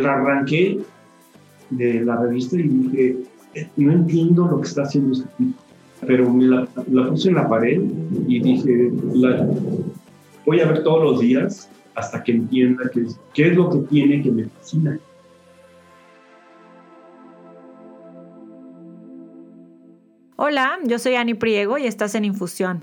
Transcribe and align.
la 0.00 0.14
arranqué 0.14 0.80
de 1.70 2.00
la 2.04 2.16
revista 2.16 2.56
y 2.56 2.62
dije, 2.62 3.16
no 3.76 3.92
entiendo 3.92 4.46
lo 4.46 4.60
que 4.60 4.68
está 4.68 4.82
haciendo 4.82 5.12
este 5.12 5.28
tipo. 5.38 5.58
Pero 6.06 6.30
me 6.32 6.46
la, 6.46 6.66
puse 7.10 7.28
en 7.28 7.34
la 7.36 7.48
pared 7.48 7.80
y 8.26 8.40
dije, 8.40 8.90
voy 10.44 10.60
a 10.60 10.66
ver 10.66 10.82
todos 10.82 11.04
los 11.04 11.20
días 11.20 11.68
hasta 11.94 12.22
que 12.22 12.32
entienda 12.32 12.90
qué, 12.92 13.06
qué 13.34 13.48
es 13.48 13.56
lo 13.56 13.70
que 13.70 13.78
tiene 13.88 14.22
que 14.22 14.30
me 14.30 14.44
fascina. 14.44 14.98
Hola, 20.36 20.78
yo 20.84 20.98
soy 20.98 21.14
Ani 21.14 21.34
Priego 21.34 21.78
y 21.78 21.86
estás 21.86 22.16
en 22.16 22.24
Infusión, 22.24 22.82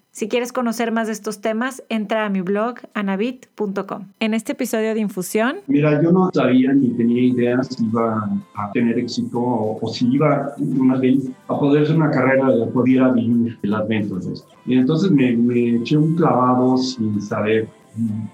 Si 0.13 0.27
quieres 0.27 0.51
conocer 0.51 0.91
más 0.91 1.07
de 1.07 1.13
estos 1.13 1.39
temas, 1.39 1.83
entra 1.87 2.25
a 2.25 2.29
mi 2.29 2.41
blog 2.41 2.75
anabit.com. 2.93 4.07
En 4.19 4.33
este 4.33 4.51
episodio 4.51 4.93
de 4.93 4.99
Infusión... 4.99 5.59
Mira, 5.67 6.03
yo 6.03 6.11
no 6.11 6.29
sabía 6.33 6.73
ni 6.73 6.89
tenía 6.89 7.23
idea 7.23 7.63
si 7.63 7.85
iba 7.85 8.29
a 8.55 8.71
tener 8.73 8.99
éxito 8.99 9.39
o, 9.39 9.79
si 9.87 10.11
iba 10.13 10.53
una 10.57 10.97
vez 10.97 11.29
a 11.47 11.57
poder 11.57 11.83
hacer 11.83 11.95
una 11.95 12.11
carrera 12.11 12.51
de 12.51 12.67
pudiera 12.67 13.09
vivir 13.13 13.57
las 13.61 13.87
ventas 13.87 14.27
de 14.27 14.33
esto. 14.33 14.49
Y 14.65 14.77
entonces 14.77 15.11
me, 15.11 15.31
me 15.31 15.77
eché 15.77 15.95
un 15.95 16.13
clavado 16.15 16.75
sin 16.75 17.21
saber. 17.21 17.69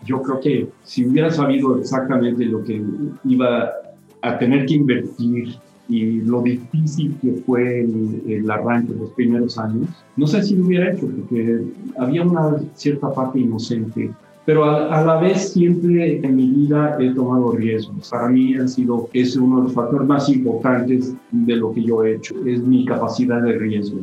Yo 0.04 0.24
creo 0.24 0.40
que 0.40 0.68
si 0.82 1.06
hubiera 1.06 1.30
sabido 1.30 1.78
exactamente 1.78 2.44
lo 2.46 2.64
que 2.64 2.84
iba 3.24 3.72
a 4.24 4.38
tener 4.40 4.66
que 4.66 4.74
invertir 4.74 5.60
y 5.90 6.22
lo 6.22 6.42
difícil 6.42 7.16
que 7.22 7.34
fue 7.46 7.82
el, 7.82 8.50
arranque 8.50 8.94
de 8.94 9.00
los 9.00 9.10
primeros 9.12 9.58
años, 9.58 9.90
no 10.16 10.28
sé 10.28 10.44
si 10.44 10.56
lo 10.56 10.66
hubiera 10.66 10.92
hecho, 10.92 11.08
porque 11.08 11.64
había 11.98 12.24
una 12.24 12.58
cierta 12.76 13.14
parte 13.14 13.40
inocente, 13.40 14.12
pero 14.46 14.64
a, 14.66 15.04
la 15.04 15.20
vez 15.20 15.54
siempre 15.54 16.18
en 16.18 16.36
mi 16.36 16.50
vida 16.50 16.98
he 17.00 17.14
tomado 17.14 17.52
riesgos. 17.52 18.10
Para 18.10 18.30
mí 18.30 18.56
ha 18.56 18.68
sido, 18.68 19.10
es 19.14 19.36
uno 19.36 19.58
de 19.58 19.64
los 19.64 19.74
factores 19.74 20.08
más 20.08 20.30
importantes 20.30 21.14
de 21.32 21.56
lo 21.56 21.74
que 21.74 21.84
yo 21.84 22.04
he 22.04 22.16
hecho, 22.16 22.36
es 22.46 22.62
mi 22.62 22.86
capacidad 22.86 23.42
de 23.42 23.54
riesgo. 23.54 24.00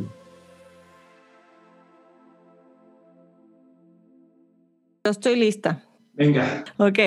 Yo 5.03 5.11
estoy 5.11 5.35
lista. 5.35 5.83
Venga. 6.13 6.63
Ok. 6.77 6.99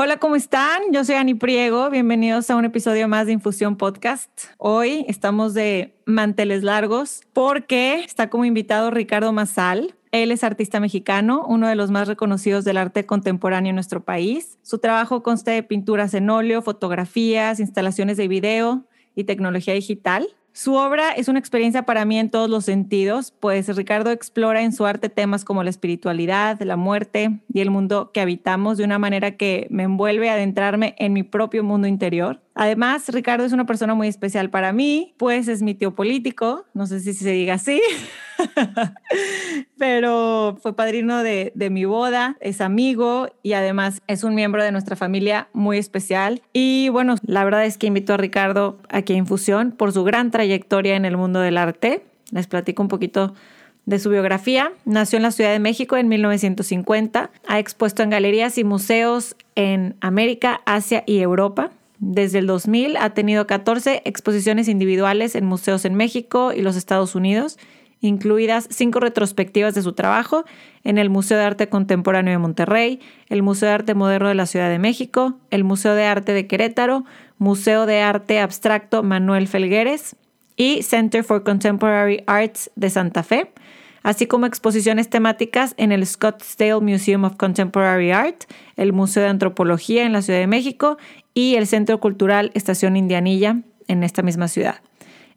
Hola, 0.00 0.18
¿cómo 0.18 0.36
están? 0.36 0.92
Yo 0.92 1.02
soy 1.02 1.16
Ani 1.16 1.34
Priego. 1.34 1.90
Bienvenidos 1.90 2.48
a 2.50 2.54
un 2.54 2.64
episodio 2.64 3.08
más 3.08 3.26
de 3.26 3.32
Infusión 3.32 3.74
Podcast. 3.74 4.30
Hoy 4.56 5.04
estamos 5.08 5.54
de 5.54 5.92
manteles 6.04 6.62
largos 6.62 7.22
porque 7.32 8.04
está 8.04 8.30
como 8.30 8.44
invitado 8.44 8.92
Ricardo 8.92 9.32
Mazal. 9.32 9.96
Él 10.12 10.30
es 10.30 10.44
artista 10.44 10.78
mexicano, 10.78 11.44
uno 11.48 11.66
de 11.66 11.74
los 11.74 11.90
más 11.90 12.06
reconocidos 12.06 12.64
del 12.64 12.76
arte 12.76 13.06
contemporáneo 13.06 13.70
en 13.70 13.74
nuestro 13.74 14.04
país. 14.04 14.56
Su 14.62 14.78
trabajo 14.78 15.24
consta 15.24 15.50
de 15.50 15.64
pinturas 15.64 16.14
en 16.14 16.30
óleo, 16.30 16.62
fotografías, 16.62 17.58
instalaciones 17.58 18.16
de 18.18 18.28
video 18.28 18.84
y 19.16 19.24
tecnología 19.24 19.74
digital. 19.74 20.28
Su 20.58 20.74
obra 20.74 21.12
es 21.12 21.28
una 21.28 21.38
experiencia 21.38 21.84
para 21.84 22.04
mí 22.04 22.18
en 22.18 22.30
todos 22.30 22.50
los 22.50 22.64
sentidos, 22.64 23.32
pues 23.38 23.68
Ricardo 23.76 24.10
explora 24.10 24.62
en 24.62 24.72
su 24.72 24.86
arte 24.86 25.08
temas 25.08 25.44
como 25.44 25.62
la 25.62 25.70
espiritualidad, 25.70 26.60
la 26.62 26.74
muerte 26.76 27.38
y 27.54 27.60
el 27.60 27.70
mundo 27.70 28.10
que 28.12 28.20
habitamos 28.20 28.76
de 28.76 28.82
una 28.82 28.98
manera 28.98 29.36
que 29.36 29.68
me 29.70 29.84
envuelve 29.84 30.28
a 30.28 30.32
adentrarme 30.32 30.96
en 30.98 31.12
mi 31.12 31.22
propio 31.22 31.62
mundo 31.62 31.86
interior. 31.86 32.40
Además, 32.60 33.08
Ricardo 33.10 33.44
es 33.44 33.52
una 33.52 33.66
persona 33.66 33.94
muy 33.94 34.08
especial 34.08 34.50
para 34.50 34.72
mí, 34.72 35.14
pues 35.16 35.46
es 35.46 35.62
mi 35.62 35.76
tío 35.76 35.94
político, 35.94 36.66
no 36.74 36.88
sé 36.88 36.98
si 36.98 37.14
se 37.14 37.30
diga 37.30 37.54
así, 37.54 37.80
pero 39.78 40.58
fue 40.60 40.74
padrino 40.74 41.22
de, 41.22 41.52
de, 41.54 41.70
mi 41.70 41.84
boda, 41.84 42.36
es 42.40 42.60
amigo 42.60 43.28
y 43.44 43.52
además 43.52 44.02
es 44.08 44.24
un 44.24 44.34
miembro 44.34 44.64
de 44.64 44.72
nuestra 44.72 44.96
familia 44.96 45.46
muy 45.52 45.78
especial. 45.78 46.42
Y 46.52 46.88
bueno, 46.88 47.14
la 47.22 47.44
verdad 47.44 47.64
es 47.64 47.78
que 47.78 47.86
invito 47.86 48.12
a 48.12 48.16
Ricardo 48.16 48.80
aquí 48.88 49.12
a 49.12 49.16
Infusión 49.16 49.70
por 49.70 49.92
su 49.92 50.02
gran 50.02 50.32
trayectoria 50.32 50.96
en 50.96 51.04
el 51.04 51.16
mundo 51.16 51.38
del 51.38 51.58
arte. 51.58 52.02
Les 52.32 52.48
platico 52.48 52.82
un 52.82 52.88
poquito 52.88 53.34
de 53.86 54.00
su 54.00 54.10
biografía. 54.10 54.72
Nació 54.84 55.16
en 55.18 55.22
la 55.22 55.30
Ciudad 55.30 55.52
de 55.52 55.60
México 55.60 55.96
en 55.96 56.08
1950. 56.08 57.30
Ha 57.46 57.58
expuesto 57.60 58.02
en 58.02 58.10
galerías 58.10 58.58
y 58.58 58.64
museos 58.64 59.36
en 59.54 59.96
América, 60.00 60.60
Asia 60.66 61.04
y 61.06 61.20
Europa. 61.20 61.70
Desde 62.00 62.38
el 62.38 62.46
2000 62.46 62.96
ha 62.96 63.10
tenido 63.10 63.46
14 63.46 64.02
exposiciones 64.04 64.68
individuales 64.68 65.34
en 65.34 65.44
museos 65.44 65.84
en 65.84 65.94
México 65.94 66.52
y 66.52 66.62
los 66.62 66.76
Estados 66.76 67.14
Unidos, 67.14 67.58
incluidas 68.00 68.68
cinco 68.70 69.00
retrospectivas 69.00 69.74
de 69.74 69.82
su 69.82 69.92
trabajo 69.92 70.44
en 70.84 70.98
el 70.98 71.10
Museo 71.10 71.38
de 71.38 71.44
Arte 71.44 71.68
Contemporáneo 71.68 72.32
de 72.32 72.38
Monterrey, 72.38 73.00
el 73.28 73.42
Museo 73.42 73.68
de 73.68 73.74
Arte 73.74 73.94
Moderno 73.94 74.28
de 74.28 74.36
la 74.36 74.46
Ciudad 74.46 74.70
de 74.70 74.78
México, 74.78 75.38
el 75.50 75.64
Museo 75.64 75.94
de 75.94 76.04
Arte 76.04 76.32
de 76.32 76.46
Querétaro, 76.46 77.04
Museo 77.38 77.86
de 77.86 78.00
Arte 78.00 78.38
Abstracto 78.38 79.02
Manuel 79.02 79.48
Felgueres 79.48 80.14
y 80.56 80.82
Center 80.82 81.24
for 81.24 81.42
Contemporary 81.42 82.22
Arts 82.26 82.70
de 82.76 82.90
Santa 82.90 83.24
Fe, 83.24 83.50
así 84.02 84.26
como 84.26 84.46
exposiciones 84.46 85.08
temáticas 85.08 85.74
en 85.76 85.92
el 85.92 86.06
Scottsdale 86.06 86.80
Museum 86.80 87.24
of 87.24 87.36
Contemporary 87.36 88.10
Art, 88.10 88.44
el 88.76 88.92
Museo 88.92 89.22
de 89.22 89.28
Antropología 89.28 90.04
en 90.04 90.12
la 90.12 90.22
Ciudad 90.22 90.40
de 90.40 90.46
México 90.46 90.98
y 91.34 91.56
el 91.56 91.66
Centro 91.66 92.00
Cultural 92.00 92.50
Estación 92.54 92.96
Indianilla 92.96 93.62
en 93.86 94.02
esta 94.02 94.22
misma 94.22 94.48
ciudad. 94.48 94.80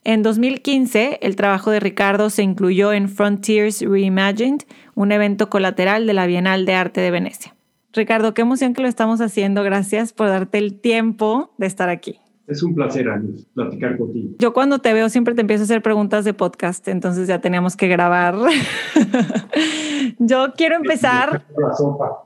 En 0.03 0.23
2015, 0.23 1.19
el 1.21 1.35
trabajo 1.35 1.69
de 1.69 1.79
Ricardo 1.79 2.31
se 2.31 2.41
incluyó 2.41 2.91
en 2.91 3.07
Frontiers 3.07 3.81
Reimagined, 3.81 4.63
un 4.95 5.11
evento 5.11 5.49
colateral 5.49 6.07
de 6.07 6.13
la 6.13 6.25
Bienal 6.25 6.65
de 6.65 6.73
Arte 6.73 7.01
de 7.01 7.11
Venecia. 7.11 7.55
Ricardo, 7.93 8.33
qué 8.33 8.41
emoción 8.41 8.73
que 8.73 8.81
lo 8.81 8.87
estamos 8.87 9.21
haciendo. 9.21 9.63
Gracias 9.63 10.13
por 10.13 10.29
darte 10.29 10.57
el 10.57 10.79
tiempo 10.79 11.53
de 11.57 11.67
estar 11.67 11.89
aquí. 11.89 12.19
Es 12.51 12.61
un 12.63 12.75
placer, 12.75 13.07
Ani, 13.07 13.45
platicar 13.53 13.97
contigo. 13.97 14.35
Yo 14.37 14.51
cuando 14.51 14.79
te 14.79 14.91
veo 14.91 15.07
siempre 15.07 15.33
te 15.33 15.39
empiezo 15.39 15.63
a 15.63 15.65
hacer 15.65 15.81
preguntas 15.81 16.25
de 16.25 16.33
podcast, 16.33 16.85
entonces 16.89 17.29
ya 17.29 17.39
teníamos 17.39 17.77
que 17.77 17.87
grabar. 17.87 18.35
yo 20.19 20.51
quiero 20.57 20.75
empezar... 20.75 21.45
La 21.57 21.73
sopa. 21.73 22.25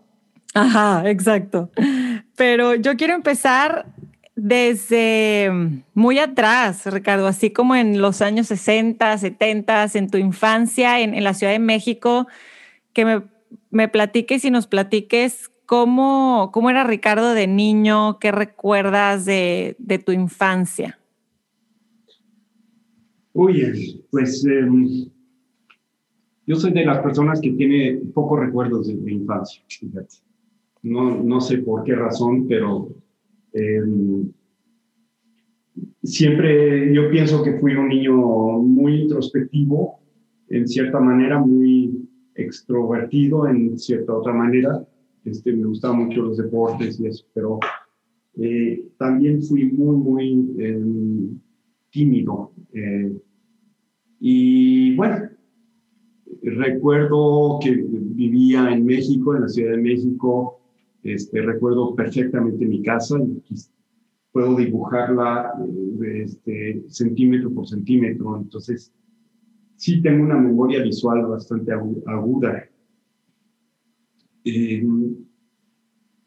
Ajá, 0.56 1.08
exacto. 1.12 1.70
Pero 2.36 2.74
yo 2.74 2.96
quiero 2.98 3.14
empezar 3.14 3.86
desde 4.36 5.52
muy 5.94 6.18
atrás, 6.18 6.92
Ricardo, 6.92 7.28
así 7.28 7.52
como 7.52 7.76
en 7.76 8.02
los 8.02 8.24
años 8.24 8.48
60, 8.48 9.20
70, 9.20 9.86
en 9.94 10.10
tu 10.10 10.18
infancia 10.18 11.02
en, 11.02 11.24
la 11.24 11.36
Ciudad 11.36 11.54
de 11.54 11.60
México, 11.60 12.26
que 12.94 13.06
me, 13.06 13.22
me, 13.70 13.88
platiques 13.90 14.44
y 14.44 14.50
nos 14.50 14.66
platiques 14.66 15.52
cómo, 15.66 16.52
cómo 16.54 16.70
era 16.70 16.84
Ricardo 16.84 17.34
de 17.34 17.48
niño, 17.48 18.20
qué 18.20 18.32
recuerdas 18.32 19.26
de, 19.26 19.76
de 19.80 20.00
tu 20.00 20.12
infancia. 20.12 21.00
Uy, 23.34 24.06
pues 24.12 24.46
em, 24.46 25.10
yo 26.48 26.56
soy 26.56 26.72
de 26.72 26.86
las 26.86 27.00
personas 27.00 27.42
que 27.42 27.52
tiene 27.52 28.02
pocos 28.14 28.40
recuerdos 28.40 28.88
de 28.88 28.96
mi 28.96 29.14
infancia, 29.14 29.62
fíjate 29.68 30.26
no, 30.86 31.24
no 31.24 31.42
sé 31.42 31.58
por 31.58 31.84
qué 31.84 31.96
razón, 31.96 32.48
pero 32.48 32.90
em, 33.54 34.32
siempre 36.04 36.94
yo 36.94 37.10
pienso 37.10 37.44
que 37.44 37.54
fui 37.54 37.76
un 37.76 37.90
niño 37.90 38.16
muy 38.16 39.02
introspectivo, 39.02 40.00
en 40.50 40.68
cierta 40.68 41.00
manera, 41.00 41.40
muy 41.40 42.08
extrovertido, 42.36 43.48
en 43.48 43.80
cierta 43.80 44.14
otra 44.14 44.32
manera. 44.32 44.86
Este, 45.26 45.52
me 45.54 45.66
gustaban 45.66 46.06
mucho 46.06 46.22
los 46.22 46.38
deportes 46.38 47.00
y 47.00 47.08
eso, 47.08 47.26
pero 47.34 47.60
eh, 48.38 48.88
también 48.98 49.42
fui 49.42 49.66
muy, 49.66 49.98
muy 49.98 50.56
em, 50.60 51.40
tímido. 51.90 52.52
Eh, 52.74 53.18
y 54.20 54.96
bueno, 54.96 55.30
recuerdo 56.44 57.60
que 57.62 57.72
vivía 57.72 58.72
en 58.72 58.86
México, 58.86 59.36
en 59.36 59.42
la 59.42 59.50
Ciudad 59.50 59.72
de 59.72 59.82
México, 59.82 60.60
este, 61.04 61.42
recuerdo 61.42 61.96
perfectamente 61.96 62.66
mi 62.66 62.82
casa 62.82 63.18
y 63.20 63.56
puedo 64.32 64.56
dibujarla 64.56 65.54
eh, 66.04 66.24
este, 66.24 66.84
centímetro 66.88 67.52
por 67.52 67.68
centímetro. 67.68 68.38
Entonces, 68.38 68.92
sí 69.76 70.02
tengo 70.02 70.24
una 70.24 70.38
memoria 70.38 70.84
visual 70.84 71.26
bastante 71.26 71.72
aguda. 71.72 72.68
Eh, 74.46 74.88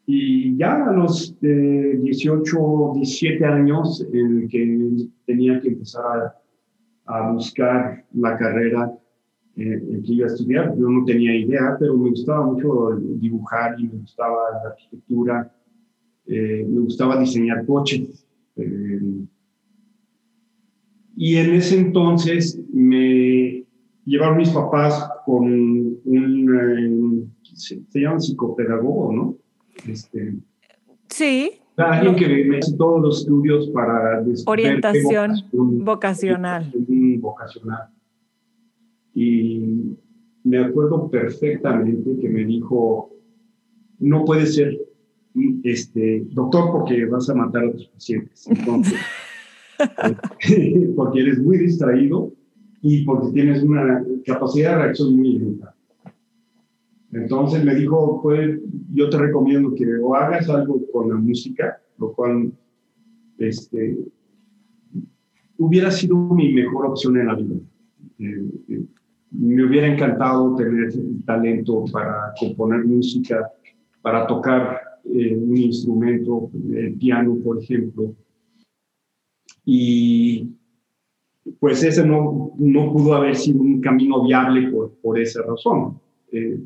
y 0.05 0.57
ya 0.57 0.85
a 0.85 0.91
los 0.91 1.39
18, 1.39 2.93
17 2.95 3.45
años, 3.45 4.05
en 4.11 4.47
que 4.47 5.07
tenía 5.25 5.59
que 5.61 5.67
empezar 5.67 6.33
a 7.05 7.31
buscar 7.31 8.05
la 8.13 8.37
carrera 8.37 8.91
eh, 9.55 10.01
que 10.05 10.13
iba 10.13 10.25
a 10.25 10.31
estudiar. 10.31 10.75
Yo 10.77 10.89
no 10.89 11.03
tenía 11.05 11.35
idea, 11.35 11.75
pero 11.79 11.97
me 11.97 12.11
gustaba 12.11 12.45
mucho 12.45 12.97
dibujar 13.19 13.79
y 13.79 13.87
me 13.87 13.99
gustaba 13.99 14.37
la 14.63 14.69
arquitectura, 14.69 15.55
eh, 16.25 16.65
me 16.67 16.81
gustaba 16.81 17.19
diseñar 17.19 17.65
coches. 17.65 18.25
Eh, 18.55 19.25
y 21.17 21.35
en 21.35 21.53
ese 21.55 21.79
entonces 21.79 22.59
me 22.71 23.65
llevaron 24.09 24.37
mis 24.37 24.49
papás 24.49 25.07
con 25.25 25.43
un, 25.43 27.33
se, 27.53 27.81
llama 27.93 28.19
psicopedagogo, 28.19 29.13
¿no? 29.13 29.37
Este, 29.87 30.35
sí. 31.09 31.51
Alguien 31.77 32.15
que 32.15 32.27
me 32.45 32.57
hizo 32.57 32.75
todos 32.75 33.01
los 33.01 33.19
estudios 33.21 33.69
para... 33.69 34.25
Orientación 34.47 35.33
vocacional. 35.51 36.69
Vocacional. 37.19 37.87
Y 39.13 39.95
me 40.43 40.57
acuerdo 40.57 41.09
perfectamente 41.09 42.17
que 42.19 42.29
me 42.29 42.43
dijo, 42.43 43.11
no 43.99 44.25
puede 44.25 44.45
ser 44.47 44.77
este, 45.63 46.25
doctor 46.31 46.71
porque 46.71 47.05
vas 47.05 47.29
a 47.29 47.35
matar 47.35 47.65
a 47.65 47.71
tus 47.71 47.87
pacientes. 47.87 48.49
porque 50.97 51.21
eres 51.21 51.39
muy 51.39 51.57
distraído 51.57 52.33
y 52.81 53.03
porque 53.03 53.31
tienes 53.33 53.63
una 53.63 54.03
capacidad 54.25 54.71
de 54.71 54.83
reacción 54.83 55.15
muy 55.15 55.39
lenta. 55.39 55.75
Entonces 57.11 57.63
me 57.63 57.75
dijo, 57.75 58.21
pues 58.21 58.59
yo 58.93 59.09
te 59.09 59.17
recomiendo 59.17 59.73
que 59.73 59.85
o 59.97 60.15
hagas 60.15 60.49
algo 60.49 60.79
con 60.91 61.09
la 61.09 61.15
música, 61.15 61.81
lo 61.97 62.13
cual 62.13 62.51
este, 63.39 63.97
hubiera 65.57 65.89
sido 65.91 66.15
mi 66.17 66.53
mejor 66.53 66.87
opción 66.87 67.17
en 67.17 67.27
la 67.27 67.35
vida. 67.35 67.55
Eh, 68.19 68.51
eh, 68.69 68.85
me 69.31 69.65
hubiera 69.65 69.87
encantado 69.87 70.55
tener 70.55 70.91
talento 71.25 71.85
para 71.91 72.33
componer 72.39 72.85
música, 72.85 73.51
para 74.01 74.25
tocar 74.27 74.79
eh, 75.05 75.35
un 75.35 75.57
instrumento, 75.57 76.49
el 76.73 76.93
piano, 76.95 77.37
por 77.43 77.61
ejemplo. 77.61 78.15
Y 79.65 80.58
pues 81.59 81.83
ese 81.83 82.05
no, 82.05 82.51
no 82.57 82.91
pudo 82.91 83.13
haber 83.15 83.35
sido 83.35 83.61
un 83.61 83.81
camino 83.81 84.23
viable 84.23 84.69
por, 84.69 84.91
por 85.01 85.19
esa 85.19 85.41
razón. 85.43 85.99
Eh, 86.31 86.59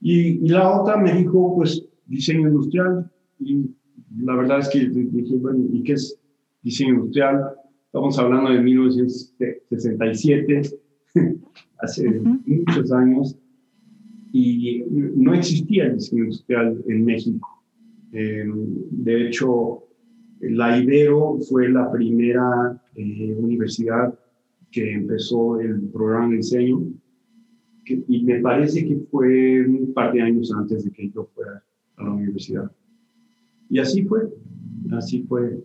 y, 0.00 0.44
y, 0.44 0.48
la 0.48 0.80
otra 0.80 0.96
me 0.96 1.12
dijo, 1.12 1.56
pues, 1.56 1.84
diseño 2.06 2.48
industrial. 2.48 3.10
Y 3.38 3.70
la 4.18 4.36
verdad 4.36 4.60
es 4.60 4.68
que 4.68 4.88
dije, 4.88 5.34
bueno, 5.36 5.66
¿y 5.72 5.82
qué 5.82 5.94
es 5.94 6.16
diseño 6.62 6.94
industrial? 6.94 7.56
Estamos 7.86 8.16
hablando 8.18 8.50
de 8.50 8.60
1967 8.60 10.62
hace 11.78 12.20
muchos 12.46 12.92
años, 12.92 13.36
y 14.32 14.84
no 14.88 15.34
existía 15.34 15.86
el 15.86 15.96
diseño 15.96 16.24
industrial 16.24 16.82
en 16.88 17.04
México. 17.04 17.62
Eh, 18.12 18.44
de 18.90 19.26
hecho, 19.26 19.84
la 20.42 20.78
Ibero 20.78 21.38
fue 21.48 21.68
la 21.68 21.90
primera 21.90 22.82
eh, 22.94 23.34
universidad 23.38 24.14
que 24.70 24.92
empezó 24.92 25.60
el 25.60 25.80
programa 25.88 26.30
de 26.30 26.36
diseño, 26.36 26.82
y 27.84 28.24
me 28.24 28.40
parece 28.40 28.84
que 28.86 28.96
fue 29.10 29.66
un 29.66 29.92
par 29.92 30.12
de 30.12 30.22
años 30.22 30.52
antes 30.52 30.84
de 30.84 30.90
que 30.92 31.10
yo 31.10 31.28
fuera 31.34 31.62
a 31.96 32.04
la 32.04 32.10
universidad. 32.10 32.70
Y 33.68 33.78
así 33.80 34.04
fue, 34.04 34.20
así 34.92 35.24
fue. 35.28 35.64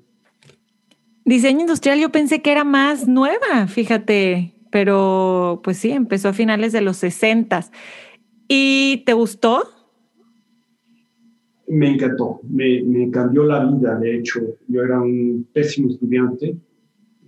Diseño 1.25 1.61
industrial 1.61 1.99
yo 1.99 2.11
pensé 2.11 2.41
que 2.41 2.51
era 2.51 2.63
más 2.63 3.07
nueva, 3.07 3.67
fíjate 3.67 4.57
pero 4.69 5.61
pues 5.63 5.77
sí, 5.77 5.91
empezó 5.91 6.29
a 6.29 6.33
finales 6.33 6.71
de 6.71 6.81
los 6.81 6.97
60. 6.97 7.65
¿Y 8.47 9.03
te 9.05 9.13
gustó? 9.13 9.63
Me 11.67 11.93
encantó, 11.93 12.39
me, 12.47 12.81
me, 12.83 13.11
cambió 13.11 13.43
la 13.43 13.65
vida, 13.65 13.99
de 13.99 14.17
hecho, 14.17 14.39
yo 14.67 14.83
era 14.83 15.01
un 15.01 15.45
pésimo 15.51 15.89
estudiante 15.89 16.55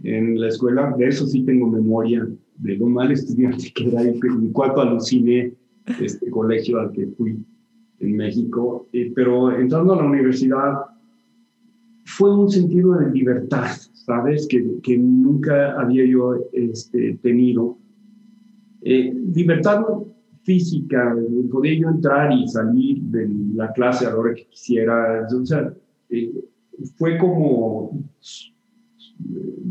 en 0.03 0.39
la 0.39 0.47
escuela, 0.47 0.95
de 0.97 1.07
eso 1.07 1.27
sí 1.27 1.43
tengo 1.43 1.67
memoria, 1.67 2.25
de 2.57 2.77
lo 2.77 2.87
mal 2.87 3.11
estudiante 3.11 3.71
que 3.73 3.89
era, 3.89 4.01
en 4.01 4.51
cuanto 4.51 4.81
aluciné 4.81 5.53
este 6.01 6.29
colegio 6.29 6.79
al 6.79 6.91
que 6.91 7.07
fui 7.07 7.37
en 7.99 8.15
México, 8.15 8.87
eh, 8.93 9.11
pero 9.13 9.57
entrando 9.57 9.93
a 9.93 9.97
la 9.97 10.09
universidad 10.09 10.73
fue 12.05 12.35
un 12.35 12.49
sentido 12.49 12.93
de 12.93 13.11
libertad, 13.11 13.67
¿sabes? 13.93 14.47
Que, 14.47 14.65
que 14.81 14.97
nunca 14.97 15.79
había 15.79 16.05
yo 16.05 16.35
este, 16.53 17.19
tenido. 17.21 17.77
Eh, 18.81 19.13
libertad 19.35 19.83
física, 20.49 21.15
podía 21.51 21.79
yo 21.79 21.89
entrar 21.89 22.33
y 22.33 22.47
salir 22.47 22.99
de 23.03 23.29
la 23.53 23.71
clase 23.71 24.07
a 24.07 24.09
la 24.09 24.17
hora 24.17 24.33
que 24.33 24.47
quisiera. 24.47 25.27
O 25.31 25.45
sea, 25.45 25.71
eh, 26.09 26.33
fue 26.97 27.19
como 27.19 27.91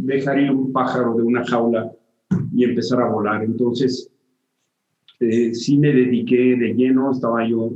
dejar 0.08 0.38
ir 0.38 0.52
un 0.52 0.70
pájaro 0.70 1.16
de 1.16 1.24
una 1.24 1.44
jaula 1.44 1.90
y 2.54 2.62
empezar 2.62 3.02
a 3.02 3.10
volar. 3.10 3.42
Entonces, 3.42 4.08
eh, 5.18 5.52
sí 5.52 5.76
me 5.78 5.92
dediqué 5.92 6.54
de 6.56 6.74
lleno, 6.74 7.10
estaba 7.10 7.44
yo 7.48 7.72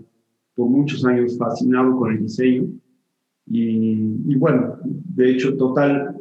por 0.55 0.69
muchos 0.69 1.05
años 1.05 1.37
fascinado 1.37 1.97
con 1.97 2.13
el 2.13 2.23
diseño 2.23 2.69
y, 3.47 4.37
bueno, 4.37 4.79
de 4.85 5.33
hecho, 5.33 5.57
total, 5.57 6.17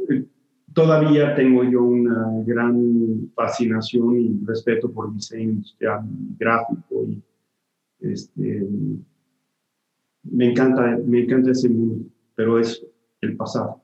todavía 0.73 1.35
tengo 1.35 1.63
yo 1.63 1.83
una 1.83 2.43
gran 2.45 3.29
fascinación 3.35 4.19
y 4.19 4.45
respeto 4.45 4.91
por 4.91 5.07
el 5.07 5.15
diseño 5.15 5.49
industrial 5.51 6.01
gráfico 6.37 7.05
y 7.07 7.21
este, 8.01 8.67
me 10.23 10.51
encanta, 10.51 10.97
me 11.05 11.23
encanta 11.23 11.51
ese 11.51 11.69
mundo, 11.69 12.05
pero 12.35 12.59
es 12.59 12.83
el 13.21 13.35
pasado. 13.35 13.81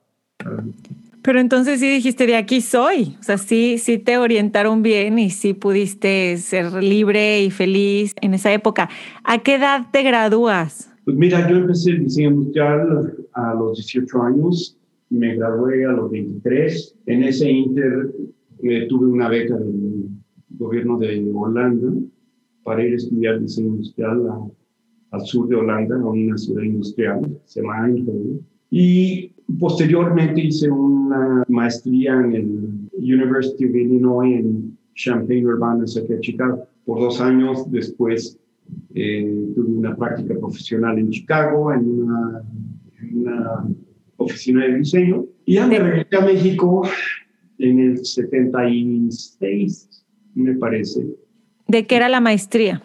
Pero 1.21 1.39
entonces 1.39 1.79
sí 1.79 1.89
dijiste, 1.89 2.25
de 2.25 2.37
aquí 2.37 2.61
soy. 2.61 3.17
O 3.19 3.23
sea, 3.23 3.37
sí, 3.37 3.77
sí 3.79 3.97
te 3.97 4.17
orientaron 4.17 4.81
bien 4.81 5.19
y 5.19 5.29
sí 5.29 5.53
pudiste 5.53 6.37
ser 6.37 6.71
libre 6.81 7.43
y 7.43 7.51
feliz 7.51 8.13
en 8.21 8.33
esa 8.33 8.53
época. 8.53 8.89
¿A 9.23 9.39
qué 9.39 9.55
edad 9.55 9.87
te 9.91 10.03
gradúas? 10.03 10.89
Pues 11.03 11.17
mira, 11.17 11.49
yo 11.49 11.57
empecé 11.57 11.91
el 11.91 12.05
diseño 12.05 12.29
industrial 12.29 13.13
a 13.33 13.53
los 13.55 13.77
18 13.77 14.21
años, 14.23 14.76
me 15.09 15.35
gradué 15.35 15.85
a 15.85 15.91
los 15.91 16.11
23. 16.11 16.97
En 17.05 17.23
ese 17.23 17.49
inter 17.49 18.11
eh, 18.63 18.87
tuve 18.87 19.07
una 19.07 19.29
beca 19.29 19.55
del 19.55 20.09
gobierno 20.49 20.97
de 20.97 21.29
Holanda 21.33 21.93
para 22.63 22.83
ir 22.83 22.93
a 22.93 22.97
estudiar 22.97 23.39
diseño 23.39 23.69
industrial 23.69 24.51
al 25.11 25.21
sur 25.21 25.47
de 25.47 25.55
Holanda, 25.55 25.95
a 25.95 26.05
una 26.05 26.37
ciudad 26.37 26.63
industrial, 26.63 27.39
se 27.45 27.61
llama 27.61 27.87
Eindhoven. 27.87 28.45
Y 28.69 29.31
posteriormente 29.59 30.41
hice 30.41 30.69
una 30.69 31.45
maestría 31.47 32.13
en 32.19 32.33
el 32.33 32.89
University 32.99 33.65
of 33.65 33.75
Illinois 33.75 34.39
en 34.39 34.77
Champaign-Urbana, 34.95 35.87
cerca 35.87 36.15
de 36.15 36.21
Chicago, 36.21 36.67
por 36.85 36.99
dos 36.99 37.21
años. 37.21 37.71
Después 37.71 38.37
eh, 38.95 39.51
tuve 39.55 39.67
una 39.67 39.95
práctica 39.95 40.35
profesional 40.35 40.99
en 40.99 41.09
Chicago, 41.09 41.71
en 41.71 42.01
una, 42.01 42.43
oficina 44.17 44.65
de 44.65 44.79
diseño. 44.79 45.25
Y 45.45 45.55
ya 45.55 45.67
me 45.67 45.79
regresé 45.79 46.17
a 46.17 46.21
México 46.21 46.83
en 47.59 47.79
el 47.79 48.05
76, 48.05 50.03
me 50.35 50.55
parece. 50.55 51.07
¿De 51.67 51.87
qué 51.87 51.95
era 51.95 52.09
la 52.09 52.21
maestría? 52.21 52.83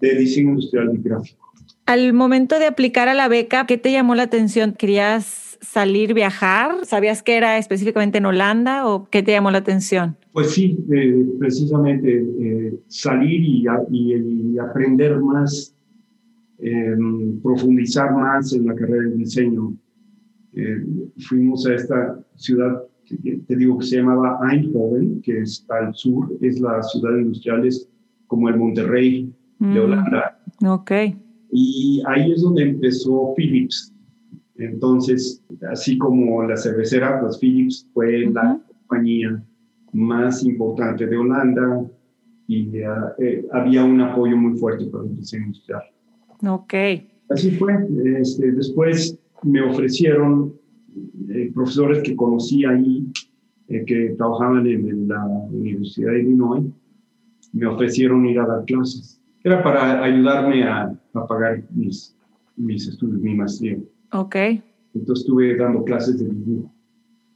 De 0.00 0.14
diseño 0.14 0.50
industrial 0.50 0.90
y 0.94 1.02
gráfico. 1.02 1.40
Al 1.86 2.12
momento 2.12 2.58
de 2.58 2.66
aplicar 2.66 3.08
a 3.08 3.14
la 3.14 3.28
beca, 3.28 3.66
¿qué 3.66 3.76
te 3.76 3.90
llamó 3.90 4.14
la 4.14 4.22
atención? 4.22 4.74
¿Querías 4.78 5.58
salir, 5.60 6.14
viajar? 6.14 6.84
¿Sabías 6.84 7.22
que 7.22 7.36
era 7.36 7.58
específicamente 7.58 8.18
en 8.18 8.26
Holanda 8.26 8.86
o 8.86 9.08
qué 9.10 9.22
te 9.22 9.32
llamó 9.32 9.50
la 9.50 9.58
atención? 9.58 10.16
Pues 10.32 10.52
sí, 10.52 10.78
eh, 10.94 11.26
precisamente 11.38 12.24
eh, 12.40 12.74
salir 12.86 13.42
y, 13.42 14.58
aprender 14.58 15.18
más, 15.18 15.74
em, 16.58 17.40
profundizar 17.40 18.12
más 18.12 18.52
en 18.52 18.66
la 18.66 18.74
carrera 18.74 19.08
de 19.08 19.16
diseño. 19.16 19.74
Eh, 20.54 20.84
fuimos 21.18 21.66
a 21.66 21.74
esta 21.74 22.20
ciudad, 22.36 22.82
te 23.46 23.56
digo 23.56 23.78
que 23.78 23.86
se 23.86 23.96
llamaba 23.96 24.38
Eindhoven, 24.50 25.20
que 25.22 25.40
está 25.40 25.86
al 25.86 25.94
sur, 25.94 26.28
es 26.40 26.60
la 26.60 26.82
ciudad 26.82 27.18
industrial, 27.18 27.66
es 27.66 27.88
como 28.26 28.48
el 28.48 28.56
Monterrey 28.56 29.32
de 29.58 29.66
mm, 29.66 29.84
Holanda. 29.84 30.40
Ok. 30.66 30.90
Y 31.52 32.02
ahí 32.06 32.32
es 32.32 32.42
donde 32.42 32.62
empezó 32.62 33.34
Philips, 33.36 33.92
entonces, 34.60 35.42
así 35.70 35.96
como 35.96 36.42
la 36.42 36.56
cervecera, 36.56 37.18
pues 37.20 37.38
Philips 37.38 37.88
fue 37.94 38.26
la 38.26 38.60
compañía 38.68 39.42
más 39.92 40.44
importante 40.44 41.06
de 41.06 41.16
Holanda 41.16 41.82
y 42.46 42.70
eh, 42.76 43.46
había 43.52 43.84
un 43.84 44.00
apoyo 44.02 44.36
muy 44.36 44.58
fuerte 44.58 44.84
para 44.86 45.04
el 45.04 45.16
diseño 45.16 45.46
industrial. 45.46 45.82
Ok. 46.46 46.74
Así 47.30 47.52
fue. 47.52 47.72
Este, 48.18 48.52
después 48.52 49.18
me 49.42 49.62
ofrecieron 49.62 50.54
eh, 51.28 51.50
profesores 51.54 52.02
que 52.02 52.16
conocí 52.16 52.64
ahí 52.64 53.06
eh, 53.68 53.84
que 53.86 54.14
trabajaban 54.16 54.66
en, 54.66 55.08
la 55.08 55.24
Universidad 55.50 56.12
de 56.12 56.22
Illinois 56.22 56.64
me 57.52 57.66
ofrecieron 57.66 58.26
ir 58.26 58.38
a 58.38 58.46
dar 58.46 58.64
clases. 58.64 59.20
Era 59.42 59.62
para 59.62 60.02
ayudarme 60.04 60.64
a, 60.64 60.92
a 61.14 61.26
pagar 61.26 61.62
mis, 61.70 62.16
mis 62.56 62.86
estudios, 62.86 63.20
mi 63.20 63.34
maestría. 63.34 63.78
Ok. 64.12 64.36
Entonces 64.94 65.24
estuve 65.24 65.56
dando 65.56 65.84
clases 65.84 66.18
de 66.18 66.28
dibujo 66.28 66.72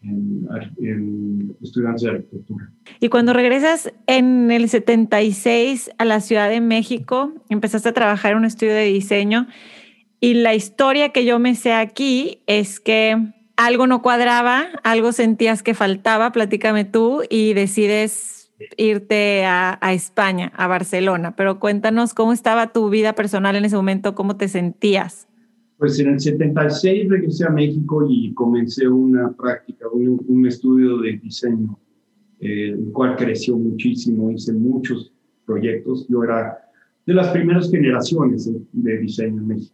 en, 0.03 0.47
en, 0.79 1.57
estudiantes 1.63 2.03
de 2.03 2.11
arquitectura. 2.11 2.71
Y 3.01 3.09
cuando 3.09 3.33
regresas 3.33 3.93
en 4.07 4.51
el 4.51 4.69
76 4.69 5.91
a 5.99 6.05
la 6.05 6.21
Ciudad 6.21 6.51
de 6.51 6.61
México, 6.61 7.33
empezaste 7.49 7.89
a 7.89 7.93
trabajar 7.93 8.33
en 8.33 8.39
un 8.39 8.45
estudio 8.45 8.75
de 8.75 8.85
diseño 8.85 9.47
y 10.21 10.35
la 10.35 10.55
historia 10.55 11.11
que 11.11 11.25
yo 11.25 11.39
me 11.39 11.55
sé 11.55 11.73
aquí 11.73 12.43
es 12.47 12.81
que 12.81 13.17
algo 13.57 13.87
no 13.87 14.03
cuadraba, 14.03 14.67
algo 14.83 15.13
sentías 15.13 15.63
que 15.63 15.75
faltaba, 15.75 16.33
platícame 16.33 16.85
tú 16.85 17.23
y 17.29 17.55
decides 17.55 18.53
irte 18.77 19.45
a, 19.45 19.79
a, 19.81 19.93
España, 19.93 20.53
a 20.57 20.67
Barcelona. 20.67 21.37
Pero 21.37 21.61
cuéntanos 21.61 22.15
cómo 22.15 22.33
estaba 22.33 22.73
tu 22.73 22.89
vida 22.91 23.15
personal 23.15 23.57
en 23.57 23.65
ese 23.65 23.77
momento, 23.77 24.15
cómo 24.15 24.37
te 24.37 24.49
sentías. 24.49 25.29
Pues 25.79 25.99
en 25.99 26.09
el 26.09 26.21
76 26.21 27.09
regresé 27.11 27.45
a 27.45 27.51
México 27.51 28.07
y 28.09 28.33
comencé 28.33 28.89
una 28.89 29.33
práctica, 29.33 29.87
un, 29.93 30.25
un 30.29 30.47
estudio 30.47 30.99
de 30.99 31.19
diseño, 31.19 31.79
eh, 32.41 32.71
el 32.71 32.93
cual 32.93 33.17
creció 33.17 33.57
muchísimo, 33.57 34.31
hice 34.31 34.53
muchos 34.53 35.13
proyectos. 35.45 36.07
Yo 36.09 36.23
era 36.23 36.59
de 37.07 37.15
las 37.15 37.29
primeras 37.29 37.71
generaciones 37.71 38.47
de, 38.47 38.61
de 38.73 38.99
diseño 38.99 39.43
en 39.43 39.47
México. 39.49 39.74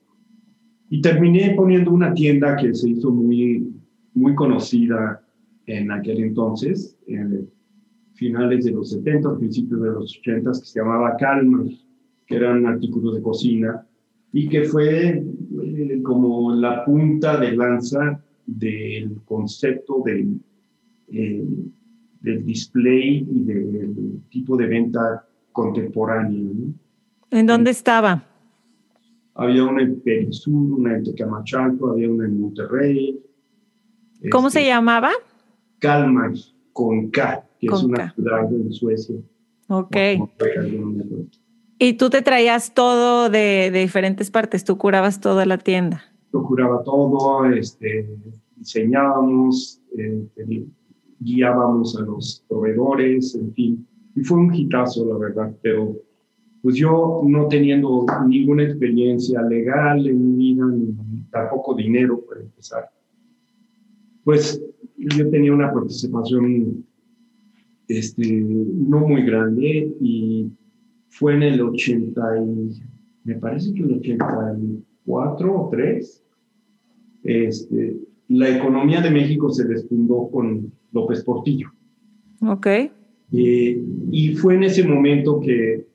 Y 0.91 1.01
terminé 1.01 1.55
poniendo 1.57 1.93
una 1.93 2.13
tienda 2.13 2.57
que 2.57 2.75
se 2.75 2.91
hizo 2.91 3.11
muy, 3.13 3.73
muy 4.13 4.35
conocida 4.35 5.23
en 5.67 5.91
aquel 5.93 6.19
entonces, 6.19 6.99
en 7.07 7.49
finales 8.15 8.65
de 8.65 8.73
los 8.73 8.91
70, 8.91 9.39
principios 9.39 9.81
de 9.81 9.89
los 9.89 10.19
80, 10.19 10.51
que 10.51 10.67
se 10.67 10.81
llamaba 10.81 11.17
Calma, 11.17 11.65
que 12.27 12.37
eran 12.37 12.67
artículos 12.67 13.15
de 13.15 13.23
cocina, 13.23 13.87
y 14.33 14.49
que 14.49 14.65
fue 14.65 15.23
eh, 15.63 16.01
como 16.03 16.55
la 16.55 16.85
punta 16.85 17.39
de 17.39 17.57
lanza 17.57 18.21
del 18.45 19.21
concepto 19.25 20.03
del, 20.05 20.41
eh, 21.13 21.45
del 22.21 22.45
display 22.45 23.29
y 23.31 23.45
del 23.45 24.21
tipo 24.29 24.57
de 24.57 24.67
venta 24.67 25.25
contemporáneo. 25.53 26.51
¿En 27.31 27.47
dónde 27.47 27.71
estaba? 27.71 28.30
Había 29.41 29.65
una 29.65 29.83
en 29.83 29.99
Perisur, 30.03 30.53
una 30.53 30.99
en 30.99 31.03
Tecamachalco, 31.03 31.93
había 31.93 32.11
una 32.11 32.27
en 32.27 32.39
Monterrey. 32.43 33.25
¿Cómo 34.31 34.49
este, 34.49 34.61
se 34.61 34.67
llamaba? 34.67 35.13
Kalmar, 35.79 36.33
con 36.75 37.09
K, 37.09 37.49
que 37.59 37.69
es 37.69 37.83
una 37.83 38.13
ciudad 38.13 38.53
en 38.53 38.71
Suecia. 38.71 39.17
Ok. 39.69 39.97
Y 41.79 41.95
tú 41.95 42.11
te 42.11 42.21
traías 42.21 42.75
todo 42.75 43.31
de, 43.31 43.71
de, 43.73 43.81
diferentes 43.81 44.31
partes, 44.31 44.63
tú 44.63 44.77
curabas 44.77 45.21
toda 45.21 45.47
la 45.47 45.57
tienda. 45.57 46.05
Yo 46.35 46.43
curaba 46.43 46.83
todo, 46.85 47.47
este, 47.47 48.15
diseñábamos, 48.57 49.81
eh, 49.97 50.67
guiábamos 51.19 51.97
a 51.97 52.03
los 52.03 52.45
proveedores, 52.47 53.35
en 53.37 53.55
fin. 53.55 53.89
Y 54.15 54.23
fue 54.23 54.37
un 54.37 54.55
hitazo, 54.55 55.07
la 55.07 55.17
verdad, 55.17 55.57
pero 55.63 55.97
pues 56.62 56.76
yo 56.76 57.23
no 57.25 57.49
teniendo 57.49 58.05
ninguna 58.26 58.64
experiencia 58.64 59.43
legal 59.43 60.07
en 60.07 60.37
mi 60.37 60.55
vida, 60.55 60.67
ni 60.67 61.23
tampoco 61.31 61.75
dinero 61.75 62.23
para 62.29 62.40
empezar, 62.40 62.90
pues 64.25 64.62
yo 64.97 65.31
tenía 65.31 65.52
una 65.52 65.73
participación 65.73 66.85
este, 67.88 68.31
no 68.31 69.00
muy 69.00 69.23
grande 69.23 69.93
y 70.00 70.50
fue 71.09 71.35
en 71.35 71.43
el 71.43 71.61
80 71.61 72.23
y, 72.38 72.81
me 73.23 73.35
parece 73.35 73.75
que 73.75 73.83
el 73.83 73.93
84 73.95 75.55
o 75.55 75.69
3, 75.71 76.25
este, 77.25 77.97
la 78.29 78.57
economía 78.57 79.02
de 79.02 79.11
México 79.11 79.50
se 79.50 79.67
desfundó 79.67 80.31
con 80.31 80.73
López 80.93 81.23
Portillo. 81.23 81.69
Ok. 82.40 82.67
Eh, 82.67 83.85
y 84.11 84.35
fue 84.37 84.55
en 84.55 84.64
ese 84.64 84.83
momento 84.85 85.38
que 85.38 85.87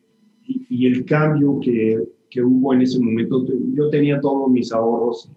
y, 0.48 0.86
el 0.86 1.06
cambio 1.06 1.60
que, 1.60 2.04
que, 2.30 2.44
hubo 2.44 2.74
en 2.74 2.82
ese 2.82 3.00
momento, 3.00 3.46
yo 3.74 3.90
tenía 3.90 4.20
todos 4.22 4.52
mis 4.52 4.72
ahorros 4.72 5.32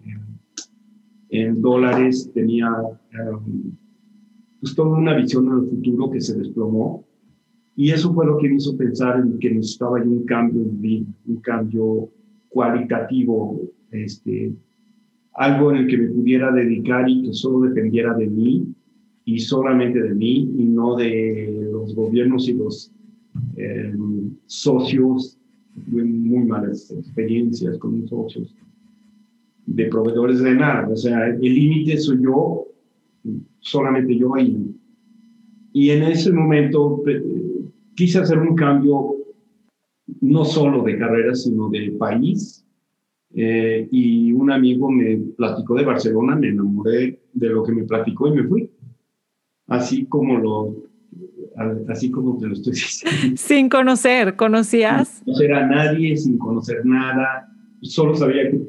en, 1.29 1.61
dólares, 1.61 2.29
tenía 2.33 2.69
um, 2.71 3.71
pues 4.59 4.75
toda 4.75 4.97
una 4.97 5.15
visión 5.15 5.49
al 5.51 5.67
futuro 5.67 6.09
que 6.11 6.21
se 6.21 6.37
desplomó. 6.37 7.05
Y 7.75 7.91
eso 7.91 8.13
fue 8.13 8.25
lo 8.25 8.37
que 8.37 8.49
me 8.49 8.55
hizo 8.55 8.75
pensar 8.75 9.19
en 9.19 9.39
que 9.39 9.51
necesitaba 9.51 10.01
un 10.03 10.25
cambio 10.25 10.63
en 10.63 10.81
vida, 10.81 11.05
un 11.27 11.37
cambio 11.37 12.09
cualitativo, 12.49 13.61
este, 13.91 14.53
algo 15.33 15.71
en 15.71 15.77
el 15.77 15.87
que 15.87 15.97
me 15.97 16.09
pudiera 16.09 16.51
dedicar 16.51 17.09
y 17.09 17.23
que 17.23 17.33
solo 17.33 17.69
dependiera 17.69 18.13
de 18.15 18.27
mí 18.27 18.67
y 19.23 19.39
solamente 19.39 20.01
de 20.01 20.13
mí 20.13 20.51
y 20.57 20.65
no 20.65 20.95
de 20.95 21.69
los 21.71 21.95
gobiernos 21.95 22.49
y 22.49 22.53
los 22.53 22.91
eh, 23.55 23.93
socios, 24.45 25.37
muy 25.87 26.45
malas 26.45 26.91
experiencias 26.91 27.77
con 27.77 28.07
socios 28.07 28.53
de 29.65 29.85
proveedores 29.85 30.39
de 30.39 30.55
nada. 30.55 30.87
O 30.89 30.95
sea, 30.95 31.27
el 31.27 31.41
límite 31.41 31.97
soy 31.97 32.21
yo, 32.21 32.65
solamente 33.59 34.17
yo 34.17 34.35
y, 34.37 34.75
y 35.73 35.89
en 35.91 36.03
ese 36.03 36.31
momento 36.31 37.03
eh, 37.07 37.23
quise 37.95 38.19
hacer 38.19 38.39
un 38.39 38.55
cambio 38.55 39.15
no 40.21 40.43
solo 40.43 40.83
de 40.83 40.97
carrera, 40.97 41.35
sino 41.35 41.69
de 41.69 41.91
país. 41.91 42.65
Eh, 43.35 43.87
y 43.91 44.31
un 44.31 44.51
amigo 44.51 44.89
me 44.89 45.17
platicó 45.37 45.75
de 45.75 45.85
Barcelona, 45.85 46.35
me 46.35 46.49
enamoré 46.49 47.21
de 47.31 47.49
lo 47.49 47.63
que 47.63 47.73
me 47.73 47.83
platicó 47.83 48.27
y 48.27 48.31
me 48.31 48.43
fui. 48.43 48.71
Así 49.67 50.05
como 50.05 50.39
lo 50.39 50.88
así 51.89 52.09
como 52.11 52.37
te 52.37 52.47
lo 52.47 52.53
estoy 52.53 52.73
diciendo. 52.73 53.35
Sin 53.37 53.69
conocer, 53.69 54.35
¿conocías? 54.35 55.07
Sin 55.09 55.25
conocer 55.25 55.53
a 55.53 55.67
nadie, 55.67 56.17
sin 56.17 56.37
conocer 56.37 56.85
nada. 56.85 57.51
Solo 57.81 58.15
sabía 58.15 58.49
que 58.49 58.61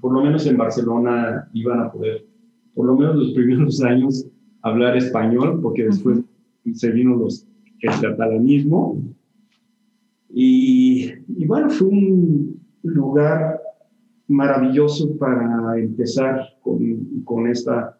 por 0.00 0.12
lo 0.12 0.22
menos 0.22 0.46
en 0.46 0.56
Barcelona 0.56 1.48
iban 1.52 1.80
a 1.80 1.92
poder, 1.92 2.26
por 2.74 2.86
lo 2.86 2.96
menos 2.96 3.16
los 3.16 3.32
primeros 3.32 3.80
años, 3.84 4.26
hablar 4.62 4.96
español, 4.96 5.60
porque 5.62 5.84
después 5.84 6.20
se 6.74 6.90
vino 6.90 7.16
los, 7.16 7.46
el 7.80 8.00
catalanismo. 8.00 9.00
Y, 10.34 11.12
y 11.28 11.46
bueno, 11.46 11.68
fue 11.68 11.88
un 11.88 12.60
lugar 12.82 13.60
maravilloso 14.28 15.16
para 15.18 15.78
empezar 15.78 16.40
con, 16.62 17.22
con 17.24 17.46
esta 17.46 17.98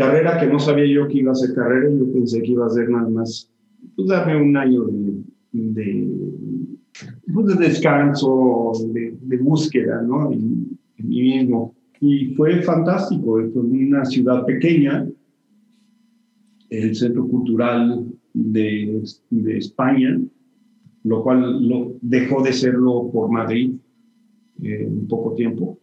carrera 0.00 0.40
que 0.40 0.46
no 0.46 0.58
sabía 0.58 0.86
yo 0.86 1.06
que 1.08 1.18
iba 1.18 1.32
a 1.32 1.34
ser 1.34 1.54
carrera, 1.54 1.90
yo 1.90 2.10
pensé 2.10 2.40
que 2.40 2.52
iba 2.52 2.64
a 2.64 2.70
ser 2.70 2.88
nada 2.88 3.08
más, 3.08 3.50
pues 3.94 4.08
darme 4.08 4.40
un 4.40 4.56
año 4.56 4.84
de, 4.84 5.22
de, 5.52 6.08
pues, 7.32 7.46
de 7.46 7.68
descanso, 7.68 8.72
de, 8.94 9.14
de, 9.20 9.36
búsqueda, 9.36 10.00
¿no? 10.00 10.32
En, 10.32 10.78
en, 10.96 11.08
mí 11.08 11.20
mismo. 11.20 11.74
Y 12.00 12.34
fue 12.34 12.62
fantástico, 12.62 13.38
fue 13.52 13.62
una 13.62 14.06
ciudad 14.06 14.46
pequeña, 14.46 15.06
el 16.70 16.94
centro 16.94 17.28
cultural 17.28 18.06
de, 18.32 19.02
de 19.28 19.58
España, 19.58 20.18
lo 21.04 21.22
cual 21.22 21.68
lo, 21.68 21.96
dejó 22.00 22.42
de 22.42 22.54
serlo 22.54 23.10
por 23.12 23.30
Madrid 23.30 23.74
eh, 24.62 24.86
en 24.86 25.06
poco 25.08 25.34
tiempo. 25.34 25.78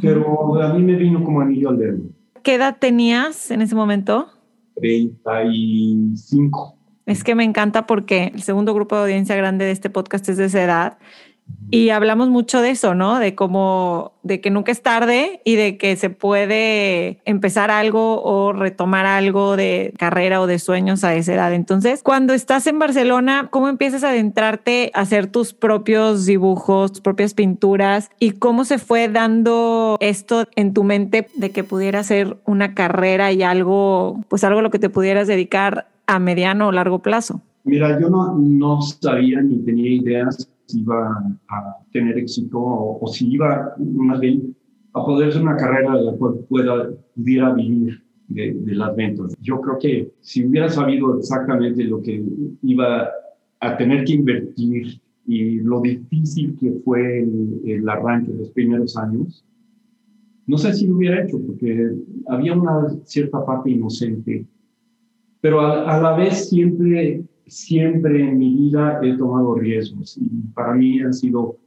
Pero 0.00 0.60
a 0.60 0.74
mí 0.74 0.82
me 0.82 0.96
vino 0.96 1.22
como 1.22 1.40
anillo 1.40 1.68
al 1.68 1.78
dedo. 1.78 2.00
¿Qué 2.44 2.56
edad 2.56 2.76
tenías 2.78 3.50
en 3.50 3.62
ese 3.62 3.74
momento? 3.74 4.28
35. 4.76 6.76
Es 7.06 7.24
que 7.24 7.34
me 7.34 7.42
encanta 7.42 7.86
porque 7.86 8.32
el 8.34 8.42
segundo 8.42 8.74
grupo 8.74 8.96
de 8.96 9.02
audiencia 9.02 9.34
grande 9.34 9.64
de 9.64 9.70
este 9.70 9.88
podcast 9.88 10.28
es 10.28 10.36
de 10.36 10.44
esa 10.44 10.62
edad 10.62 10.98
y 11.70 11.90
hablamos 11.90 12.28
mucho 12.28 12.60
de 12.62 12.70
eso, 12.70 12.94
¿no? 12.94 13.18
De 13.18 13.34
cómo, 13.34 14.12
de 14.22 14.40
que 14.40 14.50
nunca 14.50 14.70
es 14.70 14.82
tarde 14.82 15.40
y 15.44 15.56
de 15.56 15.76
que 15.76 15.96
se 15.96 16.08
puede 16.08 17.18
empezar 17.24 17.70
algo 17.70 18.22
o 18.22 18.52
retomar 18.52 19.06
algo 19.06 19.56
de 19.56 19.92
carrera 19.98 20.40
o 20.40 20.46
de 20.46 20.58
sueños 20.58 21.02
a 21.02 21.14
esa 21.16 21.34
edad. 21.34 21.52
Entonces, 21.52 22.02
cuando 22.02 22.32
estás 22.32 22.66
en 22.66 22.78
Barcelona, 22.78 23.48
¿cómo 23.50 23.68
empiezas 23.68 24.04
a 24.04 24.10
adentrarte 24.10 24.92
a 24.94 25.00
hacer 25.00 25.26
tus 25.26 25.52
propios 25.52 26.26
dibujos, 26.26 26.92
tus 26.92 27.00
propias 27.00 27.34
pinturas 27.34 28.10
y 28.20 28.32
cómo 28.32 28.64
se 28.64 28.78
fue 28.78 29.08
dando 29.08 29.96
esto 30.00 30.46
en 30.54 30.74
tu 30.74 30.84
mente 30.84 31.26
de 31.34 31.50
que 31.50 31.64
pudiera 31.64 32.04
ser 32.04 32.36
una 32.44 32.74
carrera 32.74 33.32
y 33.32 33.42
algo, 33.42 34.20
pues 34.28 34.44
algo 34.44 34.60
a 34.60 34.62
lo 34.62 34.70
que 34.70 34.78
te 34.78 34.90
pudieras 34.90 35.26
dedicar 35.26 35.88
a 36.06 36.18
mediano 36.18 36.68
o 36.68 36.72
largo 36.72 37.00
plazo? 37.00 37.40
Mira, 37.64 37.98
yo 37.98 38.10
no, 38.10 38.36
no 38.38 38.82
sabía 38.82 39.40
ni 39.40 39.56
tenía 39.64 39.90
ideas 39.90 40.48
si 40.66 40.80
iba 40.80 41.08
a 41.48 41.76
tener 41.92 42.18
éxito 42.18 42.58
o, 42.58 42.98
o, 43.00 43.06
si 43.06 43.30
iba 43.32 43.74
más 43.78 44.20
bien 44.20 44.54
a 44.92 45.04
poder 45.04 45.32
ser 45.32 45.42
una 45.42 45.56
carrera 45.56 45.96
de 45.96 46.02
la 46.04 46.12
cual 46.12 46.34
pueda, 46.48 46.90
pudiera 47.14 47.52
vivir. 47.52 48.02
de, 48.28 48.54
las 48.74 48.96
ventas. 48.96 49.36
Yo 49.40 49.60
creo 49.60 49.78
que 49.78 50.12
si 50.20 50.46
hubiera 50.46 50.68
sabido 50.68 51.18
exactamente 51.18 51.84
lo 51.84 52.00
que 52.00 52.24
iba 52.62 53.08
a 53.60 53.76
tener 53.76 54.04
que 54.04 54.14
invertir 54.14 55.00
y 55.26 55.60
lo 55.60 55.80
difícil 55.80 56.56
que 56.58 56.72
fue 56.84 57.20
el, 57.20 57.60
el 57.66 57.88
arranque 57.88 58.32
de 58.32 58.38
los 58.38 58.50
primeros 58.50 58.96
años, 58.96 59.44
no 60.46 60.58
sé 60.58 60.72
si 60.74 60.86
lo 60.86 60.96
hubiera 60.96 61.22
hecho, 61.22 61.40
porque 61.46 61.90
había 62.28 62.54
una 62.54 62.88
cierta 63.04 63.44
parte 63.44 63.70
inocente, 63.70 64.46
pero 65.40 65.60
a, 65.60 66.00
la 66.00 66.16
vez 66.16 66.48
siempre, 66.48 67.22
siempre 67.46 68.22
en 68.22 68.38
mi 68.38 68.54
vida 68.54 69.00
he 69.02 69.16
tomado 69.16 69.54
riesgos 69.54 70.16
y 70.18 70.28
para 70.54 70.74
mí 70.74 71.00
ha 71.00 71.12
sido, 71.12 71.58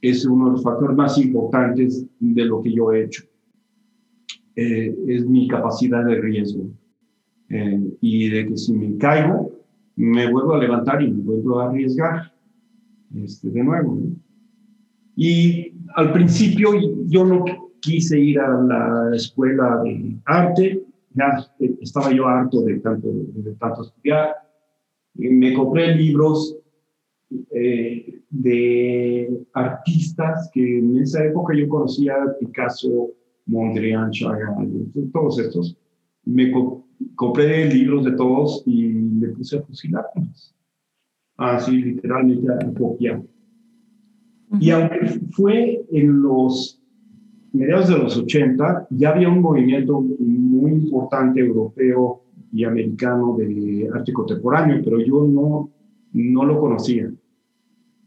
es 0.00 0.24
uno 0.24 0.46
de 0.46 0.52
los 0.52 0.62
factores 0.62 0.96
más 0.96 1.18
importantes 1.18 2.06
de 2.18 2.44
lo 2.44 2.62
que 2.62 2.72
yo 2.72 2.92
he 2.92 3.04
hecho. 3.04 3.24
Eh, 4.56 4.96
es 5.06 5.24
mi 5.24 5.46
capacidad 5.46 6.04
de 6.04 6.20
riesgo 6.20 6.68
eh, 7.48 7.96
y 8.00 8.28
de 8.28 8.48
que 8.48 8.56
si 8.56 8.72
me 8.72 8.98
caigo, 8.98 9.52
me 9.94 10.30
vuelvo 10.30 10.54
a 10.54 10.58
levantar 10.58 11.02
y 11.02 11.10
me 11.10 11.22
vuelvo 11.22 11.60
a 11.60 11.68
arriesgar 11.68 12.32
este, 13.14 13.50
de 13.50 13.62
nuevo. 13.62 14.00
Y 15.14 15.72
al 15.94 16.12
principio 16.12 16.70
yo 17.06 17.24
no 17.24 17.44
quise 17.80 18.18
ir 18.18 18.38
a 18.40 18.60
la 18.62 19.16
escuela 19.16 19.80
de 19.82 20.16
arte, 20.24 20.84
ya 21.14 21.46
estaba 21.80 22.12
yo 22.12 22.26
harto 22.26 22.62
de 22.62 22.78
tanto, 22.80 23.08
de 23.12 23.54
tanto 23.54 23.82
estudiar. 23.82 24.47
Me 25.18 25.52
compré 25.52 25.94
libros 25.96 26.56
eh, 27.50 28.22
de 28.30 29.44
artistas 29.52 30.48
que 30.52 30.78
en 30.78 30.98
esa 30.98 31.24
época 31.24 31.54
yo 31.54 31.68
conocía, 31.68 32.14
Picasso, 32.38 33.10
Mondrian, 33.46 34.10
Chagall, 34.10 34.86
todos 35.12 35.38
estos. 35.38 35.76
Me 36.24 36.52
compré 37.16 37.72
libros 37.72 38.04
de 38.04 38.12
todos 38.12 38.62
y 38.66 38.88
me 38.88 39.28
puse 39.28 39.58
a 39.58 39.62
fusilarlos. 39.62 40.54
Así, 41.36 41.82
literalmente 41.82 42.46
a 42.52 42.72
copiar. 42.74 43.22
Y 44.60 44.70
aunque 44.70 45.20
fue 45.32 45.84
en 45.90 46.22
los 46.22 46.80
mediados 47.52 47.88
de 47.88 47.98
los 47.98 48.16
80, 48.16 48.88
ya 48.90 49.10
había 49.10 49.28
un 49.28 49.40
movimiento 49.40 50.00
muy 50.00 50.72
importante 50.72 51.40
europeo 51.40 52.22
y 52.52 52.64
americano 52.64 53.36
de 53.36 53.88
arte 53.92 54.12
contemporáneo, 54.12 54.80
pero 54.84 55.00
yo 55.00 55.26
no, 55.26 55.70
no 56.12 56.44
lo 56.44 56.60
conocía. 56.60 57.10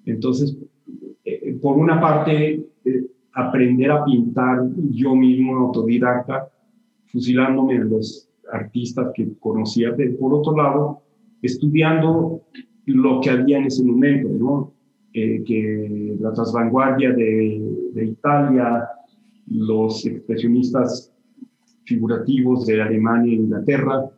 Entonces, 0.05 0.57
eh, 1.23 1.57
por 1.61 1.77
una 1.77 1.99
parte, 2.01 2.65
eh, 2.85 3.05
aprender 3.33 3.91
a 3.91 4.03
pintar 4.03 4.67
yo 4.91 5.15
mismo 5.15 5.57
autodidacta, 5.57 6.49
fusilándome 7.07 7.77
a 7.77 7.83
los 7.83 8.29
artistas 8.51 9.11
que 9.13 9.33
conocía, 9.39 9.93
pero 9.95 10.17
por 10.17 10.33
otro 10.33 10.55
lado, 10.55 11.01
estudiando 11.41 12.41
lo 12.85 13.21
que 13.21 13.29
había 13.29 13.57
en 13.59 13.65
ese 13.65 13.83
momento, 13.83 14.29
¿no? 14.29 14.73
Eh, 15.13 15.43
que 15.45 16.15
la 16.19 16.31
transvanguardia 16.31 17.11
de, 17.11 17.89
de, 17.93 18.05
Italia, 18.05 18.87
los 19.47 20.05
expresionistas 20.05 21.13
figurativos 21.83 22.65
de 22.65 22.81
Alemania 22.81 23.33
e 23.33 23.35
Inglaterra, 23.35 24.09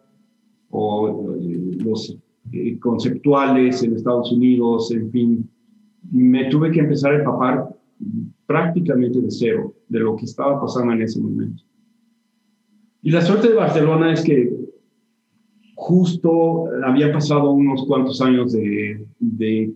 o 0.76 1.36
eh, 1.36 1.78
los 1.86 2.18
eh, 2.52 2.80
conceptuales 2.80 3.84
en 3.84 3.96
Estados 3.96 4.32
Unidos, 4.32 4.92
en 4.92 5.12
fin, 5.12 5.50
me 6.12 6.50
tuve 6.50 6.72
que 6.72 6.80
empezar 6.80 7.14
a 7.14 7.20
empapar 7.20 7.70
prácticamente 8.48 9.22
de 9.22 9.30
cero 9.30 9.74
de 9.88 10.00
lo 10.00 10.16
que 10.16 10.26
estaba 10.26 10.60
pasando 10.60 10.94
en 10.94 11.04
ese 11.04 11.22
momento. 11.22 11.64
Y 13.04 13.12
la 13.12 13.22
suerte 13.22 13.50
de 13.50 13.56
Barcelona 13.56 14.14
es 14.14 14.24
que 14.24 14.52
justo 15.76 16.66
había 16.86 17.14
pasado 17.14 17.52
unos 17.52 17.86
cuantos 17.86 18.20
años 18.22 18.54
de, 18.54 19.06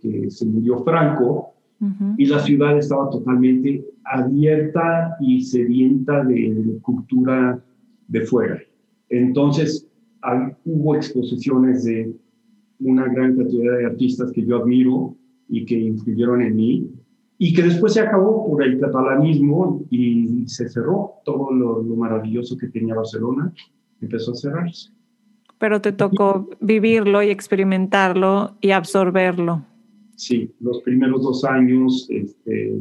que 0.02 0.32
se 0.32 0.46
murió 0.46 0.84
Franco 0.84 1.54
y 2.18 2.26
la 2.26 2.40
ciudad 2.40 2.76
estaba 2.78 3.10
totalmente 3.12 3.86
abierta 4.04 5.16
y 5.20 5.44
sedienta 5.44 6.24
de 6.24 6.80
cultura 6.82 7.64
de 8.08 8.22
fuera. 8.22 8.60
Entonces, 9.10 9.87
hubo 10.66 10.96
exposiciones 10.96 11.84
de 11.84 12.14
una 12.80 13.06
gran 13.12 13.36
cantidad 13.36 13.78
de 13.78 13.86
artistas 13.86 14.32
que 14.32 14.46
yo 14.46 14.58
admiro 14.58 15.16
y 15.50 15.66
que 15.66 15.80
influyeron 15.80 16.42
en 16.42 16.56
mí, 16.56 16.92
y 17.40 17.54
que 17.54 17.64
después 17.64 17.94
se 17.94 18.02
acabó 18.02 18.48
por 18.48 18.64
el 18.64 18.80
catalanismo 18.80 19.86
y 19.90 20.48
se 20.48 20.68
cerró 20.70 21.14
todo 21.24 21.52
lo, 21.52 21.84
lo 21.84 21.96
maravilloso 21.96 22.58
que 22.58 22.68
tenía 22.68 22.96
Barcelona, 22.96 23.54
empezó 24.02 24.32
a 24.32 24.36
cerrarse 24.36 24.92
pero 25.60 25.82
te 25.82 25.92
tocó 25.92 26.50
vivirlo 26.60 27.24
y 27.24 27.30
experimentarlo 27.30 28.58
y 28.62 28.72
absorberlo. 28.72 29.64
Sí, 30.16 30.52
los 30.60 30.82
primeros 30.82 31.24
dos 31.24 31.44
años, 31.46 32.08
este, 32.10 32.80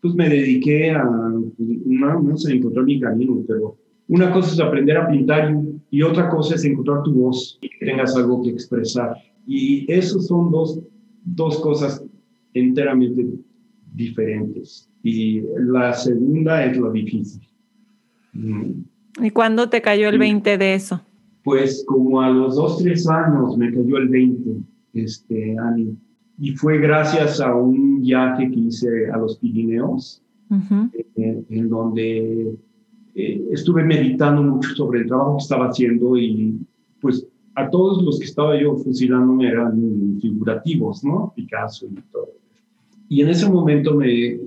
pues 0.00 0.14
me 0.14 0.28
dediqué 0.28 0.90
a, 0.90 1.04
no, 1.04 2.22
no 2.22 2.36
sé, 2.36 2.54
encontrar 2.54 2.84
mi 2.84 3.00
camino, 3.00 3.42
pero 3.46 3.76
una 4.08 4.30
cosa 4.32 4.52
es 4.52 4.60
aprender 4.60 4.96
a 4.98 5.08
pintar 5.08 5.52
y, 5.52 5.73
otra 6.02 6.28
cosa 6.28 6.54
es 6.54 6.64
encontrar 6.64 7.02
tu 7.02 7.12
voz 7.12 7.58
y 7.60 7.68
que 7.68 7.86
tengas 7.86 8.16
algo 8.16 8.42
que 8.42 8.50
expresar. 8.50 9.16
Y 9.46 9.90
esos 9.92 10.26
son 10.26 10.50
dos, 10.50 10.80
dos 11.24 11.60
cosas 11.60 12.04
enteramente 12.54 13.26
diferentes. 13.94 14.88
Y 15.02 15.42
la 15.58 15.92
segunda 15.92 16.64
es 16.64 16.76
lo 16.76 16.90
difícil. 16.90 17.42
¿Y 19.22 19.30
cuándo 19.30 19.68
te 19.68 19.82
cayó 19.82 20.08
el 20.08 20.18
20 20.18 20.58
de 20.58 20.74
eso? 20.74 21.00
Pues 21.44 21.84
como 21.86 22.20
a 22.22 22.30
los 22.30 22.56
dos, 22.56 22.78
tres 22.78 23.06
años 23.08 23.56
me 23.56 23.72
cayó 23.72 23.98
el 23.98 24.08
20, 24.08 24.50
este, 24.94 25.56
Y 26.38 26.52
fue 26.52 26.78
gracias 26.78 27.40
a 27.40 27.54
un 27.54 28.00
viaje 28.00 28.50
que 28.50 28.58
hice 28.58 29.10
a 29.10 29.18
los 29.18 29.36
Pirineos, 29.38 30.22
eh, 31.16 31.44
en 31.50 31.68
donde 31.68 32.56
eh, 33.14 33.44
estuve 33.52 33.84
meditando 33.84 34.42
mucho 34.42 34.74
sobre 34.74 35.00
el 35.00 35.06
trabajo 35.06 35.36
que 35.36 35.42
estaba 35.42 35.68
haciendo 35.68 36.16
y 36.16 36.58
pues 37.00 37.26
a 37.54 37.70
todos 37.70 38.02
los 38.02 38.18
que 38.18 38.24
estaba 38.24 38.60
yo 38.60 38.76
fusilándome 38.76 39.48
eran 39.48 40.18
figurativos, 40.20 41.04
¿no? 41.04 41.32
Picasso 41.36 41.86
y 41.86 41.94
todo. 42.10 42.30
Y 43.08 43.22
en 43.22 43.28
ese 43.28 43.48
momento 43.48 43.94
me, 43.94 44.40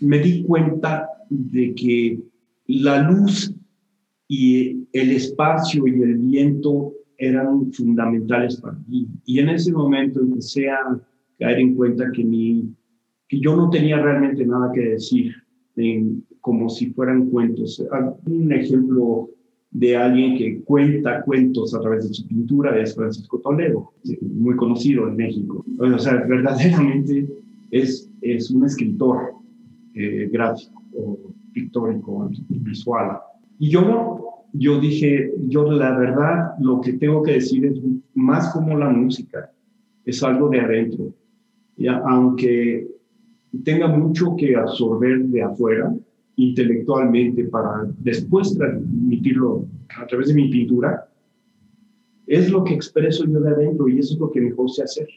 me 0.00 0.18
di 0.18 0.42
cuenta 0.44 1.08
de 1.28 1.74
que 1.74 2.20
la 2.66 3.02
luz 3.02 3.52
y 4.28 4.86
el 4.92 5.10
espacio 5.10 5.86
y 5.86 6.02
el 6.02 6.16
viento 6.16 6.92
eran 7.18 7.70
fundamentales 7.72 8.60
para 8.60 8.78
mí. 8.88 9.06
Y 9.26 9.40
en 9.40 9.50
ese 9.50 9.72
momento 9.72 10.20
empecé 10.20 10.70
a 10.70 10.98
caer 11.38 11.58
en 11.58 11.74
cuenta 11.74 12.10
que, 12.12 12.24
mi, 12.24 12.72
que 13.28 13.40
yo 13.40 13.54
no 13.56 13.68
tenía 13.68 14.00
realmente 14.00 14.46
nada 14.46 14.72
que 14.72 14.80
decir, 14.80 15.34
como 16.40 16.68
si 16.68 16.90
fueran 16.90 17.26
cuentos. 17.30 17.84
Un 18.26 18.52
ejemplo 18.52 19.30
de 19.70 19.96
alguien 19.96 20.36
que 20.36 20.60
cuenta 20.62 21.22
cuentos 21.22 21.74
a 21.74 21.80
través 21.80 22.08
de 22.08 22.14
su 22.14 22.26
pintura 22.26 22.78
es 22.80 22.94
Francisco 22.94 23.38
Toledo, 23.38 23.92
muy 24.20 24.56
conocido 24.56 25.08
en 25.08 25.16
México. 25.16 25.64
O 25.78 25.98
sea, 25.98 26.14
verdaderamente 26.28 27.28
es, 27.70 28.10
es 28.20 28.50
un 28.50 28.64
escritor 28.64 29.34
eh, 29.94 30.28
gráfico 30.32 30.82
o 30.96 31.18
pictórico, 31.52 32.30
visual. 32.48 33.18
Y 33.58 33.70
yo, 33.70 34.44
yo 34.52 34.80
dije, 34.80 35.32
yo 35.48 35.70
la 35.70 35.96
verdad 35.96 36.52
lo 36.58 36.80
que 36.80 36.94
tengo 36.94 37.22
que 37.22 37.32
decir 37.32 37.64
es 37.66 37.80
más 38.14 38.52
como 38.52 38.76
la 38.76 38.88
música, 38.88 39.50
es 40.04 40.22
algo 40.22 40.48
de 40.48 40.60
adentro. 40.60 41.14
Ya, 41.76 42.02
aunque 42.06 42.88
tenga 43.64 43.88
mucho 43.88 44.36
que 44.36 44.56
absorber 44.56 45.20
de 45.26 45.42
afuera 45.42 45.94
intelectualmente 46.42 47.44
para 47.44 47.88
después 47.98 48.56
transmitirlo 48.56 49.66
a 49.98 50.06
través 50.06 50.28
de 50.28 50.34
mi 50.34 50.48
pintura, 50.48 51.08
es 52.26 52.50
lo 52.50 52.62
que 52.64 52.74
expreso 52.74 53.24
yo 53.24 53.40
de 53.40 53.50
adentro 53.50 53.88
y 53.88 53.98
es 53.98 54.16
lo 54.18 54.30
que 54.30 54.40
mejor 54.40 54.70
sé 54.70 54.84
hacer. 54.84 55.08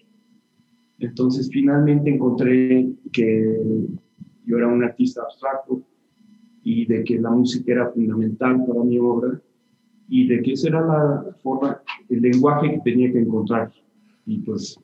Entonces 0.99 1.49
finalmente 1.51 2.09
encontré 2.09 2.89
que 3.11 3.57
yo 4.45 4.57
era 4.57 4.67
un 4.67 4.83
artista 4.83 5.21
abstracto, 5.21 5.83
y 6.63 6.85
de 6.85 7.03
que 7.03 7.19
la 7.19 7.29
música 7.29 7.73
era 7.73 7.91
fundamental 7.91 8.65
para 8.65 8.83
mi 8.83 8.97
obra 8.97 9.39
y 10.07 10.27
de 10.27 10.41
que 10.41 10.53
esa 10.53 10.69
era 10.69 10.81
la 10.85 11.35
forma, 11.43 11.81
el 12.09 12.21
lenguaje 12.21 12.71
que 12.71 12.91
tenía 12.91 13.11
que 13.11 13.19
encontrar. 13.19 13.71
Y 14.25 14.39
pues, 14.39 14.79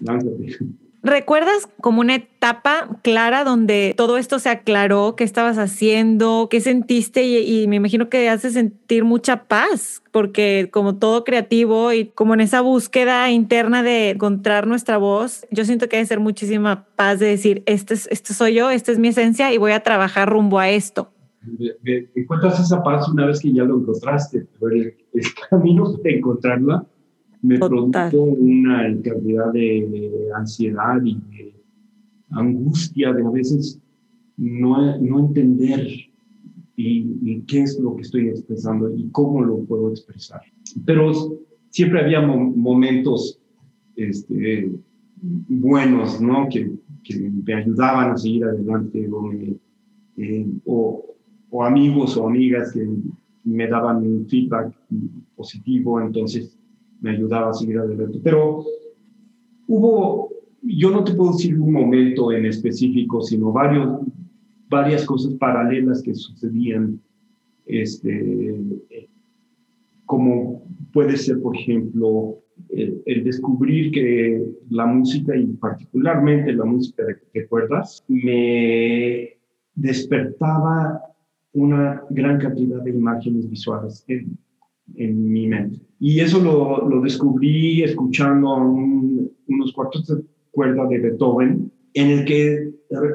lánzate. 0.00 0.58
¿Recuerdas 1.02 1.68
como 1.80 2.00
una 2.00 2.16
etapa 2.16 2.88
clara 3.02 3.44
donde 3.44 3.94
todo 3.96 4.18
esto 4.18 4.40
se 4.40 4.48
aclaró? 4.48 5.14
¿Qué 5.16 5.22
estabas 5.22 5.56
haciendo? 5.56 6.48
¿Qué 6.50 6.60
sentiste? 6.60 7.24
Y, 7.24 7.68
me 7.68 7.76
imagino 7.76 8.08
que 8.08 8.28
hace 8.28 8.50
sentir 8.50 9.04
mucha 9.04 9.44
paz, 9.44 10.02
porque 10.10 10.70
como 10.72 10.96
todo 10.96 11.22
creativo 11.22 11.92
y 11.92 12.06
como 12.06 12.34
en 12.34 12.40
esa 12.40 12.62
búsqueda 12.62 13.30
interna 13.30 13.84
de 13.84 14.10
encontrar 14.10 14.66
nuestra 14.66 14.98
voz, 14.98 15.46
yo 15.52 15.64
siento 15.64 15.88
que 15.88 15.96
debe 15.96 16.06
ser 16.06 16.18
muchísima 16.18 16.86
paz 16.96 17.20
de 17.20 17.26
decir, 17.26 17.62
este, 17.66 17.94
es, 17.94 18.08
este 18.10 18.34
soy 18.34 18.54
yo, 18.54 18.70
esta 18.70 18.90
es 18.90 18.98
mi 18.98 19.08
esencia 19.08 19.52
y 19.52 19.58
voy 19.58 19.72
a 19.72 19.84
trabajar 19.84 20.28
rumbo 20.28 20.58
a 20.58 20.68
esto. 20.68 21.12
encuentras 22.16 22.58
esa 22.58 22.82
paz 22.82 23.08
una 23.08 23.24
vez 23.24 23.38
que 23.38 23.52
ya 23.52 23.62
lo 23.62 23.78
encontraste, 23.78 24.48
el, 24.62 24.96
camino 25.48 25.92
de 25.92 26.16
encontrarla 26.16 26.84
me 27.42 27.58
produjo 27.58 28.22
una 28.22 28.82
cantidad 29.02 29.52
de 29.52 30.10
ansiedad 30.34 31.00
y 31.04 31.14
de 31.14 31.54
angustia 32.30 33.12
de 33.12 33.24
a 33.24 33.30
veces 33.30 33.80
no, 34.36 34.98
no 34.98 35.18
entender 35.20 35.86
y, 36.76 37.40
qué 37.42 37.62
es 37.62 37.78
lo 37.80 37.96
que 37.96 38.02
estoy 38.02 38.28
expresando 38.28 38.94
y 38.94 39.08
cómo 39.10 39.42
lo 39.42 39.58
puedo 39.64 39.90
expresar. 39.90 40.40
Pero 40.84 41.12
siempre 41.70 42.00
había 42.00 42.20
momentos 42.20 43.40
este, 43.96 44.70
buenos, 45.20 46.20
¿no? 46.20 46.48
Que, 46.48 46.70
que, 47.02 47.30
me 47.44 47.54
ayudaban 47.54 48.12
a 48.12 48.16
seguir 48.16 48.44
adelante 48.44 49.08
eh, 50.18 50.46
o, 50.66 51.04
o, 51.50 51.64
amigos 51.64 52.16
o 52.16 52.28
amigas 52.28 52.72
que 52.72 52.86
me 53.44 53.66
daban 53.66 53.98
un 53.98 54.26
feedback 54.28 54.72
positivo, 55.34 56.00
entonces 56.00 56.57
me 57.00 57.10
ayudaba 57.10 57.50
a 57.50 57.54
seguir 57.54 57.78
adelante. 57.78 58.20
Pero 58.22 58.64
hubo, 59.66 60.30
yo 60.62 60.90
no 60.90 61.04
te 61.04 61.14
puedo 61.14 61.32
decir 61.32 61.58
un 61.58 61.72
momento 61.72 62.32
en 62.32 62.46
específico, 62.46 63.20
sino 63.20 63.52
varios, 63.52 64.00
varias 64.68 65.04
cosas 65.04 65.34
paralelas 65.34 66.02
que 66.02 66.14
sucedían, 66.14 67.00
este, 67.66 68.58
como 70.06 70.62
puede 70.92 71.16
ser, 71.16 71.40
por 71.40 71.54
ejemplo, 71.56 72.38
el, 72.70 73.24
descubrir 73.24 73.92
que 73.92 74.44
la 74.70 74.86
música 74.86 75.36
y 75.36 75.46
particularmente 75.46 76.52
la 76.52 76.64
música 76.64 77.04
de, 77.32 77.46
cuerdas 77.46 78.04
me 78.08 79.38
despertaba 79.74 81.00
una 81.52 82.02
gran 82.10 82.38
cantidad 82.38 82.82
de 82.82 82.90
imágenes 82.90 83.48
visuales 83.48 84.04
en 84.96 85.32
mi 85.32 85.46
mente. 85.46 85.80
Y 86.00 86.20
eso 86.20 86.40
lo, 86.40 86.88
lo 86.88 87.00
descubrí 87.00 87.82
escuchando 87.82 88.56
unos 88.56 89.72
cuartos 89.72 90.06
de 90.06 90.22
cuerda 90.50 90.86
de 90.86 90.98
Beethoven, 90.98 91.70
en 91.94 92.10
el 92.10 92.24
que 92.24 92.70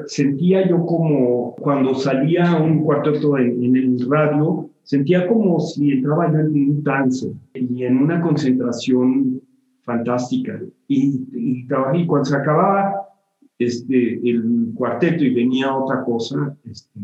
sentía 0.06 0.68
yo 0.68 0.84
como 0.84 1.54
cuando 1.56 1.94
salía 1.94 2.56
un 2.56 2.82
cuarteto 2.82 3.38
en, 3.38 3.64
en 3.64 3.76
el 3.76 4.10
radio, 4.10 4.68
sentía 4.82 5.26
como 5.26 5.58
si 5.60 5.92
entraba 5.92 6.30
yo 6.32 6.40
en 6.40 6.70
un 6.70 6.82
trance 6.82 7.32
y 7.54 7.84
en 7.84 7.98
una 7.98 8.20
concentración 8.20 9.40
fantástica. 9.82 10.60
Y, 10.88 11.22
y 11.32 11.66
y 11.94 12.06
cuando 12.06 12.24
se 12.24 12.36
acababa 12.36 12.94
este, 13.58 14.20
el 14.28 14.72
cuarteto 14.74 15.24
y 15.24 15.34
venía 15.34 15.74
otra 15.74 16.04
cosa, 16.04 16.56
este, 16.70 17.00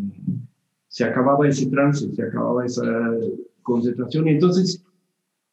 se 0.89 1.05
acababa 1.05 1.49
ese 1.49 1.71
trance, 1.71 2.13
se 2.13 2.23
acababa 2.23 2.67
esa 2.67 2.83
concentración. 3.63 4.29
Entonces 4.29 4.85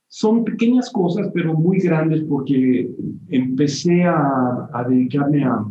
son 0.08 0.44
pequeñas 0.44 0.90
cosas, 0.90 1.30
pero 1.34 1.54
muy 1.54 1.80
grandes 1.80 2.24
porque 2.24 2.90
empecé 3.30 4.04
a, 4.04 4.86
dedicarme 4.88 5.46
a, 5.46 5.66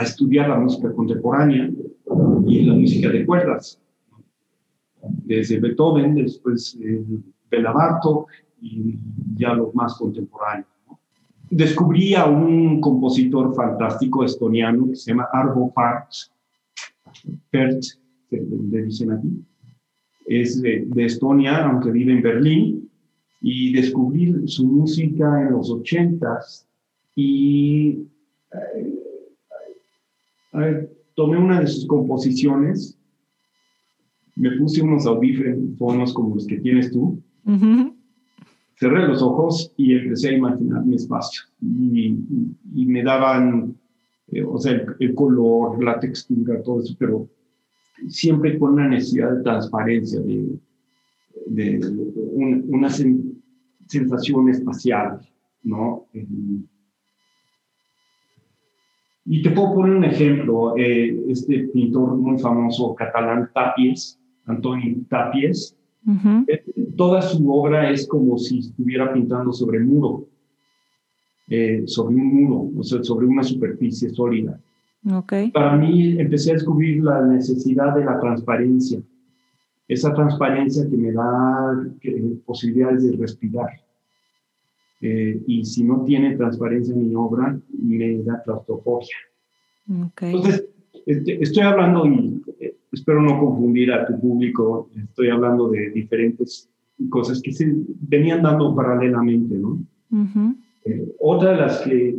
estudiar 0.00 0.48
la 0.48 0.58
música 0.58 0.92
contemporánea 0.92 1.70
y 2.46 2.62
la 2.62 2.74
música 2.74 3.08
de 3.08 3.26
cuerdas. 3.26 3.80
Desde 5.24 5.58
Beethoven, 5.58 6.14
después 6.14 6.78
eh, 6.80 7.04
y 8.60 8.98
ya 9.36 9.54
los 9.54 9.74
más 9.74 9.94
contemporáneos. 9.94 10.66
Descubrí 11.50 12.14
a 12.14 12.26
un 12.26 12.80
compositor 12.80 13.54
fantástico 13.54 14.24
estoniano 14.24 14.88
que 14.88 14.96
se 14.96 15.10
llama 15.10 15.28
Arvo 15.32 15.72
Pärt, 15.72 16.10
Pärt, 17.50 17.82
le 18.30 18.82
dicen 18.82 19.12
aquí. 19.12 19.44
Es 20.28 20.60
de, 20.62 20.84
de 20.86 21.04
Estonia, 21.04 21.64
aunque 21.64 21.90
vive 21.90 22.12
en 22.12 22.22
Berlín, 22.22 22.90
y 23.40 23.72
descubrí 23.72 24.46
su 24.48 24.66
música 24.66 25.42
en 25.42 25.52
los 25.52 25.70
ochentas. 25.70 26.66
Y 27.14 28.06
eh, 28.52 28.98
ver, 30.52 30.92
tomé 31.14 31.38
una 31.38 31.60
de 31.60 31.66
sus 31.66 31.86
composiciones, 31.86 32.98
me 34.36 34.52
puse 34.52 34.82
unos 34.82 35.06
audífonos 35.06 36.12
como 36.12 36.36
los 36.36 36.46
que 36.46 36.58
tienes 36.58 36.92
tú, 36.92 37.20
cerré 38.76 39.08
los 39.08 39.20
ojos 39.22 39.72
y 39.76 39.94
empecé 39.94 40.28
a 40.28 40.36
imaginar 40.36 40.84
mi 40.84 40.94
espacio. 40.94 41.42
Y, 41.60 42.16
me 42.86 43.02
daban, 43.02 43.76
eh, 44.28 44.44
o 44.44 44.58
sea, 44.58 44.80
el, 45.00 45.14
color, 45.14 45.82
la 45.82 45.98
textura, 45.98 46.62
todo 46.62 46.80
eso, 46.82 46.94
pero 46.98 47.28
siempre 48.08 48.58
con 48.58 48.74
una 48.74 48.88
necesidad 48.88 49.32
de 49.36 49.42
transparencia, 49.42 50.20
de, 50.20 50.58
de 51.46 51.80
una 52.68 52.90
sensación 52.90 54.48
espacial, 54.48 55.20
¿no? 55.62 56.06
Y 59.30 59.42
te 59.42 59.50
puedo 59.50 59.74
poner 59.74 59.96
un 59.96 60.04
ejemplo, 60.04 60.74
eh, 60.76 61.14
este 61.28 61.68
pintor 61.68 62.16
muy 62.16 62.38
famoso 62.38 62.94
catalán, 62.94 63.50
Tapies, 63.52 64.18
Antoni 64.46 65.04
Tapies, 65.08 65.76
eh, 66.46 66.64
toda 66.96 67.20
su 67.20 67.52
obra 67.52 67.90
es 67.90 68.08
como 68.08 68.38
si 68.38 68.60
estuviera 68.60 69.12
pintando 69.12 69.52
sobre 69.52 69.80
muro, 69.80 70.26
eh, 71.48 71.82
sobre 71.86 72.14
un 72.14 72.34
muro, 72.34 72.70
o 72.78 72.82
sea, 72.82 73.02
sobre 73.02 73.26
una 73.26 73.42
superficie 73.42 74.08
sólida. 74.08 74.58
Okay. 75.06 75.50
Para 75.50 75.76
mí 75.76 76.18
empecé 76.18 76.50
a 76.50 76.54
descubrir 76.54 77.02
la 77.02 77.22
necesidad 77.22 77.94
de 77.94 78.04
la 78.04 78.18
transparencia, 78.20 79.00
esa 79.86 80.12
transparencia 80.12 80.88
que 80.88 80.96
me 80.96 81.12
da 81.12 81.86
posibilidades 82.44 83.04
de 83.04 83.16
respirar. 83.16 83.70
Eh, 85.00 85.40
y 85.46 85.64
si 85.64 85.84
no 85.84 86.04
tiene 86.04 86.36
transparencia 86.36 86.92
en 86.92 87.08
mi 87.08 87.14
obra, 87.14 87.58
me 87.72 88.22
da 88.24 88.42
claustrofobia. 88.42 89.16
Entonces, 90.20 90.66
este, 91.06 91.42
estoy 91.42 91.62
hablando, 91.62 92.04
y 92.06 92.42
eh, 92.60 92.76
espero 92.92 93.22
no 93.22 93.38
confundir 93.38 93.92
a 93.92 94.06
tu 94.06 94.20
público, 94.20 94.90
estoy 94.96 95.30
hablando 95.30 95.70
de 95.70 95.90
diferentes 95.90 96.68
cosas 97.08 97.40
que 97.40 97.52
se 97.52 97.72
venían 98.00 98.42
dando 98.42 98.74
paralelamente, 98.74 99.56
¿no? 99.56 99.80
Eh, 100.84 101.14
otra 101.20 101.52
de 101.52 101.56
las 101.56 101.80
que 101.82 102.16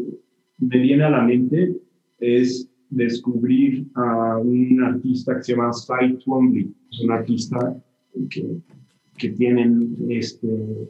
me 0.60 0.78
viene 0.80 1.04
a 1.04 1.10
la 1.10 1.22
mente 1.22 1.76
es 2.20 2.68
descubrir 2.89 3.88
a 3.95 4.38
un 4.38 4.84
artista 4.84 5.38
que 5.38 5.43
se 5.43 5.52
llama 5.54 5.71
Cy 5.73 6.17
Twombly, 6.23 6.73
es 6.91 7.02
un 7.02 7.12
artista 7.12 7.75
que, 8.30 8.58
que 9.17 9.30
tienen 9.30 9.95
este, 10.10 10.89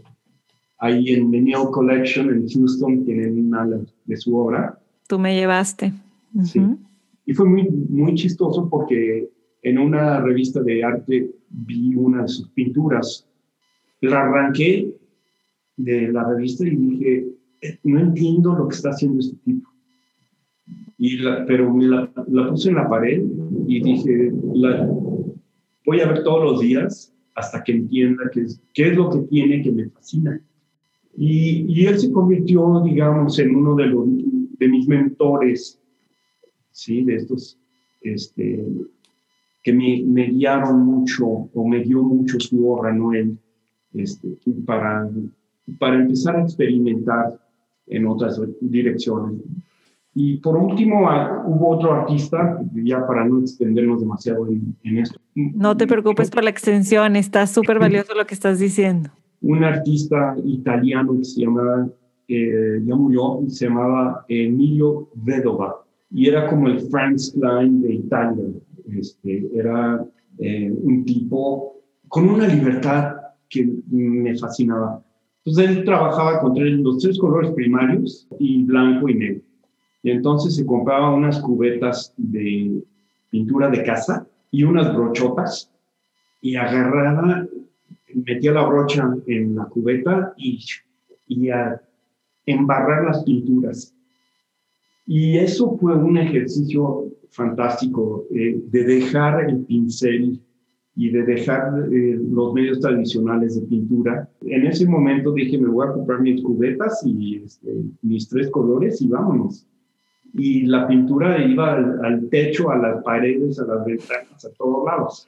ahí 0.80 1.10
en 1.10 1.30
Menil 1.30 1.70
Collection 1.72 2.30
en 2.30 2.48
Houston 2.48 3.06
tienen 3.06 3.48
una 3.48 3.68
de 4.06 4.18
su 4.18 4.36
obra. 4.38 4.80
Tú 5.08 5.20
me 5.20 5.36
llevaste. 5.36 5.94
Sí. 6.44 6.62
Y 7.26 7.34
fue 7.34 7.46
muy, 7.48 7.70
muy 7.70 8.16
chistoso 8.16 8.70
porque 8.70 9.30
en 9.62 9.78
una 9.78 10.22
revista 10.22 10.62
de 10.62 10.84
arte 10.84 11.32
vi 11.50 11.96
una 11.96 12.24
de 12.24 12.28
sus 12.28 12.50
pinturas. 12.50 13.28
La 14.02 14.22
arranqué 14.22 14.96
de 15.76 16.12
la 16.12 16.24
revista 16.24 16.66
y 16.66 16.76
dije, 16.76 17.28
eh, 17.62 17.80
no 17.84 18.00
entiendo 18.00 18.56
lo 18.56 18.68
que 18.68 18.76
está 18.76 18.90
haciendo 18.90 19.20
este 19.20 19.36
tipo. 19.44 19.69
Y 21.02 21.18
la, 21.20 21.46
pero 21.46 21.74
me 21.74 21.86
la, 21.86 22.12
la, 22.28 22.50
puse 22.50 22.70
en 22.70 22.76
la 22.76 22.90
pared 22.90 23.24
y 23.68 23.82
dije, 23.82 24.34
la, 24.54 24.86
voy 25.86 26.02
a 26.02 26.08
ver 26.08 26.24
todos 26.24 26.44
los 26.44 26.60
días 26.60 27.14
hasta 27.36 27.64
que 27.64 27.72
entienda 27.72 28.30
qué 28.34 28.42
es, 28.42 28.62
qué 28.74 28.90
es 28.90 28.98
lo 28.98 29.10
que 29.10 29.20
tiene 29.22 29.62
que 29.62 29.72
me 29.72 29.90
fascina. 29.90 30.42
Y, 31.18 31.66
y, 31.70 31.86
él 31.86 31.98
se 31.98 32.12
convirtió, 32.12 32.82
digamos, 32.84 33.40
en 33.40 33.56
uno 33.56 33.76
de, 33.76 33.86
los, 33.88 34.06
de 34.58 34.68
mis 34.68 34.88
mentores, 34.90 35.82
¿sí? 36.72 37.04
De 37.06 37.16
estos 37.16 37.58
este, 38.02 38.66
que 39.64 39.74
me, 39.74 40.04
me, 40.06 40.28
guiaron 40.28 40.86
mucho 40.86 41.26
o 41.28 41.68
me 41.68 41.82
dio 41.82 42.04
mucho 42.04 42.40
su 42.42 42.70
obra, 42.70 42.94
¿no? 42.94 43.14
Él, 43.14 43.38
este, 43.94 44.38
para, 44.66 45.10
para 45.80 45.96
empezar 45.96 46.36
a 46.36 46.44
experimentar 46.44 47.40
en 47.88 48.06
otras 48.06 48.40
direcciones. 48.62 49.42
Y 50.16 50.38
por 50.38 50.58
último, 50.58 51.08
hubo 51.46 51.70
otro 51.78 51.94
artista, 51.94 52.60
ya 52.74 53.06
para 53.06 53.26
no 53.26 53.40
extendernos 53.40 54.02
demasiado 54.02 54.48
en, 54.48 54.76
en 54.84 54.98
esto. 54.98 55.20
No 55.36 55.78
te 55.78 55.88
preocupes 55.88 56.30
por 56.32 56.44
la 56.44 56.50
extensión, 56.50 57.16
está 57.16 57.48
súper 57.48 57.80
valioso 57.80 58.14
lo 58.16 58.26
que 58.26 58.34
estás 58.34 58.60
diciendo 58.60 59.12
un 59.42 59.64
artista 59.64 60.36
italiano 60.44 61.18
que 61.18 61.26
se 61.26 61.42
llamaba, 61.42 61.90
eh, 62.28 62.82
ya 62.86 62.96
murió, 62.96 63.40
se 63.48 63.68
llamaba 63.68 64.26
Emilio 64.28 65.10
Vedova, 65.16 65.84
y 66.12 66.28
era 66.28 66.48
como 66.48 66.68
el 66.68 66.80
Franz 66.82 67.32
Klein 67.32 67.82
de 67.82 67.94
Italia. 67.94 68.46
Este, 68.92 69.48
era 69.54 70.04
eh, 70.40 70.74
un 70.82 71.06
tipo 71.06 71.76
con 72.08 72.28
una 72.28 72.48
libertad 72.48 73.18
que 73.50 73.70
me 73.90 74.36
fascinaba. 74.38 75.04
Entonces 75.46 75.78
él 75.78 75.86
trabajaba 75.86 76.42
con 76.42 76.84
los 76.84 76.98
tres 76.98 77.20
colores 77.20 77.52
primarios 77.52 78.28
y 78.40 78.64
blanco 78.64 79.10
y 79.10 79.16
negro. 79.16 79.42
Y 80.04 80.12
entonces 80.12 80.56
se 80.56 80.66
compraba 80.66 81.14
unas 81.14 81.40
cubetas 81.42 82.14
de 82.18 82.82
pintura 83.30 83.70
de 83.70 83.84
casa 83.84 84.28
y 84.52 84.64
unas 84.64 84.94
brochotas 84.96 85.72
y 86.42 86.56
agarraba, 86.56 87.46
metía 88.14 88.54
la 88.54 88.66
brocha 88.66 89.14
en 89.28 89.56
la 89.56 89.66
cubeta 89.66 90.34
y, 90.38 90.60
y 91.28 91.50
a 91.50 91.82
embarrar 92.46 93.06
las 93.06 93.24
pinturas. 93.24 93.94
Y 95.06 95.38
eso 95.38 95.78
fue 95.78 95.96
un 95.96 96.18
ejercicio 96.18 97.12
fantástico 97.32 98.26
eh, 98.32 98.62
de 98.68 98.84
dejar 98.84 99.50
el 99.50 99.66
pincel 99.66 100.40
y 100.96 101.10
de 101.10 101.24
dejar 101.24 101.88
eh, 101.92 102.20
los 102.30 102.54
medios 102.54 102.80
tradicionales 102.80 103.60
de 103.60 103.68
pintura. 103.68 104.30
En 104.42 104.66
ese 104.66 104.86
momento 104.88 105.32
dije, 105.32 105.58
me 105.58 105.70
voy 105.70 105.88
a 105.88 105.94
comprar 105.94 106.22
mis 106.22 106.42
cubetas 106.42 107.02
y 107.06 107.38
este, 107.38 107.74
mis 108.02 108.28
tres 108.28 108.50
colores 108.50 109.02
y 109.02 109.08
vámonos. 109.08 109.66
Y 110.34 110.66
la 110.66 110.88
pintura 110.88 111.44
iba 111.44 111.74
al, 111.74 112.28
techo, 112.30 112.70
a 112.70 112.78
las 112.78 113.04
paredes, 113.04 113.60
a 113.60 113.66
las 113.66 113.86
ventanas, 113.86 114.46
a 114.46 114.50
todos 114.58 114.86
lados. 114.86 115.28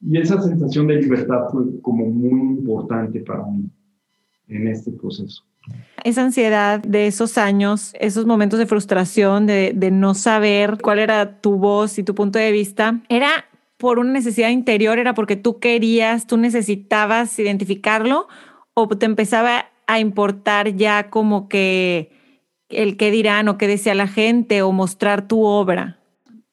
Y 0.00 0.18
esa 0.18 0.40
sensación 0.42 0.88
de 0.88 0.96
libertad 0.96 1.48
fue 1.50 1.62
como 1.80 2.06
muy 2.06 2.58
importante 2.58 3.20
para 3.20 3.44
mí 3.44 3.64
en 4.48 4.68
este 4.68 4.90
proceso. 4.92 5.44
Esa 6.02 6.24
ansiedad 6.24 6.82
de 6.82 7.06
esos 7.06 7.38
años, 7.38 7.94
esos 8.00 8.26
momentos 8.26 8.58
de 8.58 8.66
frustración, 8.66 9.46
de, 9.46 9.72
de 9.74 9.92
no 9.92 10.14
saber 10.14 10.78
cuál 10.82 10.98
era 10.98 11.40
tu 11.40 11.56
voz 11.56 11.98
y 11.98 12.02
tu 12.02 12.16
punto 12.16 12.40
de 12.40 12.50
vista, 12.50 13.00
¿era 13.08 13.44
por 13.82 13.98
una 13.98 14.12
necesidad 14.12 14.50
interior, 14.50 15.00
era 15.00 15.12
porque 15.12 15.34
tú 15.34 15.58
querías, 15.58 16.28
tú 16.28 16.36
necesitabas 16.36 17.36
identificarlo 17.36 18.28
o 18.74 18.86
te 18.86 19.06
empezaba 19.06 19.66
a 19.88 19.98
importar 19.98 20.76
ya 20.76 21.10
como 21.10 21.48
que 21.48 22.12
el 22.72 22.96
qué 22.96 23.10
dirán 23.10 23.48
o 23.48 23.58
qué 23.58 23.66
decía 23.68 23.94
la 23.94 24.08
gente 24.08 24.62
o 24.62 24.72
mostrar 24.72 25.28
tu 25.28 25.42
obra? 25.42 25.98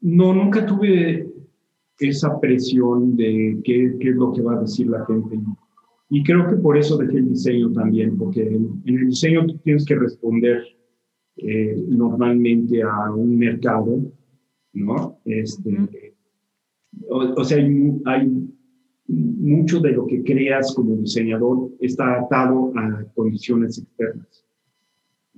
No, 0.02 0.34
nunca 0.34 0.66
tuve 0.66 1.28
esa 2.00 2.40
presión 2.40 3.16
de 3.16 3.58
qué, 3.64 3.96
qué 4.00 4.10
es 4.10 4.16
lo 4.16 4.32
que 4.32 4.42
va 4.42 4.56
a 4.56 4.62
decir 4.62 4.88
la 4.88 5.06
gente. 5.06 5.40
Y 6.10 6.24
creo 6.24 6.50
que 6.50 6.56
por 6.56 6.78
eso 6.78 6.98
dejé 6.98 7.18
el 7.18 7.30
diseño 7.30 7.72
también, 7.72 8.18
porque 8.18 8.42
en, 8.42 8.82
el 8.86 9.08
diseño 9.08 9.46
tú 9.46 9.58
tienes 9.60 9.86
que 9.86 9.96
responder 9.96 10.64
eh, 11.38 11.76
normalmente 11.88 12.82
a 12.82 13.12
un 13.12 13.38
mercado, 13.38 14.00
¿no? 14.74 15.20
Este, 15.26 15.78
o, 17.10 17.44
sea, 17.44 17.58
hay, 17.58 18.50
mucho 19.08 19.80
de 19.80 19.92
lo 19.92 20.06
que 20.06 20.24
creas 20.24 20.74
como 20.76 20.96
diseñador 20.96 21.72
está 21.80 22.20
atado 22.20 22.72
a 22.76 23.04
condiciones 23.16 23.80
externas. 23.80 24.46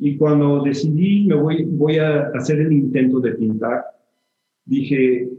Y 0.03 0.17
cuando 0.17 0.63
decidí, 0.63 1.27
me 1.27 1.35
voy, 1.35 1.63
voy 1.63 1.97
a 1.97 2.29
hacer 2.33 2.59
el 2.59 2.73
intento 2.73 3.19
de 3.19 3.33
pintar, 3.33 3.85
dije, 4.65 5.29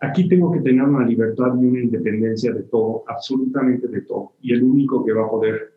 aquí 0.00 0.28
tengo 0.28 0.52
que 0.52 0.60
tener 0.60 0.84
una 0.84 1.04
libertad 1.04 1.52
y 1.60 1.66
una 1.66 1.80
independencia 1.80 2.52
de 2.52 2.62
todo, 2.62 3.02
absolutamente 3.08 3.88
de 3.88 4.02
todo. 4.02 4.34
Y 4.40 4.52
el 4.52 4.62
único 4.62 5.04
que 5.04 5.12
va 5.12 5.26
a 5.26 5.30
poder 5.30 5.72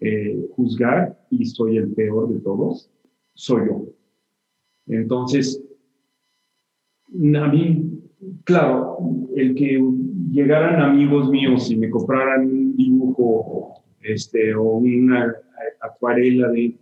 eh, 0.00 0.46
juzgar, 0.54 1.18
y 1.30 1.46
soy 1.46 1.78
el 1.78 1.92
peor 1.94 2.28
de 2.28 2.40
todos, 2.40 2.90
soy 3.32 3.66
yo. 3.66 3.86
Entonces, 4.86 5.64
a 7.08 7.48
mí 7.48 8.02
claro, 8.44 8.98
el 9.34 9.54
que 9.54 9.82
llegaran 10.30 10.78
amigos 10.78 11.30
míos 11.30 11.70
y 11.70 11.76
me 11.76 11.88
compraran 11.88 12.46
un 12.46 12.76
dibujo 12.76 13.82
este, 14.02 14.54
o 14.54 14.76
una 14.76 15.34
acuarela 15.80 16.48
de, 16.50 16.76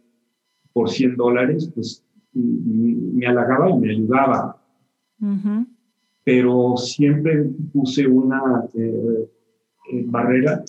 por 0.73 0.91
100 0.91 1.17
dólares, 1.17 1.71
pues 1.75 2.05
me 2.33 3.27
halagaba 3.27 3.71
y 3.71 3.79
me 3.79 3.91
ayudaba. 3.91 4.57
Pero 6.25 6.77
siempre 6.77 7.51
puse 7.73 8.07
una 8.07 8.41
eh, 8.75 9.29
eh, 9.93 10.05
barrera, 10.07 10.63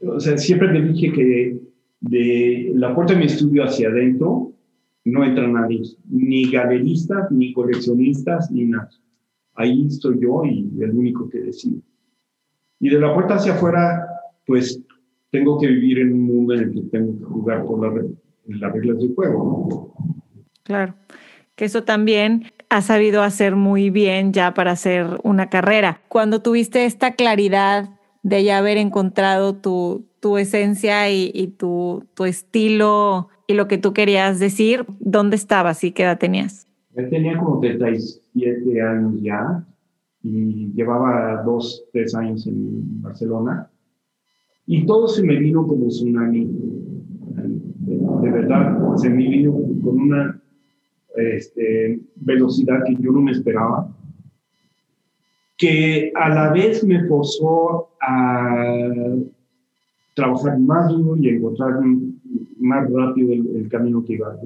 o 0.00 0.20
sea, 0.20 0.38
siempre 0.38 0.72
me 0.72 0.80
dije 0.82 1.12
que 1.12 1.60
de 2.00 2.72
la 2.74 2.94
puerta 2.94 3.12
de 3.12 3.20
mi 3.20 3.26
estudio 3.26 3.64
hacia 3.64 3.88
adentro 3.88 4.52
no 5.04 5.24
entra 5.24 5.46
nadie, 5.46 5.82
ni 6.08 6.50
galeristas, 6.50 7.30
ni 7.30 7.52
coleccionistas, 7.52 8.50
ni 8.50 8.64
nada 8.64 8.90
ahí 9.60 9.86
estoy 9.86 10.18
yo 10.20 10.42
y 10.44 10.70
el 10.80 10.90
único 10.90 11.28
que 11.28 11.40
decido. 11.40 11.80
Y 12.78 12.88
de 12.88 12.98
la 12.98 13.12
puerta 13.12 13.34
hacia 13.34 13.52
afuera, 13.52 14.06
pues 14.46 14.82
tengo 15.30 15.58
que 15.60 15.66
vivir 15.66 15.98
en 15.98 16.14
un 16.14 16.22
mundo 16.22 16.54
en 16.54 16.60
el 16.60 16.72
que 16.72 16.80
tengo 16.82 17.18
que 17.18 17.24
jugar 17.24 17.64
por 17.64 18.10
las 18.58 18.72
reglas 18.72 18.98
del 18.98 19.14
juego. 19.14 19.94
Claro, 20.64 20.94
que 21.56 21.64
eso 21.64 21.84
también 21.84 22.44
has 22.68 22.86
sabido 22.86 23.22
hacer 23.22 23.56
muy 23.56 23.90
bien 23.90 24.32
ya 24.32 24.54
para 24.54 24.72
hacer 24.72 25.06
una 25.24 25.50
carrera. 25.50 26.00
Cuando 26.08 26.40
tuviste 26.40 26.84
esta 26.84 27.14
claridad 27.14 27.90
de 28.22 28.44
ya 28.44 28.58
haber 28.58 28.78
encontrado 28.78 29.56
tu, 29.56 30.06
tu 30.20 30.38
esencia 30.38 31.10
y, 31.10 31.30
y 31.34 31.48
tu, 31.48 32.04
tu, 32.14 32.24
estilo 32.24 33.28
y 33.46 33.54
lo 33.54 33.66
que 33.66 33.78
tú 33.78 33.92
querías 33.92 34.38
decir, 34.38 34.84
¿dónde 35.00 35.36
estabas 35.36 35.82
y 35.82 35.92
qué 35.92 36.04
edad 36.04 36.18
tenías? 36.18 36.68
Tenía 36.94 37.38
como 37.38 37.60
37 37.60 38.82
años 38.82 39.14
ya 39.20 39.64
y 40.22 40.72
llevaba 40.74 41.42
dos, 41.44 41.84
tres 41.92 42.14
años 42.14 42.46
en 42.46 43.02
Barcelona. 43.02 43.70
Y 44.66 44.86
todo 44.86 45.08
se 45.08 45.22
me 45.22 45.36
vino 45.36 45.66
como 45.66 45.88
tsunami. 45.88 46.48
De, 47.90 48.30
verdad, 48.30 48.78
me 49.02 49.28
vino 49.28 49.52
con 49.82 50.00
una 50.00 50.40
este, 51.16 52.00
velocidad 52.16 52.84
que 52.86 52.94
yo 53.00 53.10
no 53.10 53.20
me 53.20 53.32
esperaba, 53.32 53.88
que 55.58 56.12
a 56.14 56.28
la 56.28 56.52
vez 56.52 56.84
me 56.84 57.04
forzó 57.08 57.88
a 58.00 58.88
trabajar 60.14 60.58
más 60.60 60.90
duro 60.90 61.16
y 61.16 61.30
encontrar 61.30 61.80
más 62.58 62.92
rápido 62.92 63.32
el, 63.32 63.68
camino 63.68 64.04
que 64.04 64.14
iba. 64.14 64.36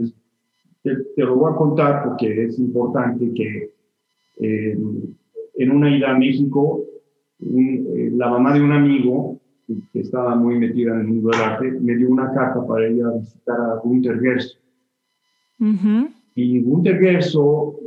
Te, 0.83 0.97
lo 1.17 1.37
voy 1.37 1.53
a 1.53 1.57
contar 1.57 2.05
porque 2.05 2.45
es 2.45 2.59
importante 2.59 3.31
que 3.35 3.71
eh, 4.41 4.79
en 5.57 5.71
una 5.71 5.95
ida 5.95 6.13
a 6.13 6.19
México, 6.19 6.83
eh, 7.41 8.11
la 8.15 8.31
mamá 8.31 8.55
de 8.55 8.63
un 8.63 8.73
amigo 8.73 9.39
que 9.93 10.01
estaba 10.01 10.35
muy 10.35 10.59
metida 10.59 10.93
en 10.95 11.01
el 11.01 11.07
mundo 11.07 11.31
del 11.31 11.41
arte 11.41 11.71
me 11.71 11.97
dio 11.97 12.11
una 12.11 12.33
carta 12.33 12.67
para 12.67 12.89
ir 12.89 13.05
a 13.05 13.13
visitar 13.13 13.61
a 13.61 13.81
Gunther 13.83 14.21
Gerso. 14.21 14.59
Y 16.35 16.63
Gunther 16.63 16.99
Gerso 16.99 17.79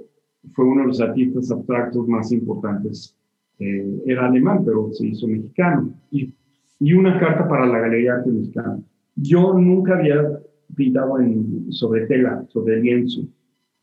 fue 0.53 0.65
uno 0.65 0.81
de 0.81 0.87
los 0.87 1.01
artistas 1.01 1.51
abstractos 1.51 2.07
más 2.07 2.31
importantes. 2.31 3.15
Eh, 3.59 4.03
era 4.05 4.27
alemán, 4.27 4.63
pero 4.65 4.89
se 4.91 5.07
hizo 5.07 5.27
mexicano. 5.27 5.93
Y, 6.11 6.33
y 6.79 6.93
una 6.93 7.19
carta 7.19 7.47
para 7.47 7.65
la 7.65 7.79
Galería 7.79 8.15
Arte 8.15 8.29
Mexicana. 8.29 8.79
Yo 9.15 9.53
nunca 9.53 9.97
había 9.97 10.39
pintaba 10.75 11.23
en, 11.23 11.71
sobre 11.71 12.05
tela, 12.07 12.45
sobre 12.49 12.81
lienzo, 12.81 13.21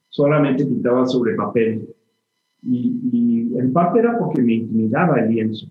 solamente 0.08 0.64
pintaba 0.64 1.06
sobre 1.06 1.34
papel. 1.34 1.88
Y, 2.62 3.00
y, 3.12 3.58
en 3.58 3.72
parte 3.72 3.98
era 3.98 4.18
porque 4.18 4.42
me 4.42 4.54
intimidaba 4.54 5.20
el 5.20 5.30
lienzo. 5.30 5.66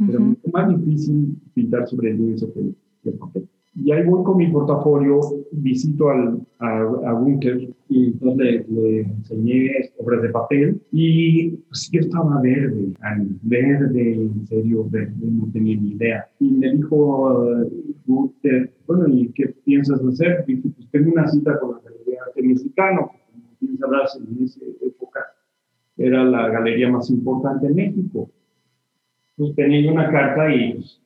Era 0.00 0.18
mucho 0.18 0.48
más 0.52 0.68
difícil 0.68 1.36
pintar 1.54 1.86
sobre 1.88 2.10
el 2.10 2.18
lienzo 2.18 2.52
que, 2.52 2.60
el 2.60 3.14
papel. 3.14 3.48
Y 3.74 3.92
ahí 3.92 4.04
voy 4.04 4.24
con 4.24 4.36
mi 4.38 4.48
portafolio, 4.48 5.20
visito 5.52 6.10
al, 6.10 6.40
a, 6.58 6.80
a 7.06 7.12
Bunker 7.12 7.68
y 7.88 8.06
entonces 8.06 8.68
le, 8.68 9.00
enseñé 9.02 9.70
obras 9.98 10.22
de 10.22 10.28
papel 10.30 10.82
y 10.90 11.50
pues 11.50 11.88
yo 11.92 12.00
estaba 12.00 12.40
verde, 12.40 12.92
verde, 13.42 14.14
en 14.14 14.46
serio, 14.46 14.84
verde, 14.90 15.14
no 15.20 15.48
tenía 15.52 15.76
ni 15.76 15.92
idea. 15.92 16.28
Y 16.40 16.50
me 16.50 16.72
dijo 16.72 17.46
Bunker, 18.06 18.72
bueno, 18.86 19.06
¿y 19.08 19.28
qué 19.28 19.54
piensas 19.64 20.02
hacer? 20.04 20.44
Dije, 20.46 20.68
pues 20.74 20.90
tengo 20.90 21.12
una 21.12 21.28
cita 21.28 21.58
con 21.60 21.72
la 21.72 21.80
Galería 21.82 22.22
Arte 22.26 22.42
Mexicano, 22.42 23.10
como 23.60 23.76
sabrás, 23.78 24.18
en 24.20 24.44
esa 24.44 24.60
época 24.82 25.20
era 25.98 26.24
la 26.24 26.48
galería 26.48 26.88
más 26.88 27.10
importante 27.10 27.66
en 27.66 27.74
México. 27.74 28.30
Pues 29.38 29.54
tenía 29.54 29.90
una 29.90 30.10
carta 30.10 30.52
y 30.52 30.74
pues, 30.74 31.00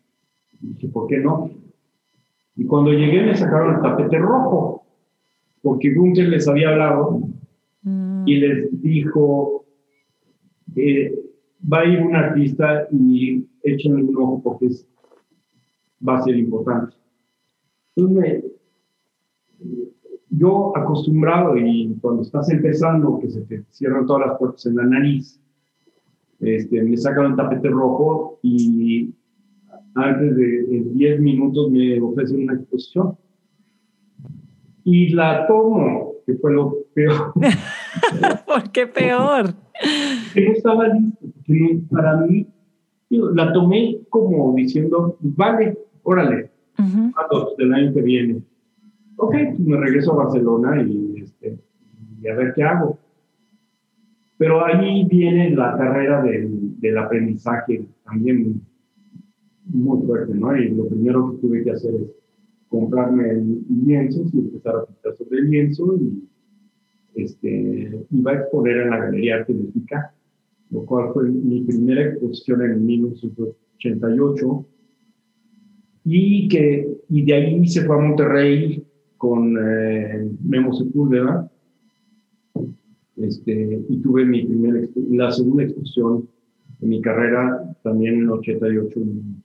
dije, 0.60 0.88
¿por 0.88 1.06
qué 1.06 1.18
no? 1.18 1.50
Y 2.56 2.64
cuando 2.64 2.92
llegué 2.92 3.22
me 3.22 3.36
sacaron 3.36 3.76
el 3.76 3.82
tapete 3.82 4.18
rojo, 4.18 4.84
porque 5.62 5.94
Gunther 5.94 6.28
les 6.28 6.48
había 6.48 6.70
hablado 6.70 7.20
mm. 7.82 8.26
y 8.26 8.36
les 8.36 8.82
dijo, 8.82 9.64
eh, 10.76 11.14
va 11.70 11.80
a 11.80 11.84
ir 11.84 12.00
un 12.00 12.16
artista 12.16 12.88
y 12.90 13.46
échenle 13.62 14.02
un 14.02 14.16
ojo 14.16 14.42
porque 14.42 14.68
va 16.06 16.18
a 16.18 16.22
ser 16.22 16.36
importante. 16.36 16.96
Entonces, 17.94 18.44
yo 20.30 20.76
acostumbrado 20.76 21.56
y 21.58 21.94
cuando 22.00 22.22
estás 22.22 22.50
empezando, 22.50 23.18
que 23.20 23.30
se 23.30 23.42
te 23.42 23.64
cierran 23.70 24.06
todas 24.06 24.28
las 24.28 24.38
puertas 24.38 24.64
en 24.66 24.76
la 24.76 24.84
nariz, 24.84 25.41
este, 26.42 26.82
me 26.82 26.96
sacan 26.96 27.26
el 27.26 27.36
tapete 27.36 27.68
rojo 27.68 28.38
y 28.42 29.14
antes 29.94 30.36
de 30.36 30.82
10 30.92 31.20
minutos 31.20 31.70
me 31.70 32.00
ofrecen 32.00 32.44
una 32.44 32.54
exposición. 32.54 33.16
Y 34.84 35.10
la 35.10 35.46
tomo, 35.46 36.14
que 36.26 36.34
fue 36.34 36.52
lo 36.52 36.78
peor. 36.94 37.32
¿Por 38.46 38.70
qué 38.72 38.88
peor? 38.88 39.54
Que 40.34 40.46
no 40.46 40.52
estaba 40.52 40.88
listo, 40.88 41.94
para 41.94 42.16
mí, 42.16 42.46
la 43.10 43.52
tomé 43.52 44.00
como 44.08 44.54
diciendo, 44.54 45.16
vale, 45.20 45.78
órale, 46.02 46.50
uh 46.78 47.56
del 47.58 47.74
año 47.74 47.94
que 47.94 48.02
viene. 48.02 48.42
Ok, 49.16 49.30
pues 49.30 49.60
me 49.60 49.76
regreso 49.76 50.12
a 50.12 50.24
Barcelona 50.24 50.82
y, 50.82 51.20
este, 51.22 51.58
y 52.20 52.28
a 52.28 52.34
ver 52.34 52.52
qué 52.54 52.64
hago. 52.64 52.98
Pero 54.38 54.64
ahí 54.64 55.04
viene 55.04 55.50
la 55.50 55.76
carrera 55.76 56.22
del, 56.22 56.80
del 56.80 56.98
aprendizaje 56.98 57.84
también 58.04 58.60
muy 59.66 60.06
fuerte, 60.06 60.34
¿no? 60.34 60.56
Y 60.56 60.70
lo 60.70 60.88
primero 60.88 61.32
que 61.32 61.38
tuve 61.38 61.62
que 61.64 61.70
hacer 61.70 61.94
es 61.94 62.10
comprarme 62.68 63.30
el 63.30 63.62
lienzo 63.84 64.24
y 64.32 64.38
empezar 64.38 64.76
a 64.76 64.86
pintar 64.86 65.14
sobre 65.16 65.38
el 65.40 65.50
lienzo 65.50 65.96
y 65.96 66.28
este, 67.14 68.06
iba 68.10 68.32
a 68.32 68.36
exponer 68.36 68.78
en 68.78 68.90
la 68.90 68.98
Galería 68.98 69.36
Arte 69.36 69.54
Mexicana, 69.54 70.14
lo 70.70 70.84
cual 70.86 71.12
fue 71.12 71.28
mi 71.28 71.60
primera 71.62 72.06
exposición 72.06 72.62
en 72.62 72.86
1988 72.86 74.66
y 76.04 76.48
que 76.48 76.88
y 77.08 77.24
de 77.24 77.34
ahí 77.34 77.68
se 77.68 77.82
fue 77.82 77.94
a 77.96 78.00
Monterrey 78.00 78.84
con 79.18 79.56
eh, 79.56 80.30
Memo 80.42 80.72
Sepúlveda 80.72 81.51
este, 83.16 83.80
y 83.88 83.96
tuve 83.98 84.24
mi 84.24 84.44
primera 84.44 84.80
la 85.10 85.30
segunda 85.30 85.64
exposición 85.64 86.28
de 86.80 86.86
mi 86.86 87.00
carrera 87.00 87.62
también 87.82 88.14
en 88.14 88.30
88 88.30 89.00
en 89.00 89.42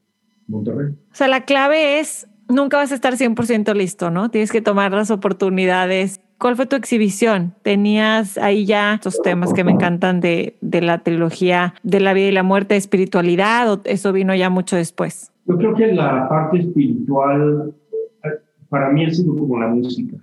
Monterrey. 0.48 0.94
O 1.12 1.16
sea, 1.16 1.28
la 1.28 1.46
clave 1.46 2.00
es 2.00 2.28
nunca 2.50 2.78
vas 2.78 2.92
a 2.92 2.96
estar 2.96 3.14
100% 3.14 3.76
listo, 3.76 4.12
¿no? 4.12 4.30
Tienes 4.30 4.52
que 4.52 4.62
tomar 4.62 4.92
las 4.92 5.12
oportunidades. 5.12 6.22
¿Cuál 6.38 6.56
fue 6.56 6.68
tu 6.68 6.76
exhibición? 6.76 7.56
¿Tenías 7.64 8.38
ahí 8.38 8.66
ya 8.66 8.96
estos 8.96 9.22
temas 9.22 9.54
que 9.54 9.64
me 9.64 9.72
encantan 9.72 10.20
de, 10.20 10.58
de 10.62 10.82
la 10.82 11.00
trilogía 11.00 11.74
de 11.82 12.00
la 12.00 12.14
vida 12.14 12.28
y 12.28 12.32
la 12.32 12.44
muerte, 12.44 12.76
espiritualidad, 12.76 13.72
o 13.72 13.82
eso 13.86 14.14
vino 14.14 14.36
ya 14.36 14.50
mucho 14.50 14.76
después? 14.76 15.32
Yo 15.46 15.58
creo 15.58 15.74
que 15.74 15.88
la 15.94 16.30
parte 16.30 16.60
espiritual 16.60 17.74
eh, 18.24 18.30
para 18.70 18.92
mí 18.92 19.06
ha 19.06 19.10
sido 19.10 19.36
como 19.36 19.60
la 19.60 19.68
música. 19.68 20.18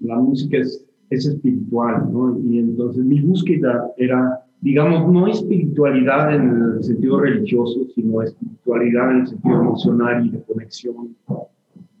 La 0.00 0.16
música 0.16 0.58
es, 0.58 0.85
es 1.10 1.26
espiritual, 1.26 2.12
¿no? 2.12 2.38
Y 2.40 2.58
entonces 2.58 3.04
mi 3.04 3.20
búsqueda 3.20 3.90
era 3.96 4.46
digamos, 4.66 5.12
no 5.12 5.28
espiritualidad 5.28 6.34
en 6.34 6.74
el 6.76 6.82
sentido 6.82 7.20
religioso, 7.20 7.86
sino 7.94 8.22
espiritualidad 8.22 9.12
en 9.12 9.20
el 9.20 9.26
sentido 9.28 9.60
emocional 9.60 10.26
y 10.26 10.30
de 10.30 10.42
conexión. 10.42 11.16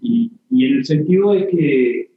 Y, 0.00 0.32
y 0.50 0.64
en 0.64 0.74
el 0.78 0.84
sentido 0.84 1.32
de 1.32 1.46
que 1.46 2.10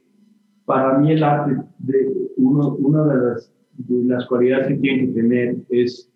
para 0.64 0.98
mí 0.98 1.12
el 1.12 1.22
arte, 1.22 1.56
de 1.78 2.30
una 2.36 3.04
de 3.04 3.16
las, 3.16 3.52
las 3.88 4.26
cualidades 4.26 4.68
que 4.68 4.74
tiene 4.74 5.06
que 5.06 5.12
tener 5.12 5.56
es 5.68 6.10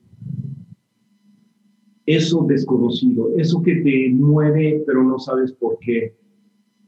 eso 2.06 2.44
desconocido, 2.48 3.30
eso 3.36 3.62
que 3.62 3.76
te 3.76 4.10
mueve 4.10 4.82
pero 4.84 5.04
no 5.04 5.20
sabes 5.20 5.52
por 5.52 5.78
qué. 5.78 6.12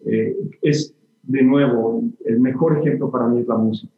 Eh, 0.05 0.37
es, 0.63 0.96
de 1.27 1.43
nuevo, 1.43 2.03
el 2.25 2.41
mejor 2.41 2.79
ejemplo 2.79 3.11
para 3.11 3.29
mí 3.29 3.41
es 3.41 3.49
la 3.49 3.57
música 3.57 3.93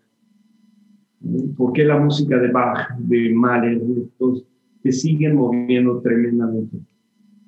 ¿Por 1.57 1.73
qué 1.73 1.85
la 1.85 1.99
música 1.99 2.39
de 2.39 2.49
Bach, 2.51 2.97
de 2.99 3.35
Mahler, 3.35 3.81
estos, 4.03 4.45
te 4.83 4.93
siguen 4.93 5.37
moviendo 5.37 6.01
tremendamente? 6.01 6.79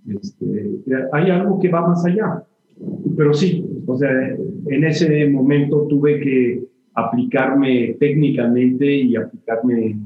Este, 0.09 0.81
hay 1.13 1.31
algo 1.31 1.59
que 1.61 1.69
va 1.69 1.87
más 1.87 2.05
allá. 2.05 2.45
Pero 3.17 3.33
sí, 3.33 3.65
o 3.87 3.97
sea, 3.97 4.11
en 4.67 4.85
ese 4.85 5.29
momento 5.29 5.87
tuve 5.89 6.21
que 6.21 6.65
aplicarme 6.95 7.97
técnicamente 8.01 8.93
y 8.93 9.17
aplicarme 9.17 9.99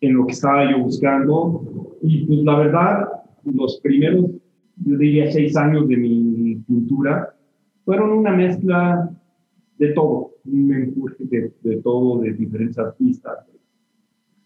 en 0.00 0.14
lo 0.14 0.26
que 0.26 0.32
estaba 0.32 0.70
yo 0.70 0.78
buscando. 0.78 1.96
Y 2.02 2.24
pues 2.24 2.40
la 2.40 2.58
verdad, 2.58 3.08
los 3.44 3.80
primeros, 3.82 4.30
yo 4.84 4.96
diría, 4.96 5.30
seis 5.30 5.56
años 5.56 5.88
de 5.88 5.96
mi 5.96 6.56
pintura 6.66 7.33
fueron 7.84 8.10
una 8.10 8.32
mezcla 8.32 9.10
de 9.78 9.92
todo, 9.92 10.32
un 10.44 10.72
empuje 10.72 11.24
de, 11.62 11.76
todo, 11.78 12.20
de 12.20 12.32
diferentes 12.32 12.78
artistas, 12.78 13.38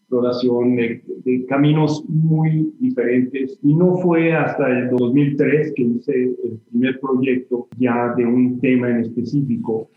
exploración 0.01 0.77
de, 0.77 1.46
caminos 1.48 2.03
muy 2.09 2.72
diferentes. 2.81 3.59
Y 3.62 3.74
no 3.74 3.96
fue 3.98 4.33
hasta 4.33 4.66
el 4.66 4.90
2003 4.90 5.72
que 5.77 5.83
hice 5.83 6.24
el 6.44 6.59
primer 6.70 6.98
proyecto 6.98 7.68
ya 7.77 8.14
de 8.16 8.24
un 8.24 8.59
tema 8.61 8.88
en 8.90 9.01
específico 9.01 9.90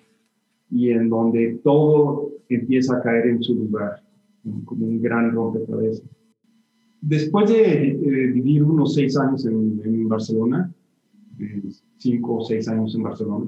y 0.69 0.89
en 0.89 1.09
donde 1.09 1.59
todo 1.63 2.31
empieza 2.49 2.97
a 2.97 3.01
caer 3.01 3.27
en 3.27 3.41
su 3.41 3.55
lugar, 3.55 4.01
como 4.65 4.85
un 4.85 5.01
gran 5.01 5.31
rompecabezas. 5.31 6.03
Después 7.01 7.49
de 7.49 8.31
vivir 8.33 8.63
unos 8.63 8.93
seis 8.93 9.17
años 9.17 9.45
en, 9.45 9.81
en 9.83 10.07
Barcelona, 10.07 10.71
eh, 11.39 11.61
cinco 12.01 12.37
o 12.37 12.43
seis 12.43 12.67
años 12.67 12.95
en 12.95 13.03
Barcelona, 13.03 13.45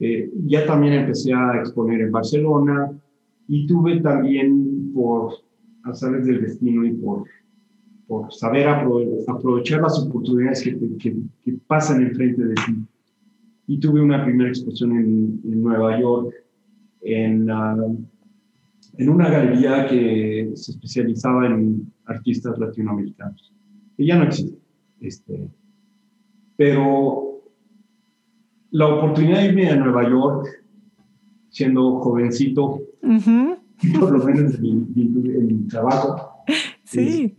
eh, 0.00 0.30
ya 0.46 0.64
también 0.66 0.94
empecé 0.94 1.32
a 1.32 1.58
exponer 1.58 2.00
en 2.00 2.12
Barcelona 2.12 2.92
y 3.48 3.66
tuve 3.66 4.00
también 4.00 4.92
por 4.92 5.34
azares 5.82 6.26
del 6.26 6.42
destino 6.42 6.84
y 6.84 6.92
por, 6.92 7.24
por 8.06 8.32
saber 8.32 8.68
aprovechar 8.68 9.82
las 9.82 9.98
oportunidades 9.98 10.62
que, 10.62 10.78
que, 10.98 11.16
que, 11.44 11.52
pasan 11.66 12.02
enfrente 12.02 12.44
de 12.44 12.54
ti. 12.54 12.84
Y 13.66 13.78
tuve 13.78 14.00
una 14.00 14.24
primera 14.24 14.50
exposición 14.50 14.92
en, 14.92 15.40
en 15.44 15.62
Nueva 15.62 15.98
York, 16.00 16.34
en, 17.02 17.50
uh, 17.50 17.98
en 18.98 19.08
una 19.08 19.30
galería 19.30 19.86
que 19.86 20.52
se 20.54 20.72
especializaba 20.72 21.46
en 21.46 21.90
artistas 22.06 22.58
latinoamericanos, 22.58 23.52
que 23.96 24.06
ya 24.06 24.16
no 24.16 24.24
existe. 24.24 24.58
Este, 25.00 25.48
pero 26.56 27.33
la 28.74 28.88
oportunidad 28.88 29.38
de 29.38 29.46
irme 29.46 29.70
a 29.70 29.76
Nueva 29.76 30.10
York, 30.10 30.48
siendo 31.48 32.00
jovencito, 32.00 32.80
por 34.00 34.10
lo 34.10 34.24
menos 34.24 34.56
en 34.56 34.88
mi, 34.92 35.68
trabajo, 35.68 36.42
sí. 36.82 37.36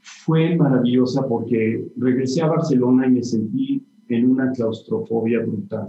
fue 0.00 0.56
maravillosa 0.56 1.24
porque 1.28 1.86
regresé 1.96 2.42
a 2.42 2.48
Barcelona 2.48 3.06
y 3.06 3.10
me 3.12 3.22
sentí 3.22 3.86
en 4.08 4.32
una 4.32 4.50
claustrofobia 4.50 5.38
brutal. 5.38 5.86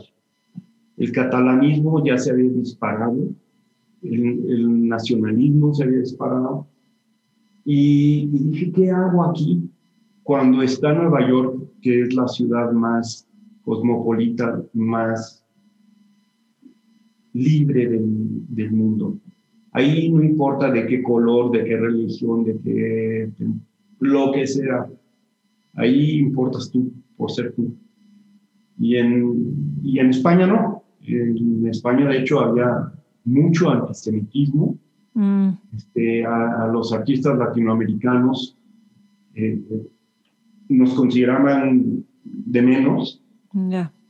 El 0.97 1.11
catalanismo 1.11 2.05
ya 2.05 2.15
se 2.19 2.29
había 2.29 2.51
disparado, 2.51 3.17
el, 4.03 4.87
nacionalismo 4.87 5.73
se 5.73 5.85
había 5.85 5.99
disparado, 6.01 6.67
y, 7.65 8.29
y 8.31 8.43
dije, 8.51 8.71
¿qué 8.73 8.91
hago 8.91 9.23
aquí? 9.23 9.67
Cuando 10.21 10.61
está 10.61 10.93
Nueva 10.93 11.27
York, 11.27 11.63
que 11.81 12.03
es 12.03 12.13
la 12.13 12.27
ciudad 12.27 12.71
más 12.71 13.27
cosmopolita 13.65 14.63
más 14.73 15.43
libre 17.33 17.89
del, 17.89 18.71
mundo. 18.71 19.17
Ahí 19.73 20.09
no 20.09 20.23
importa 20.23 20.71
de 20.71 20.87
qué 20.87 21.03
color, 21.03 21.51
de 21.51 21.65
qué 21.65 21.75
religión, 21.75 22.45
de 22.45 22.57
qué 22.63 23.29
lo 23.99 24.31
que 24.31 24.47
sea. 24.47 24.87
Ahí 25.73 26.19
importas 26.19 26.71
tú 26.71 26.93
por 27.17 27.31
ser 27.31 27.53
tú. 27.53 27.75
Y 28.77 28.95
en, 28.95 29.79
y 29.83 29.99
en 29.99 30.11
España 30.11 30.47
no. 30.47 30.83
En 31.01 31.67
España, 31.67 32.07
de 32.07 32.19
hecho, 32.19 32.39
había 32.39 32.93
mucho 33.25 33.69
antisemitismo. 33.69 34.77
Mm. 35.13 35.49
Este, 35.75 36.25
a, 36.25 36.67
los 36.71 36.93
artistas 36.93 37.37
latinoamericanos 37.37 38.57
eh, 39.33 39.61
nos 40.69 40.93
consideraban 40.93 42.05
de 42.23 42.61
menos 42.61 43.24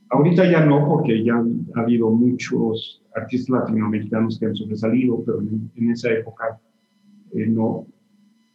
Ahorita 0.08 0.50
ya 0.50 0.64
no, 0.64 0.86
porque 0.88 1.22
ya 1.22 1.34
ha 1.74 1.80
habido 1.80 2.10
muchos 2.10 3.02
artistas 3.14 3.60
latinoamericanos 3.60 4.38
que 4.38 4.46
han 4.46 4.56
sobresalido, 4.56 5.22
pero 5.24 5.40
en, 5.40 5.90
esa 5.90 6.10
época 6.12 6.58
eh, 7.32 7.46
no. 7.46 7.86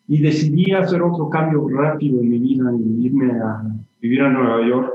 Y 0.08 0.22
decidí 0.22 0.72
hacer 0.72 1.02
otro 1.02 1.30
cambio 1.30 1.68
rápido 1.70 2.20
en 2.22 2.30
mi 2.30 2.40
vida, 2.40 2.72
y 2.78 3.06
irme 3.06 3.32
a 3.32 3.64
vivir 4.02 4.22
a 4.22 4.30
Nueva 4.30 4.68
York. 4.68 4.92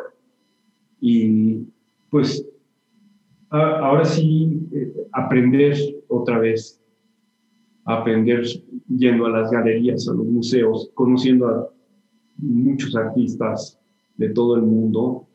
Y 1.00 1.66
pues 2.10 2.46
ahora 3.50 4.04
sí, 4.04 4.68
eh, 4.72 4.92
aprender 5.12 5.76
otra 6.08 6.38
vez, 6.38 6.80
aprender 7.84 8.44
yendo 8.88 9.26
a 9.26 9.30
las 9.30 9.50
galerías, 9.50 10.08
a 10.08 10.14
los 10.14 10.26
museos, 10.26 10.90
conociendo 10.94 11.48
a 11.48 11.70
muchos 12.38 12.94
artistas 12.96 13.78
de 14.16 14.30
todo 14.30 14.56
el 14.56 14.62
mundo 14.62 15.25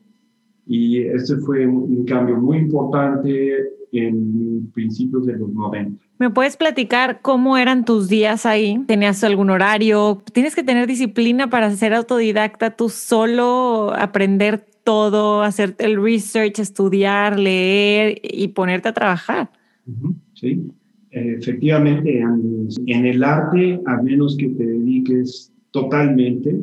y 0.66 0.98
este 0.98 1.36
fue 1.36 1.66
un, 1.66 2.04
cambio 2.04 2.36
muy 2.36 2.58
importante 2.58 3.52
en 3.92 4.70
principios 4.72 5.26
de 5.26 5.36
los 5.36 5.52
90. 5.52 6.02
¿Me 6.18 6.30
puedes 6.30 6.56
platicar 6.56 7.20
cómo 7.20 7.58
eran 7.58 7.84
tus 7.84 8.08
días 8.08 8.46
ahí? 8.46 8.80
¿Tenías 8.86 9.22
algún 9.24 9.50
horario? 9.50 10.22
¿Tienes 10.32 10.54
que 10.54 10.62
tener 10.62 10.86
disciplina 10.86 11.50
para 11.50 11.70
ser 11.72 11.94
autodidacta 11.94 12.76
tú 12.76 12.88
solo, 12.88 13.92
aprender 13.94 14.64
todo, 14.84 15.42
hacer 15.42 15.74
el 15.78 16.00
research, 16.00 16.58
estudiar, 16.58 17.38
leer 17.38 18.20
y 18.22 18.48
ponerte 18.48 18.88
a 18.88 18.94
trabajar? 18.94 19.50
Sí. 20.34 20.62
Efectivamente, 21.10 22.20
en 22.20 23.06
el 23.06 23.22
arte, 23.22 23.80
a 23.84 24.00
menos 24.00 24.36
que 24.36 24.48
te 24.48 24.64
dediques 24.64 25.52
totalmente, 25.70 26.58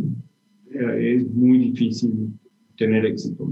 eh, 0.71 1.15
es 1.17 1.29
muy 1.33 1.59
difícil 1.59 2.33
tener 2.77 3.05
éxito. 3.05 3.47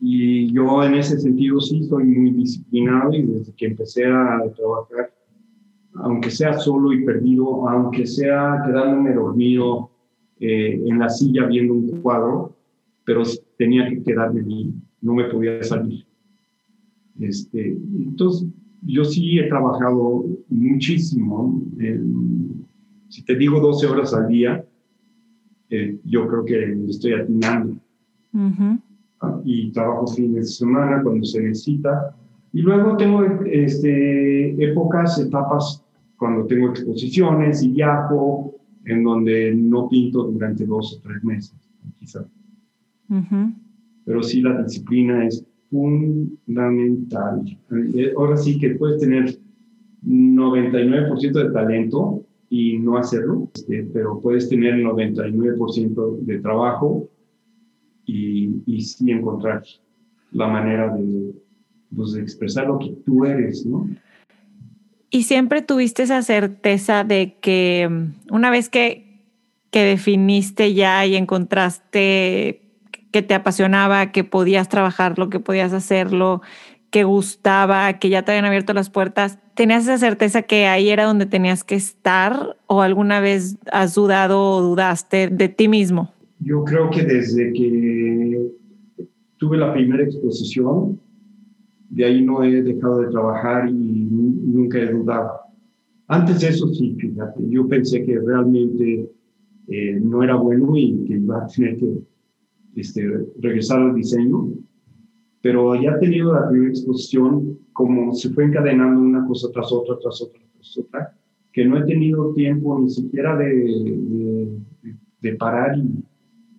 Y 0.00 0.52
yo 0.52 0.82
en 0.84 0.94
ese 0.94 1.18
sentido 1.18 1.60
sí 1.60 1.84
soy 1.84 2.04
muy 2.04 2.30
disciplinado 2.30 3.12
y 3.14 3.22
desde 3.22 3.52
que 3.54 3.66
empecé 3.66 4.04
a 4.06 4.40
trabajar, 4.56 5.14
aunque 5.94 6.30
sea 6.30 6.58
solo 6.58 6.92
y 6.92 7.04
perdido, 7.04 7.68
aunque 7.68 8.06
sea 8.06 8.62
quedándome 8.66 9.14
dormido 9.14 9.90
eh, 10.40 10.82
en 10.84 10.98
la 10.98 11.08
silla 11.08 11.46
viendo 11.46 11.74
un 11.74 12.00
cuadro, 12.02 12.56
pero 13.04 13.22
tenía 13.56 13.88
que 13.88 14.02
quedarme 14.02 14.40
ahí, 14.40 14.74
no 15.00 15.14
me 15.14 15.24
podía 15.24 15.62
salir. 15.62 16.04
Este, 17.20 17.68
entonces, 17.68 18.48
yo 18.82 19.04
sí 19.04 19.38
he 19.38 19.48
trabajado 19.48 20.26
muchísimo. 20.48 21.62
si 23.08 23.24
te 23.24 23.36
digo 23.36 23.60
12 23.60 23.86
horas 23.86 24.12
al 24.12 24.28
día, 24.28 24.64
eh, 25.70 25.98
yo 26.04 26.26
creo 26.28 26.44
que 26.44 26.76
estoy 26.88 27.12
atinando. 27.12 27.76
Y 29.44 29.70
trabajo 29.72 30.06
fines 30.06 30.34
de 30.34 30.44
semana 30.44 31.02
cuando 31.02 31.24
se 31.24 31.42
necesita. 31.42 32.14
Y 32.52 32.62
luego 32.62 32.96
tengo 32.96 33.24
este, 33.44 34.64
épocas, 34.64 35.18
etapas 35.18 35.84
cuando 36.16 36.46
tengo 36.46 36.68
exposiciones 36.68 37.62
y 37.62 37.70
viajo, 37.70 38.54
en 38.84 39.02
donde 39.02 39.54
no 39.54 39.88
pinto 39.88 40.24
durante 40.24 40.64
dos 40.64 40.96
o 40.96 41.00
tres 41.02 41.22
meses, 41.24 41.54
quizás. 41.98 42.26
Pero 44.04 44.22
sí 44.22 44.40
la 44.40 44.62
disciplina 44.62 45.26
es 45.26 45.44
fundamental. 45.70 47.44
Eh, 47.94 48.12
ahora 48.16 48.36
sí 48.36 48.58
que 48.58 48.70
puedes 48.70 49.00
tener 49.00 49.36
99% 50.06 51.32
de 51.32 51.50
talento 51.50 52.24
y 52.50 52.78
no 52.78 52.98
hacerlo, 52.98 53.50
este, 53.54 53.88
pero 53.92 54.20
puedes 54.20 54.48
tener 54.48 54.74
99% 54.74 56.18
de 56.20 56.38
trabajo 56.38 57.08
y, 58.06 58.62
y, 58.66 58.80
sí 58.82 59.10
encontrar 59.10 59.62
la 60.32 60.48
manera 60.48 60.94
de, 60.94 61.32
pues, 61.94 62.12
de 62.12 62.22
expresar 62.22 62.66
lo 62.66 62.78
que 62.78 62.94
tú 63.04 63.24
eres, 63.24 63.64
¿no? 63.64 63.88
Y 65.10 65.22
siempre 65.22 65.62
tuviste 65.62 66.02
esa 66.02 66.22
certeza 66.22 67.04
de 67.04 67.38
que 67.40 67.88
una 68.30 68.50
vez 68.50 68.68
que, 68.68 69.22
que 69.70 69.84
definiste 69.84 70.74
ya 70.74 71.06
y 71.06 71.14
encontraste 71.14 72.62
que 73.12 73.22
te 73.22 73.34
apasionaba, 73.34 74.10
que 74.10 74.24
podías 74.24 74.68
trabajar 74.68 75.20
lo 75.20 75.30
que 75.30 75.38
podías 75.38 75.72
hacerlo, 75.72 76.42
que 76.90 77.04
gustaba, 77.04 77.92
que 78.00 78.08
ya 78.08 78.22
te 78.22 78.32
habían 78.32 78.44
abierto 78.44 78.72
las 78.72 78.90
puertas, 78.90 79.38
¿tenías 79.54 79.84
esa 79.84 79.98
certeza 79.98 80.42
que 80.42 80.66
ahí 80.66 80.90
era 80.90 81.04
donde 81.04 81.26
tenías 81.26 81.62
que 81.62 81.76
estar 81.76 82.56
o 82.66 82.82
alguna 82.82 83.20
vez 83.20 83.56
has 83.70 83.94
dudado 83.94 84.50
o 84.50 84.60
dudaste 84.62 85.28
de 85.28 85.48
ti 85.48 85.68
mismo? 85.68 86.12
Yo 86.40 86.64
creo 86.64 86.90
que 86.90 87.02
desde 87.02 87.52
que 87.52 88.50
tuve 89.36 89.56
la 89.56 89.72
primera 89.72 90.04
exposición, 90.04 91.00
de 91.90 92.04
ahí 92.04 92.24
no 92.24 92.42
he 92.42 92.62
dejado 92.62 93.00
de 93.00 93.10
trabajar 93.10 93.68
y 93.68 93.72
nunca 93.74 94.78
he 94.78 94.92
dudado. 94.92 95.40
Antes 96.08 96.40
de 96.40 96.48
eso 96.48 96.68
sí, 96.68 96.96
fíjate, 96.98 97.42
yo 97.48 97.66
pensé 97.66 98.04
que 98.04 98.18
realmente 98.18 99.10
eh, 99.68 100.00
no 100.02 100.22
era 100.22 100.36
bueno 100.36 100.76
y 100.76 101.04
que 101.04 101.14
iba 101.14 101.42
a 101.42 101.46
tener 101.46 101.78
que 101.78 101.98
este, 102.76 103.08
regresar 103.40 103.80
al 103.80 103.94
diseño, 103.94 104.52
pero 105.40 105.74
ya 105.80 105.98
tenido 105.98 106.34
la 106.34 106.48
primera 106.48 106.70
exposición, 106.70 107.58
como 107.72 108.14
se 108.14 108.30
fue 108.30 108.44
encadenando 108.44 109.00
una 109.00 109.26
cosa 109.26 109.48
tras 109.52 109.72
otra, 109.72 109.96
tras 110.00 110.20
otra, 110.22 110.40
tras 110.54 110.78
otra, 110.78 111.16
que 111.52 111.64
no 111.64 111.78
he 111.78 111.84
tenido 111.84 112.32
tiempo 112.34 112.78
ni 112.80 112.90
siquiera 112.90 113.36
de, 113.36 114.48
de, 115.20 115.34
parar 115.36 115.78
y, 115.78 116.04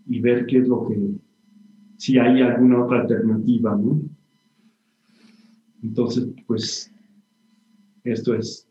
y, 0.08 0.20
ver 0.20 0.45
qué 0.45 0.60
es 0.60 0.68
lo 0.68 0.88
que, 0.88 0.97
si 1.97 2.18
hay 2.18 2.41
alguna 2.41 2.84
otra 2.84 3.01
alternativa, 3.01 3.76
¿no? 3.76 4.01
Entonces, 5.84 6.28
pues, 6.47 6.91
esto 8.03 8.34
es. 8.34 8.68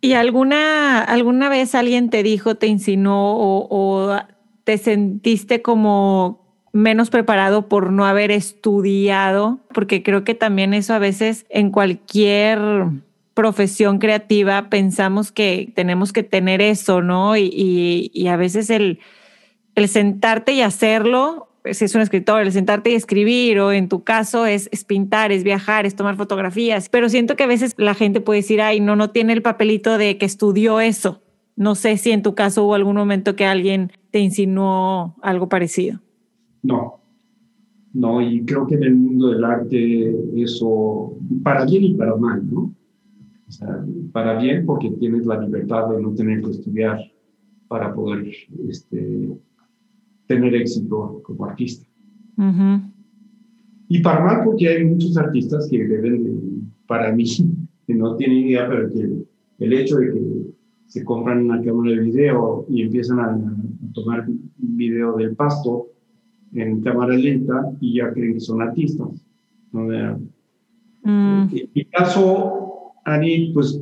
¿Y 0.00 0.12
alguna, 0.12 1.00
alguna 1.00 1.48
vez 1.48 1.74
alguien 1.74 2.10
te 2.10 2.22
dijo, 2.22 2.56
te 2.56 2.66
insinuó 2.66 3.66
o, 3.70 4.16
te 4.64 4.78
sentiste 4.78 5.62
como 5.62 6.44
menos 6.72 7.08
preparado 7.08 7.68
por 7.68 7.92
no 7.92 8.04
haber 8.04 8.30
estudiado, 8.30 9.60
porque 9.72 10.02
creo 10.02 10.24
que 10.24 10.34
también 10.34 10.74
eso 10.74 10.92
a 10.92 10.98
veces 10.98 11.46
en 11.48 11.70
cualquier 11.70 12.60
profesión 13.34 13.98
creativa 13.98 14.68
pensamos 14.70 15.32
que 15.32 15.72
tenemos 15.74 16.12
que 16.12 16.22
tener 16.22 16.60
eso, 16.60 17.00
¿no? 17.00 17.36
Y, 17.36 18.26
a 18.28 18.36
veces 18.36 18.70
el, 18.70 18.98
el 19.74 19.88
sentarte 19.88 20.52
y 20.52 20.60
hacerlo, 20.60 21.48
si 21.64 21.86
es 21.86 21.94
un 21.94 22.02
escritor, 22.02 22.42
el 22.42 22.52
sentarte 22.52 22.90
y 22.90 22.94
escribir, 22.94 23.58
o 23.60 23.72
en 23.72 23.88
tu 23.88 24.04
caso 24.04 24.46
es, 24.46 24.68
pintar, 24.86 25.32
es 25.32 25.44
viajar, 25.44 25.86
es 25.86 25.96
tomar 25.96 26.16
fotografías, 26.16 26.88
pero 26.88 27.08
siento 27.08 27.36
que 27.36 27.44
a 27.44 27.48
veces 27.48 27.74
la 27.78 27.94
gente 27.94 28.20
puede 28.20 28.40
decir, 28.40 28.60
ay, 28.60 28.80
no, 28.80 28.96
no 28.96 29.10
tiene 29.10 29.32
el 29.32 29.42
papelito 29.42 29.96
de 29.96 30.18
que 30.18 30.26
estudió 30.26 30.80
eso. 30.80 31.22
No 31.56 31.74
sé 31.74 31.96
si 31.96 32.10
en 32.10 32.22
tu 32.22 32.34
caso 32.34 32.64
hubo 32.64 32.74
algún 32.74 32.96
momento 32.96 33.36
que 33.36 33.46
alguien 33.46 33.92
te 34.10 34.18
insinuó 34.18 35.14
algo 35.22 35.48
parecido. 35.48 36.00
No, 36.62 37.00
no, 37.94 38.20
y 38.20 38.44
creo 38.44 38.66
que 38.66 38.74
en 38.74 38.82
el 38.82 38.94
mundo 38.96 39.28
del 39.30 39.44
arte 39.44 40.14
eso, 40.36 41.16
para 41.42 41.64
bien 41.64 41.84
y 41.84 41.94
para 41.94 42.16
mal, 42.16 42.42
¿no? 42.52 42.74
O 43.46 43.50
sea, 43.50 43.84
para 44.12 44.38
bien 44.38 44.66
porque 44.66 44.90
tienes 44.98 45.26
la 45.26 45.40
libertad 45.40 45.88
de 45.90 46.02
no 46.02 46.12
tener 46.12 46.42
que 46.42 46.50
estudiar 46.50 46.98
para 47.68 47.94
poder 47.94 48.26
este, 48.68 49.30
tener 50.26 50.54
éxito 50.54 51.20
como 51.24 51.44
artista. 51.46 51.86
Y 53.88 54.00
para 54.00 54.24
mal 54.24 54.42
porque 54.44 54.68
hay 54.68 54.84
muchos 54.84 55.16
artistas 55.16 55.68
que 55.70 55.84
deben, 55.84 56.72
para 56.86 57.12
mí, 57.12 57.24
que 57.86 57.94
no 57.94 58.16
tienen 58.16 58.38
idea, 58.38 58.68
pero 58.68 58.88
que 58.90 59.24
el 59.58 59.72
hecho 59.72 59.96
de 59.96 60.12
que 60.12 60.20
se 60.86 61.04
compran 61.04 61.44
una 61.44 61.62
cámara 61.62 61.92
de 61.92 62.00
video 62.00 62.66
y 62.68 62.82
empiezan 62.82 63.20
a, 63.20 63.26
a 63.26 63.92
tomar 63.92 64.26
video 64.56 65.16
del 65.16 65.34
pasto, 65.36 65.88
en 66.54 66.80
cámara 66.82 67.16
lenta 67.16 67.72
y 67.80 67.96
ya 67.96 68.12
creen 68.12 68.34
que 68.34 68.40
son 68.40 68.62
artistas. 68.62 69.08
¿no? 69.72 69.82
Mm. 71.02 71.48
En 71.52 71.70
mi 71.74 71.84
caso, 71.86 72.63
Ani, 73.04 73.52
pues 73.52 73.80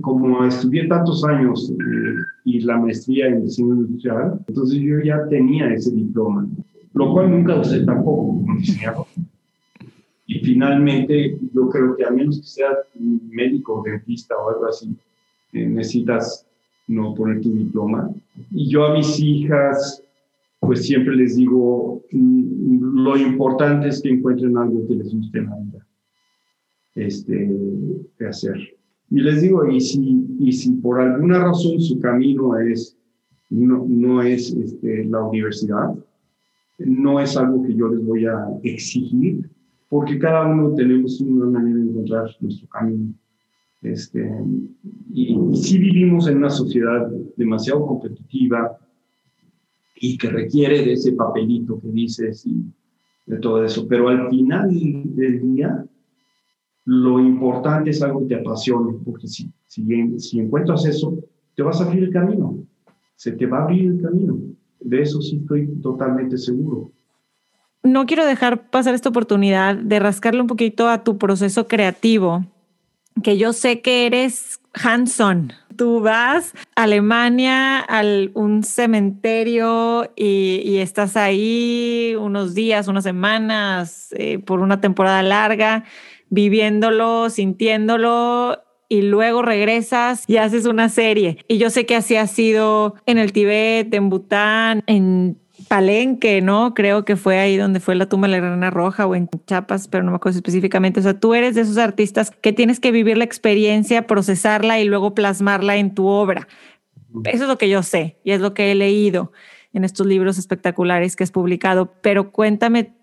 como 0.00 0.44
estudié 0.44 0.88
tantos 0.88 1.22
años 1.24 1.70
eh, 1.70 2.14
y 2.44 2.60
la 2.60 2.78
maestría 2.78 3.26
en 3.26 3.44
diseño 3.44 3.74
industrial, 3.74 4.40
entonces 4.48 4.78
yo 4.78 5.00
ya 5.00 5.26
tenía 5.28 5.72
ese 5.72 5.90
diploma, 5.92 6.48
lo 6.94 7.12
cual 7.12 7.30
nunca 7.30 7.60
usé 7.60 7.84
tampoco 7.84 8.28
como 8.28 8.56
diseñador. 8.56 9.06
Y 10.26 10.40
finalmente, 10.40 11.38
yo 11.54 11.68
creo 11.68 11.96
que 11.96 12.04
a 12.04 12.10
menos 12.10 12.40
que 12.40 12.46
seas 12.46 12.76
médico, 12.98 13.82
dentista 13.84 14.36
o 14.36 14.50
algo 14.50 14.66
así, 14.66 14.94
eh, 15.52 15.66
necesitas 15.66 16.46
no 16.86 17.14
poner 17.14 17.40
tu 17.40 17.52
diploma. 17.52 18.10
Y 18.50 18.70
yo 18.70 18.86
a 18.86 18.94
mis 18.94 19.20
hijas 19.20 20.02
pues 20.60 20.84
siempre 20.84 21.14
les 21.14 21.36
digo, 21.36 22.02
mm, 22.10 23.04
lo 23.04 23.16
importante 23.16 23.88
es 23.88 24.02
que 24.02 24.10
encuentren 24.10 24.56
algo 24.56 24.86
que 24.88 24.94
les 24.94 25.14
guste 25.14 25.38
en 25.38 25.46
la 25.46 25.56
vida 25.56 25.87
este, 26.98 27.50
de 28.18 28.28
hacer. 28.28 28.56
Y 29.10 29.20
les 29.20 29.42
digo, 29.42 29.66
y 29.66 29.80
si, 29.80 30.26
y 30.38 30.52
si 30.52 30.72
por 30.72 31.00
alguna 31.00 31.38
razón 31.38 31.80
su 31.80 31.98
camino 31.98 32.58
es, 32.58 32.96
no, 33.50 33.84
no 33.88 34.22
es 34.22 34.52
este, 34.52 35.04
la 35.04 35.24
universidad, 35.24 35.94
no 36.78 37.20
es 37.20 37.36
algo 37.36 37.62
que 37.62 37.74
yo 37.74 37.88
les 37.88 38.04
voy 38.04 38.26
a 38.26 38.46
exigir, 38.62 39.48
porque 39.88 40.18
cada 40.18 40.46
uno 40.46 40.74
tenemos 40.74 41.20
una 41.20 41.46
manera 41.46 41.78
de 41.78 41.90
encontrar 41.90 42.30
nuestro 42.40 42.68
camino. 42.68 43.14
Este, 43.80 44.30
y, 45.14 45.38
y 45.52 45.56
si 45.56 45.78
vivimos 45.78 46.28
en 46.28 46.38
una 46.38 46.50
sociedad 46.50 47.08
demasiado 47.36 47.86
competitiva, 47.86 48.78
y 50.00 50.16
que 50.16 50.30
requiere 50.30 50.84
de 50.84 50.92
ese 50.92 51.12
papelito 51.12 51.80
que 51.80 51.88
dices 51.88 52.46
y 52.46 52.62
de 53.26 53.38
todo 53.38 53.64
eso. 53.64 53.86
Pero 53.88 54.08
al 54.08 54.28
final 54.30 54.70
del 54.70 55.54
día, 55.54 55.84
lo 56.88 57.20
importante 57.20 57.90
es 57.90 58.02
algo 58.02 58.20
que 58.20 58.34
te 58.34 58.40
apasione, 58.40 58.94
porque 59.04 59.28
si, 59.28 59.52
si, 59.66 60.40
encuentras 60.40 60.86
eso, 60.86 61.18
te 61.54 61.62
vas 61.62 61.82
a 61.82 61.84
abrir 61.84 62.04
el 62.04 62.10
camino, 62.10 62.66
se 63.14 63.32
te 63.32 63.44
va 63.44 63.58
a 63.58 63.62
abrir 63.64 63.90
el 63.90 64.00
camino. 64.00 64.38
De 64.80 65.02
eso 65.02 65.20
sí 65.20 65.36
estoy 65.36 65.66
totalmente 65.82 66.38
seguro. 66.38 66.90
No 67.82 68.06
quiero 68.06 68.24
dejar 68.24 68.70
pasar 68.70 68.94
esta 68.94 69.10
oportunidad 69.10 69.76
de 69.76 69.98
rascarle 69.98 70.40
un 70.40 70.46
poquito 70.46 70.88
a 70.88 71.04
tu 71.04 71.18
proceso 71.18 71.68
creativo, 71.68 72.46
que 73.22 73.36
yo 73.36 73.52
sé 73.52 73.82
que 73.82 74.06
eres 74.06 74.58
hands-on, 74.72 75.52
tú 75.76 76.00
vas 76.00 76.54
a 76.74 76.84
Alemania, 76.84 77.80
a 77.80 78.02
un 78.32 78.62
cementerio 78.62 80.10
y, 80.16 80.78
estás 80.78 81.18
ahí 81.18 82.14
unos 82.18 82.54
días, 82.54 82.88
unas 82.88 83.04
semanas, 83.04 84.08
eh, 84.16 84.38
por 84.38 84.60
una 84.60 84.80
temporada 84.80 85.22
larga, 85.22 85.84
viviéndolo, 86.30 87.30
sintiéndolo 87.30 88.62
y 88.88 89.02
luego 89.02 89.42
regresas 89.42 90.24
y 90.26 90.38
haces 90.38 90.66
una 90.66 90.88
serie. 90.88 91.38
Y 91.46 91.58
yo 91.58 91.70
sé 91.70 91.86
que 91.86 91.96
así 91.96 92.16
ha 92.16 92.26
sido 92.26 92.94
en 93.06 93.18
el 93.18 93.32
Tíbet, 93.32 93.92
en 93.92 94.08
Bután, 94.08 94.82
en 94.86 95.38
Palenque, 95.68 96.40
¿no? 96.40 96.72
Creo 96.72 97.04
que 97.04 97.16
fue 97.16 97.38
ahí 97.38 97.56
donde 97.56 97.80
fue 97.80 97.94
la 97.94 98.08
tumba 98.08 98.28
de 98.28 98.40
la 98.40 98.48
Reina 98.48 98.70
Roja 98.70 99.06
o 99.06 99.14
en 99.14 99.28
Chiapas, 99.46 99.88
pero 99.88 100.04
no 100.04 100.10
me 100.10 100.16
acuerdo 100.16 100.38
específicamente. 100.38 101.00
O 101.00 101.02
sea, 101.02 101.18
tú 101.18 101.34
eres 101.34 101.54
de 101.54 101.62
esos 101.62 101.76
artistas 101.76 102.30
que 102.30 102.52
tienes 102.52 102.80
que 102.80 102.90
vivir 102.90 103.18
la 103.18 103.24
experiencia, 103.24 104.06
procesarla 104.06 104.80
y 104.80 104.84
luego 104.84 105.14
plasmarla 105.14 105.76
en 105.76 105.94
tu 105.94 106.06
obra. 106.06 106.48
Eso 107.24 107.44
es 107.44 107.48
lo 107.48 107.58
que 107.58 107.68
yo 107.68 107.82
sé 107.82 108.18
y 108.24 108.32
es 108.32 108.40
lo 108.40 108.54
que 108.54 108.70
he 108.70 108.74
leído 108.74 109.32
en 109.74 109.84
estos 109.84 110.06
libros 110.06 110.38
espectaculares 110.38 111.16
que 111.16 111.24
has 111.24 111.32
publicado. 111.32 111.92
Pero 112.00 112.32
cuéntame 112.32 112.94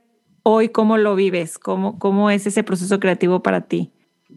hoy 0.48 0.70
cómo 0.70 0.98
lo 0.98 1.16
vives, 1.16 1.58
cómo, 1.58 1.98
cómo 1.98 2.30
es 2.30 2.46
ese 2.46 2.64
proceso 2.64 3.00
creativo 3.00 3.42
para 3.42 3.62
ti. 3.62 3.92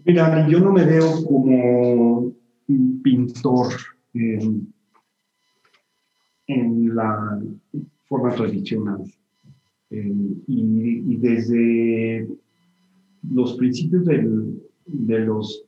Mira, 0.04 0.48
yo 0.48 0.58
no 0.58 0.72
me 0.72 0.84
veo 0.84 1.22
como 1.24 2.32
un 2.66 3.02
pintor 3.02 3.74
en 4.14 4.66
la 6.96 7.38
forma 8.08 8.34
tradicional. 8.34 9.02
Eh, 9.90 10.14
y, 10.46 11.16
desde 11.16 12.28
los 13.30 13.54
principios 13.54 14.06
del, 14.06 14.62
de 14.86 15.18
los, 15.20 15.64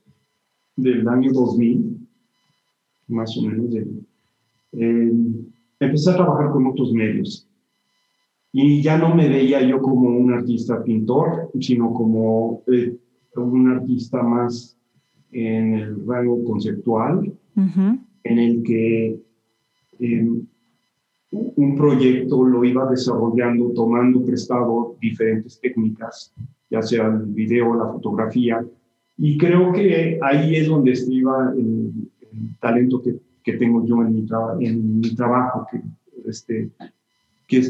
del 0.75 1.07
año 1.07 1.31
2000, 1.31 1.97
más 3.09 3.37
o 3.37 3.41
menos, 3.43 3.75
eh, 4.73 5.11
empecé 5.79 6.09
a 6.09 6.15
trabajar 6.15 6.51
con 6.51 6.65
otros 6.65 6.93
medios. 6.93 7.47
Y 8.53 8.81
ya 8.81 8.97
no 8.97 9.15
me 9.15 9.29
veía 9.29 9.61
yo 9.61 9.81
como 9.81 10.09
un 10.09 10.33
artista 10.33 10.83
pintor, 10.83 11.49
sino 11.59 11.93
como 11.93 12.63
eh, 12.67 12.97
un 13.35 13.69
artista 13.69 14.21
más 14.21 14.77
en 15.31 15.75
el 15.75 16.05
rango 16.05 16.43
conceptual, 16.43 17.31
en 17.55 18.39
el 18.39 18.63
que 18.63 19.19
un 21.31 21.75
proyecto 21.75 22.43
lo 22.43 22.63
iba 22.65 22.89
desarrollando 22.89 23.69
tomando 23.71 24.25
prestado 24.25 24.97
diferentes 24.99 25.59
técnicas, 25.61 26.33
ya 26.69 26.81
sea 26.81 27.07
el 27.07 27.27
video, 27.27 27.75
la 27.75 27.93
fotografía, 27.93 28.65
y 29.17 29.37
creo 29.37 29.71
que 29.71 30.19
ahí 30.21 30.55
es 30.55 30.67
donde 30.67 30.91
estriba 30.91 31.53
el, 31.55 31.91
talento 32.59 33.01
que, 33.01 33.17
que, 33.43 33.53
tengo 33.53 33.85
yo 33.85 34.01
en 34.01 34.13
mi, 34.13 34.25
en 34.65 34.99
mi 34.99 35.15
trabajo, 35.15 35.67
que, 35.69 35.81
este, 36.29 36.71
que, 37.51 37.61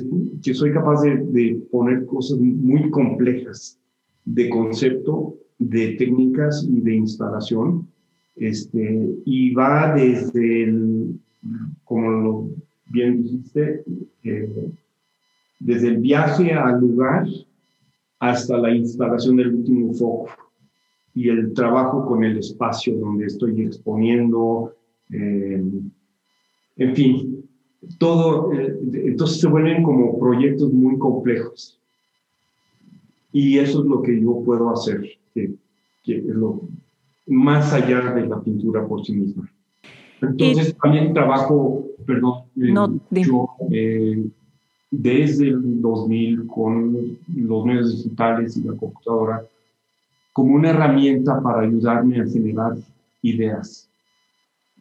que 0.44 0.54
soy 0.54 0.72
capaz 0.72 1.02
de, 1.02 1.18
de, 1.18 1.60
poner 1.72 2.06
cosas 2.06 2.38
muy 2.38 2.92
complejas 2.92 3.80
de 4.26 4.48
concepto, 4.48 5.36
de 5.58 5.96
técnicas 5.96 6.64
y 6.70 6.82
de 6.82 6.96
instalación, 6.98 7.88
este, 8.36 9.10
y 9.26 9.52
va 9.56 9.96
desde 9.96 10.66
el, 10.66 11.20
como 11.84 12.12
lo 12.12 12.50
bien 12.86 13.24
dijiste, 13.24 13.84
eh, 14.24 14.70
desde 15.60 15.88
el 15.88 15.98
viaje 15.98 16.54
al 16.54 16.80
lugar 16.80 17.26
hasta 18.20 18.58
la 18.58 18.76
instalación 18.76 19.38
del 19.38 19.56
último 19.56 19.94
foco 19.96 20.30
y 21.16 21.30
el 21.30 21.54
trabajo 21.54 22.06
con 22.06 22.24
el 22.24 22.38
espacio 22.38 22.96
donde 23.00 23.26
estoy 23.26 23.60
exponiendo, 23.64 24.76
eh, 25.10 25.64
en 26.78 26.96
fin, 26.96 27.41
todo, 27.98 28.54
eh, 28.54 28.78
entonces 29.06 29.40
se 29.40 29.48
vuelven 29.48 29.84
como 29.84 30.20
proyectos 30.20 30.72
muy 30.72 30.98
complejos. 30.98 31.80
Y 33.34 33.58
eso 33.60 33.82
es 33.82 33.86
lo 33.86 34.02
que 34.02 34.20
yo 34.22 34.42
puedo 34.44 34.70
hacer, 34.72 35.02
que, 35.34 35.54
que 36.04 36.18
es 36.18 36.26
lo 36.26 36.62
más 37.28 37.74
allá 37.74 38.14
de 38.14 38.28
la 38.28 38.42
pintura 38.42 38.86
por 38.86 39.06
sí 39.06 39.14
misma. 39.14 39.50
Entonces 40.22 40.76
también 40.82 41.14
trabajo, 41.14 41.86
perdón, 42.06 42.44
eh, 42.62 43.24
yo 43.24 43.50
eh, 43.72 44.24
desde 44.92 45.48
el 45.48 45.82
2000 45.82 46.48
con 46.48 47.18
los 47.36 47.66
medios 47.66 47.98
digitales 47.98 48.58
y 48.58 48.64
la 48.64 48.76
computadora 48.76 49.44
como 50.34 50.56
una 50.56 50.70
herramienta 50.70 51.42
para 51.42 51.62
ayudarme 51.62 52.22
a 52.22 52.28
generar 52.28 52.76
ideas, 53.22 53.90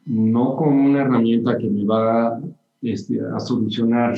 no 0.05 0.55
como 0.55 0.85
una 0.85 1.01
herramienta 1.01 1.57
que 1.57 1.69
me 1.69 1.85
va 1.85 2.39
este, 2.81 3.19
a 3.21 3.39
solucionar 3.39 4.17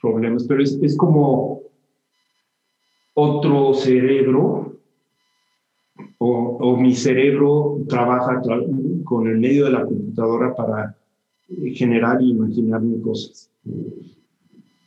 problemas, 0.00 0.44
pero 0.46 0.62
es, 0.62 0.78
es 0.82 0.96
como 0.96 1.62
otro 3.14 3.74
cerebro 3.74 4.68
o, 6.18 6.76
mi 6.76 6.94
cerebro 6.94 7.78
trabaja 7.88 8.40
con 9.04 9.26
el 9.26 9.38
medio 9.38 9.66
de 9.66 9.72
la 9.72 9.84
computadora 9.84 10.54
para 10.54 10.96
generar 11.74 12.20
y 12.20 12.30
imaginarme 12.30 13.00
cosas. 13.00 13.50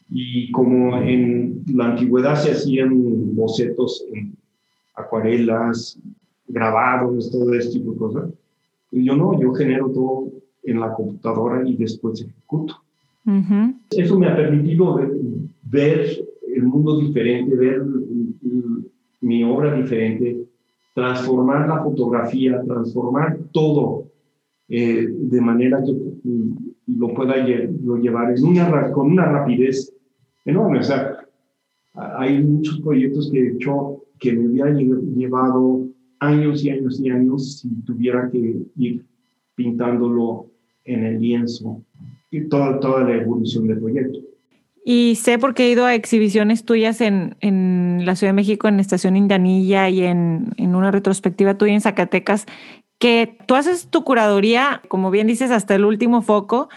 Y 0.09 0.51
como 0.51 0.97
en 0.97 1.63
la 1.73 1.91
antigüedad 1.91 2.35
se 2.35 2.51
hacían 2.51 3.35
bocetos 3.35 4.05
en 4.13 4.35
acuarelas, 4.95 5.97
grabados, 6.47 7.31
todo 7.31 7.53
este 7.53 7.79
tipo 7.79 7.93
de 7.93 7.97
cosas, 7.97 8.29
pues 8.89 9.05
yo 9.05 9.15
no, 9.15 9.39
yo 9.39 9.53
genero 9.53 9.89
todo 9.89 10.31
en 10.63 10.79
la 10.79 10.93
computadora 10.93 11.67
y 11.67 11.75
después 11.75 12.21
ejecuto. 12.21 12.75
Eso 13.91 14.17
me 14.17 14.27
ha 14.27 14.35
permitido 14.35 14.99
ver, 15.63 16.07
el 16.55 16.63
mundo 16.63 16.99
diferente, 16.99 17.55
ver 17.55 17.83
mi 19.21 19.43
obra 19.43 19.75
diferente, 19.75 20.45
transformar 20.93 21.67
la 21.67 21.83
fotografía, 21.83 22.61
transformar 22.63 23.37
todo 23.51 24.05
eh, 24.67 25.07
de 25.07 25.41
manera 25.41 25.81
que 25.83 25.93
lo 26.87 27.13
pueda 27.13 27.45
yo 27.45 27.97
llevar 27.97 28.35
en 28.35 28.43
una, 28.43 28.91
con 28.91 29.11
una 29.11 29.25
rapidez 29.25 29.93
enorme. 30.45 30.79
O 30.79 30.83
sea, 30.83 31.17
hay 31.93 32.43
muchos 32.43 32.79
proyectos 32.81 33.29
que 33.31 33.39
he 33.39 33.51
hecho 33.53 34.03
que 34.19 34.33
me 34.33 34.47
hubieran 34.47 34.77
llevado 35.15 35.87
años 36.19 36.63
y 36.63 36.69
años 36.69 36.99
y 36.99 37.09
años 37.09 37.59
si 37.59 37.69
tuviera 37.81 38.29
que 38.29 38.61
ir 38.77 39.05
pintándolo 39.55 40.50
en 40.85 41.05
el 41.05 41.21
lienzo 41.21 41.81
y 42.29 42.47
toda, 42.47 42.79
toda 42.79 43.03
la 43.03 43.15
evolución 43.15 43.67
del 43.67 43.79
proyecto. 43.79 44.19
Y 44.83 45.15
sé 45.15 45.37
porque 45.37 45.65
he 45.65 45.71
ido 45.71 45.85
a 45.85 45.93
exhibiciones 45.93 46.65
tuyas 46.65 47.01
en, 47.01 47.35
en 47.39 48.01
la 48.03 48.15
Ciudad 48.15 48.29
de 48.31 48.35
México, 48.35 48.67
en 48.67 48.79
Estación 48.79 49.15
Indianilla 49.15 49.89
y 49.89 50.03
en, 50.03 50.53
en, 50.57 50.75
una 50.75 50.89
retrospectiva 50.89 51.55
tuya 51.55 51.73
en 51.73 51.81
Zacatecas, 51.81 52.47
que 52.97 53.37
tú 53.45 53.55
haces 53.55 53.87
tu 53.89 54.03
curaduría, 54.03 54.81
como 54.87 55.11
bien 55.11 55.27
dices, 55.27 55.51
hasta 55.51 55.75
el 55.75 55.85
último 55.85 56.23
foco 56.23 56.69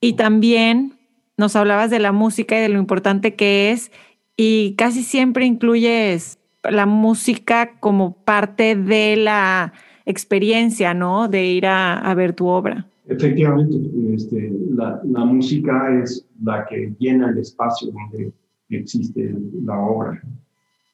y 0.00 0.12
también 0.12 0.92
nos 1.36 1.56
hablabas 1.56 1.90
de 1.90 1.98
la 1.98 2.12
música 2.12 2.56
y 2.56 2.62
de 2.62 2.68
lo 2.68 2.78
importante 2.78 3.34
que 3.34 3.72
es 3.72 3.90
y 4.36 4.74
casi 4.76 5.02
siempre 5.02 5.44
incluyes 5.44 6.38
la 6.62 6.86
música 6.86 7.78
como 7.80 8.12
parte 8.12 8.76
de 8.76 9.16
la 9.16 9.72
experiencia, 10.06 10.94
¿no? 10.94 11.28
De 11.28 11.46
ir 11.46 11.66
a, 11.66 11.98
a 11.98 12.14
ver 12.14 12.32
tu 12.32 12.46
obra. 12.46 12.86
Efectivamente, 13.06 13.76
este, 14.14 14.50
la, 14.70 15.00
la, 15.04 15.24
música 15.26 16.02
es 16.02 16.26
la 16.42 16.64
que 16.64 16.94
llena 16.98 17.30
el 17.30 17.38
espacio 17.38 17.92
donde 17.92 18.32
existe 18.70 19.36
la 19.62 19.78
obra. 19.78 20.22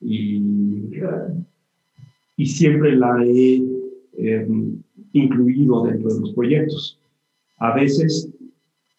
Y, 0.00 0.42
y 2.36 2.46
siempre 2.46 2.96
la 2.96 3.24
he 3.24 3.62
em, 4.16 4.82
incluido 5.12 5.84
dentro 5.84 6.12
de 6.12 6.20
los 6.20 6.32
proyectos. 6.32 6.98
A 7.58 7.74
veces 7.74 8.28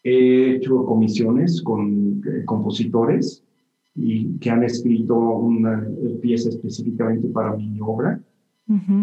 he 0.04 0.56
hecho 0.56 0.86
comisiones 0.86 1.62
con 1.62 2.22
eh, 2.26 2.46
compositores 2.46 3.44
y 3.94 4.38
que 4.38 4.50
han 4.50 4.64
escrito 4.64 5.16
una 5.16 5.86
pieza 6.22 6.48
específicamente 6.48 7.28
para 7.28 7.58
mi 7.58 7.78
obra, 7.82 8.22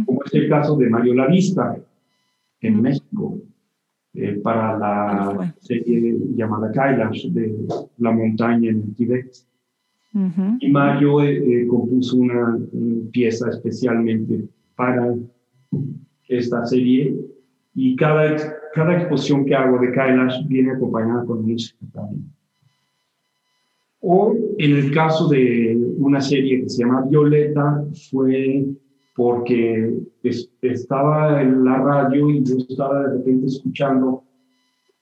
como 0.06 0.24
es 0.24 0.32
el 0.32 0.48
caso 0.48 0.76
de 0.76 0.88
Mario 0.88 1.14
Lavista 1.14 1.78
en 2.62 2.80
México 2.80 3.38
eh, 4.20 4.40
para 4.42 4.76
la 4.76 5.54
serie 5.60 6.18
llamada 6.34 6.72
Kailash 6.72 7.28
de 7.28 7.54
la 7.98 8.10
montaña 8.10 8.70
en 8.70 8.92
Tibet. 8.94 9.30
Y 10.58 10.68
Mario 10.70 11.22
eh, 11.22 11.36
eh, 11.36 11.66
compuso 11.68 12.16
una, 12.16 12.58
pieza 13.12 13.48
especialmente 13.50 14.48
para 14.74 15.14
esta 16.26 16.66
serie 16.66 17.14
y 17.76 17.94
cada, 17.94 18.36
cada 18.74 18.96
exposición 18.98 19.44
que 19.44 19.54
hago 19.54 19.78
de 19.78 19.92
Kailash 19.92 20.48
viene 20.48 20.72
acompañada 20.72 21.24
con 21.24 21.46
música 21.46 21.86
también. 21.92 22.28
O 24.00 24.34
en 24.58 24.72
el 24.72 24.90
caso 24.92 25.28
de 25.28 25.78
una 25.98 26.20
serie 26.20 26.62
que 26.62 26.68
se 26.68 26.82
llama 26.82 27.02
Violeta, 27.02 27.84
fue 28.10 28.66
porque 29.18 29.98
estaba 30.62 31.42
en 31.42 31.64
la 31.64 31.76
radio 31.78 32.30
y 32.30 32.44
yo 32.44 32.54
estaba 32.58 33.02
de 33.02 33.18
repente 33.18 33.48
escuchando 33.48 34.22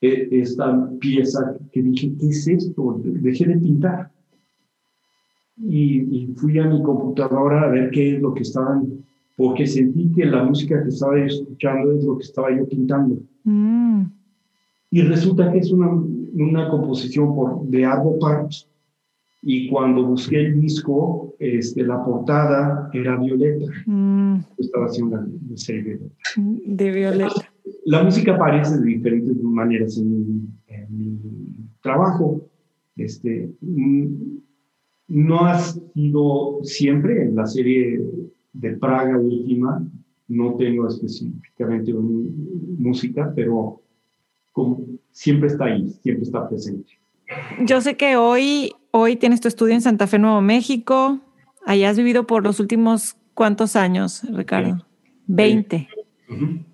e, 0.01 0.27
esta 0.31 0.89
pieza 0.99 1.55
que 1.71 1.83
dije, 1.83 2.13
¿qué 2.19 2.25
es 2.29 2.47
esto? 2.47 2.99
Dejé 3.03 3.45
de 3.45 3.57
pintar. 3.57 4.09
Y, 5.61 6.33
fui 6.35 6.57
a 6.57 6.65
mi 6.65 6.81
computadora 6.81 7.61
a 7.61 7.67
ver 7.67 7.91
qué 7.91 8.15
es 8.15 8.21
lo 8.21 8.33
que 8.33 8.41
estaban 8.41 9.05
porque 9.35 9.67
sentí 9.67 10.11
que 10.15 10.25
la 10.25 10.43
música 10.43 10.81
que 10.81 10.89
estaba 10.89 11.19
escuchando 11.19 11.91
es 11.91 12.03
lo 12.03 12.17
que 12.17 12.23
estaba 12.23 12.49
yo 12.57 12.67
pintando. 12.67 13.19
Mm. 13.43 14.01
Y 14.89 15.01
resulta 15.03 15.51
que 15.51 15.59
es 15.59 15.71
una, 15.71 15.91
una 15.91 16.69
composición 16.69 17.35
por, 17.35 17.67
de 17.67 17.85
Arvo 17.85 18.17
Parks, 18.17 18.67
y 19.41 19.69
cuando 19.69 20.05
busqué 20.05 20.41
el 20.47 20.61
disco, 20.61 21.35
este, 21.39 21.83
la 21.83 22.03
portada 22.03 22.89
era 22.93 23.17
Violeta. 23.17 23.71
Mm. 23.85 24.39
Estaba 24.57 24.85
haciendo 24.85 25.17
una 25.17 25.57
serie 25.57 25.99
de 26.35 26.91
Violeta. 26.91 27.53
La 27.85 28.03
música 28.03 28.35
aparece 28.35 28.77
de 28.77 28.85
diferentes 28.85 29.41
maneras 29.41 29.97
en, 29.97 30.53
mi 30.89 31.19
trabajo. 31.81 32.41
Este, 32.95 33.51
mm, 33.61 34.37
no 35.09 35.45
ha 35.45 35.59
sido 35.59 36.59
siempre 36.63 37.23
en 37.23 37.35
la 37.35 37.45
serie 37.45 38.01
de 38.53 38.71
Praga 38.77 39.17
última, 39.17 39.85
no 40.27 40.55
tengo 40.55 40.87
específicamente 40.87 41.93
música, 41.93 43.31
pero 43.35 43.81
como 44.51 44.83
siempre 45.11 45.47
está 45.47 45.65
ahí, 45.65 45.87
siempre 46.01 46.23
está 46.23 46.49
presente. 46.49 46.89
Yo 47.65 47.81
sé 47.81 47.95
que 47.95 48.15
hoy, 48.15 48.71
hoy 48.91 49.15
tienes 49.15 49.41
tu 49.41 49.47
estudio 49.47 49.73
en 49.73 49.81
Santa 49.81 50.07
Fe, 50.07 50.19
Nuevo 50.19 50.41
México. 50.41 51.19
Allá 51.65 51.89
has 51.89 51.97
vivido 51.97 52.27
por 52.27 52.43
los 52.43 52.59
últimos 52.59 53.15
cuántos 53.33 53.75
años, 53.75 54.23
Ricardo? 54.31 54.85
Veinte. 55.27 55.87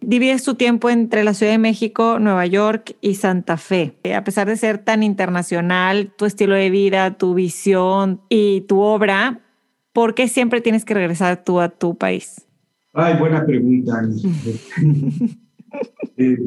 Divides 0.02 0.44
tu 0.44 0.56
tiempo 0.56 0.90
entre 0.90 1.24
la 1.24 1.34
Ciudad 1.34 1.52
de 1.52 1.60
México, 1.60 2.18
Nueva 2.20 2.46
York 2.46 2.96
y 3.02 3.16
Santa 3.16 3.58
Fe. 3.58 3.96
A 4.16 4.24
pesar 4.24 4.48
de 4.48 4.58
ser 4.58 4.80
tan 4.80 5.04
internacional, 5.04 6.12
tu 6.18 6.26
estilo 6.26 6.56
de 6.56 6.70
vida, 6.70 7.18
tu 7.18 7.36
visión 7.36 8.22
y 8.30 8.62
tu 8.62 8.80
obra, 8.80 9.42
¿por 9.92 10.16
qué 10.16 10.28
siempre 10.28 10.62
tienes 10.62 10.86
que 10.86 10.96
regresar 10.96 11.44
tú 11.44 11.60
a 11.60 11.70
tu 11.70 11.96
país? 11.96 12.48
Ay, 12.94 13.18
buena 13.20 13.46
pregunta. 13.46 14.02
Eh, 16.18 16.38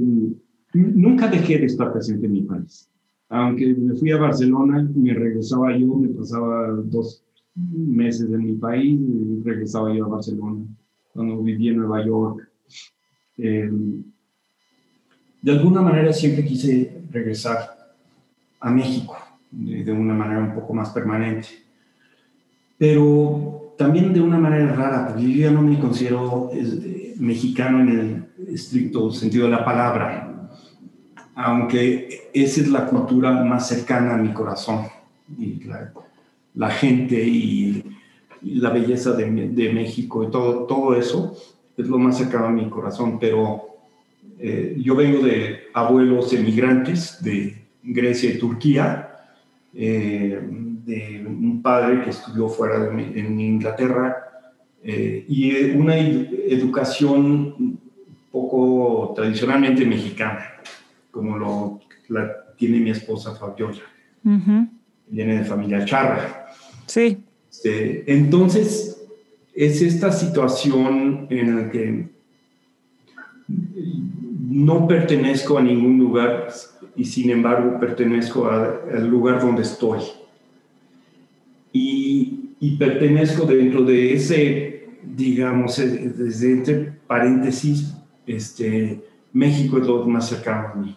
nunca 0.72 1.26
dejé 1.26 1.58
de 1.58 1.66
estar 1.66 1.92
presente 1.92 2.26
en 2.26 2.32
mi 2.32 2.42
país. 2.42 2.88
Aunque 3.28 3.74
me 3.74 3.94
fui 3.96 4.10
a 4.12 4.18
Barcelona, 4.18 4.88
me 4.94 5.12
regresaba 5.12 5.76
yo, 5.76 5.86
me 5.96 6.08
pasaba 6.08 6.68
dos 6.84 7.24
meses 7.54 8.30
en 8.30 8.44
mi 8.44 8.52
país, 8.54 9.00
y 9.00 9.42
regresaba 9.42 9.94
yo 9.94 10.04
a 10.04 10.08
Barcelona. 10.08 10.64
Cuando 11.12 11.42
viví 11.42 11.68
en 11.68 11.78
Nueva 11.78 12.04
York, 12.04 12.48
eh, 13.38 13.70
de 15.42 15.52
alguna 15.52 15.80
manera 15.80 16.12
siempre 16.12 16.44
quise 16.44 17.02
regresar 17.10 17.94
a 18.60 18.70
México 18.70 19.16
de, 19.50 19.92
una 19.92 20.14
manera 20.14 20.40
un 20.40 20.54
poco 20.54 20.74
más 20.74 20.90
permanente. 20.90 21.48
Pero 22.78 23.74
también 23.78 24.12
de 24.12 24.20
una 24.20 24.38
manera 24.38 24.74
rara, 24.74 25.08
porque 25.08 25.22
yo 25.22 25.38
ya 25.46 25.50
no 25.50 25.62
me 25.62 25.78
considero 25.78 26.50
eh, 26.52 27.14
mexicano 27.18 27.80
en 27.80 27.88
el 27.88 28.54
estricto 28.54 29.10
sentido 29.10 29.44
de 29.44 29.52
la 29.52 29.64
palabra, 29.64 30.35
aunque 31.36 32.30
esa 32.32 32.60
es 32.62 32.68
la 32.68 32.86
cultura 32.86 33.30
más 33.44 33.68
cercana 33.68 34.14
a 34.14 34.18
mi 34.18 34.32
corazón. 34.32 34.86
Y 35.38 35.60
la, 36.54 36.70
gente 36.70 37.22
y, 37.22 37.84
la 38.42 38.70
belleza 38.70 39.12
de, 39.12 39.48
de, 39.48 39.72
México 39.72 40.24
y 40.24 40.30
todo, 40.30 40.64
todo 40.64 40.96
eso 40.96 41.36
es 41.76 41.86
lo 41.88 41.98
más 41.98 42.16
cercano 42.16 42.46
a 42.46 42.50
mi 42.50 42.68
corazón, 42.70 43.18
pero 43.18 43.66
eh, 44.38 44.76
yo 44.78 44.94
vengo 44.94 45.24
de 45.24 45.64
abuelos 45.74 46.32
emigrantes 46.32 47.22
de 47.22 47.56
Grecia 47.82 48.30
y 48.30 48.38
Turquía, 48.38 49.16
eh, 49.74 50.40
de 50.42 51.24
un 51.26 51.60
padre 51.62 52.02
que 52.02 52.10
estudió 52.10 52.48
fuera 52.48 52.78
de, 52.78 53.18
en 53.18 53.38
Inglaterra 53.40 54.16
eh, 54.82 55.24
y 55.28 55.70
una 55.72 55.98
educación 55.98 57.78
poco 58.30 59.12
tradicionalmente 59.14 59.84
mexicana, 59.84 60.46
como 61.16 61.38
lo 61.38 61.80
la 62.08 62.54
tiene 62.56 62.78
mi 62.78 62.90
esposa 62.90 63.34
Fabiola. 63.34 63.80
Viene 65.08 65.38
de 65.38 65.44
familia 65.44 65.84
charra. 65.84 66.46
Sí. 66.86 67.18
Este, 67.50 68.12
entonces, 68.12 69.02
es 69.54 69.80
esta 69.80 70.12
situación 70.12 71.26
en 71.30 71.56
la 71.56 71.70
que 71.70 72.08
no 73.48 74.86
pertenezco 74.86 75.56
a 75.58 75.62
ningún 75.62 75.98
lugar 75.98 76.48
y 76.94 77.04
sin 77.04 77.30
embargo 77.30 77.80
pertenezco 77.80 78.50
al 78.50 79.08
lugar 79.08 79.40
donde 79.40 79.62
estoy. 79.62 80.00
Y, 81.72 82.76
pertenezco 82.78 83.46
dentro 83.46 83.82
de 83.84 84.14
ese, 84.14 84.88
digamos, 85.02 85.78
eh, 85.78 86.12
desde 86.14 86.52
entre 86.52 86.92
paréntesis, 87.06 87.94
este, 88.26 89.00
México 89.32 89.78
es 89.78 89.86
lo 89.86 90.04
más 90.06 90.28
cercano 90.28 90.68
a 90.68 90.74
mí. 90.74 90.96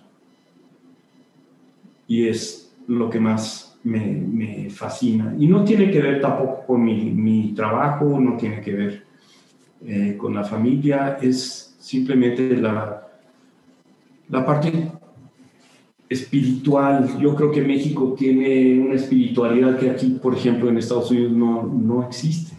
Y 2.09 2.27
es 2.27 2.75
lo 2.87 3.09
que 3.09 3.21
más 3.21 3.69
me, 3.83 4.69
fascina. 4.69 5.33
Y 5.39 5.47
no 5.47 5.63
tiene 5.63 5.89
que 5.89 6.01
ver 6.01 6.19
tampoco 6.19 6.65
con 6.67 6.83
mi, 6.83 7.53
trabajo, 7.55 8.19
no 8.19 8.35
tiene 8.35 8.59
que 8.61 8.73
ver 8.73 9.03
eh, 9.85 10.15
con 10.17 10.33
la 10.33 10.43
familia, 10.43 11.17
es 11.21 11.75
simplemente 11.79 12.57
la, 12.57 13.07
la 14.27 14.45
parte 14.45 14.91
espiritual. 16.09 17.17
Yo 17.19 17.35
creo 17.35 17.51
que 17.51 17.61
México 17.61 18.15
tiene 18.17 18.79
una 18.79 18.95
espiritualidad 18.95 19.77
que 19.77 19.89
aquí, 19.89 20.19
por 20.21 20.35
ejemplo, 20.35 20.69
en 20.69 20.77
Estados 20.77 21.11
Unidos 21.11 21.31
no, 21.31 21.63
no 21.63 22.07
existe. 22.07 22.55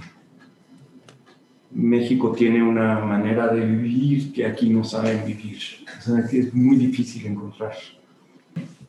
México 1.73 2.33
tiene 2.33 2.63
una 2.63 2.99
manera 3.01 3.49
de 3.49 3.65
vivir 3.65 4.33
que 4.33 4.45
aquí 4.45 4.71
no 4.71 4.83
saben 4.83 5.25
vivir. 5.25 5.59
O 5.99 6.03
sea, 6.03 6.27
que 6.29 6.41
es 6.41 6.55
muy 6.55 6.77
difícil 6.77 7.27
encontrar. 7.27 7.73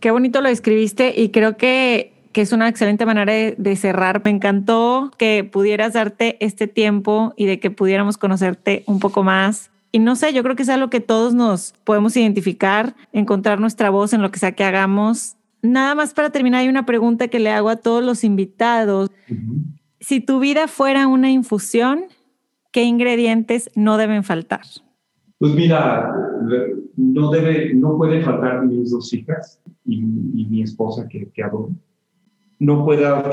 Qué 0.02 0.12
bonito 0.12 0.42
lo 0.42 0.50
escribiste 0.50 1.14
y 1.16 1.30
creo 1.30 1.56
que 1.56 2.12
que 2.32 2.42
es 2.42 2.52
una 2.52 2.68
excelente 2.68 3.06
manera 3.06 3.32
de, 3.34 3.76
cerrar. 3.76 4.22
Me 4.24 4.32
encantó 4.32 5.12
que 5.18 5.44
pudieras 5.44 5.94
darte 5.94 6.38
este 6.40 6.68
tiempo 6.68 7.34
y 7.36 7.46
de 7.46 7.60
que 7.60 7.72
pudiéramos 7.72 8.18
conocerte 8.18 8.84
un 8.88 9.00
poco 9.00 9.24
más. 9.24 9.72
Y 9.92 10.00
no 10.00 10.16
sé, 10.16 10.34
yo 10.34 10.44
creo 10.44 10.56
que 10.56 10.64
es 10.64 10.70
algo 10.70 10.90
que 10.90 11.02
todos 11.02 11.34
nos 11.34 11.74
podemos 11.84 12.16
identificar, 12.16 12.96
encontrar 13.12 13.60
nuestra 13.60 13.90
voz 13.90 14.14
en 14.14 14.22
lo 14.22 14.32
que 14.32 14.40
sea 14.40 14.54
que 14.54 14.64
hagamos. 14.64 15.36
Nada 15.62 15.96
más 15.96 16.14
para 16.14 16.30
terminar, 16.30 16.62
hay 16.62 16.70
una 16.70 16.86
pregunta 16.86 17.28
que 17.28 17.40
le 17.40 17.52
hago 17.52 17.70
a 17.70 17.76
todos 17.76 18.04
los 18.04 18.24
invitados. 18.24 19.12
Si 20.00 20.22
tu 20.22 20.40
vida 20.40 20.68
fuera 20.68 21.08
una 21.08 21.30
infusión, 21.30 22.06
¿qué 22.72 22.84
ingredientes 22.84 23.70
no 23.76 23.98
deben 23.98 24.24
faltar? 24.24 24.62
Pues 25.38 25.54
mira, 25.54 26.10
no, 26.98 27.32
debe, 27.32 27.74
no 27.74 27.98
puede 27.98 28.22
faltar 28.22 28.66
mis 28.66 28.92
dos 28.92 29.14
hijas 29.14 29.62
y, 29.86 30.02
mi 30.02 30.64
esposa 30.64 31.08
que, 31.08 31.30
que 31.30 31.44
adoro 31.44 31.72
no 32.62 32.86
pueda 32.86 33.24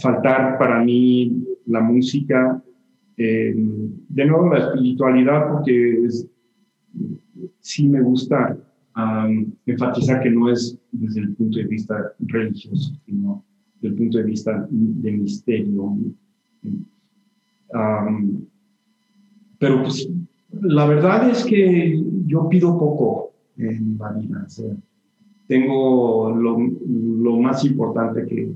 faltar 0.00 0.56
para 0.56 0.84
mí 0.84 1.44
la 1.66 1.80
música, 1.80 2.62
eh, 3.16 3.52
de 3.56 4.24
nuevo 4.24 4.54
la 4.54 4.68
espiritualidad, 4.68 5.50
porque 5.50 6.08
sí 7.58 7.88
me 7.88 8.00
gusta 8.00 8.56
enfatizar 9.66 10.22
que 10.22 10.30
no 10.30 10.48
es 10.48 10.78
desde 10.92 11.20
el 11.22 11.34
punto 11.34 11.58
de 11.58 11.64
vista 11.64 12.12
religioso, 12.20 12.94
sino 13.04 13.42
desde 13.80 13.88
el 13.88 13.94
punto 13.94 14.18
de 14.18 14.24
vista 14.24 14.66
de 14.70 15.10
misterio. 15.10 15.96
pero 19.58 19.82
pues 19.82 20.08
la 20.60 20.86
verdad 20.86 21.30
es 21.30 21.44
que 21.44 22.02
yo 22.26 22.48
pido 22.48 22.78
poco 22.78 23.32
en 23.56 23.96
la 23.98 24.12
vida 24.12 24.46
tengo 25.52 26.34
lo, 26.34 26.56
lo 26.58 27.36
más 27.36 27.64
importante 27.64 28.24
que, 28.26 28.52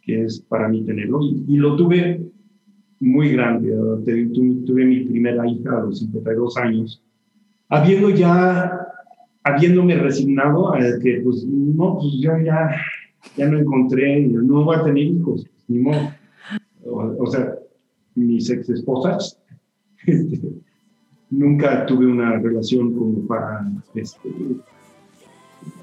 que, 0.00 0.24
es 0.24 0.40
para 0.40 0.66
mí 0.66 0.82
tenerlo. 0.82 1.20
Y, 1.22 1.56
lo 1.56 1.76
tuve 1.76 2.24
muy 3.00 3.32
grande. 3.32 3.76
Tuve, 4.64 4.84
mi 4.86 5.04
primera 5.04 5.46
hija 5.46 5.78
a 5.78 5.82
los 5.82 5.98
52 5.98 6.56
años, 6.56 7.02
habiendo 7.68 8.08
ya, 8.10 8.80
habiéndome 9.44 9.96
resignado 9.96 10.74
a 10.74 10.78
que, 11.02 11.20
pues, 11.22 11.44
no, 11.44 11.98
pues 11.98 12.14
yo 12.18 12.38
ya, 12.38 12.70
ya 13.36 13.48
no 13.48 13.58
encontré, 13.58 14.26
no 14.26 14.64
voy 14.64 14.76
a 14.76 14.84
tener 14.84 15.04
hijos, 15.04 15.46
ni 15.68 15.80
modo. 15.80 16.10
O, 16.84 17.26
sea, 17.26 17.54
mis 18.14 18.48
ex 18.48 18.70
esposas, 18.70 19.38
este, 20.06 20.40
nunca 21.30 21.86
tuve 21.86 22.06
una 22.06 22.38
relación 22.38 22.94
como 22.94 23.26
para 23.26 23.66
este, 23.94 24.30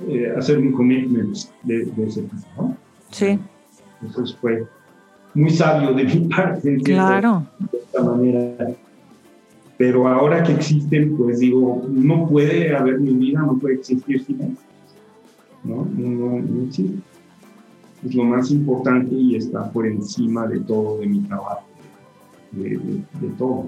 eh, 0.07 0.33
hacer 0.37 0.59
un 0.59 0.71
commitment 0.71 1.37
de, 1.63 1.91
ese 2.05 2.23
tipo. 2.23 2.35
¿no? 2.57 2.77
Sí. 3.11 3.39
Eso 4.07 4.25
fue 4.39 4.65
muy 5.33 5.49
sabio 5.49 5.93
de 5.93 6.03
mi 6.05 6.27
parte. 6.35 6.77
Claro. 6.83 7.45
De 7.71 7.77
esta 7.77 8.03
manera. 8.03 8.75
Pero 9.77 10.07
ahora 10.07 10.43
que 10.43 10.53
existen, 10.53 11.17
pues 11.17 11.39
digo, 11.39 11.83
no 11.89 12.27
puede 12.27 12.75
haber 12.75 12.99
mi 12.99 13.13
vida, 13.13 13.41
no 13.41 13.57
puede 13.57 13.75
existir 13.75 14.23
sin 14.23 14.41
eso. 14.41 14.61
¿no? 15.63 15.87
No, 15.97 16.39
no, 16.39 16.63
existe. 16.65 16.99
Es 18.05 18.13
lo 18.15 18.25
más 18.25 18.51
importante 18.51 19.15
y 19.15 19.37
está 19.37 19.71
por 19.71 19.87
encima 19.87 20.45
de 20.45 20.59
todo, 20.59 20.99
de 20.99 21.07
mi 21.07 21.19
trabajo, 21.21 21.63
de, 22.51 22.77
de 23.21 23.29
todo. 23.37 23.67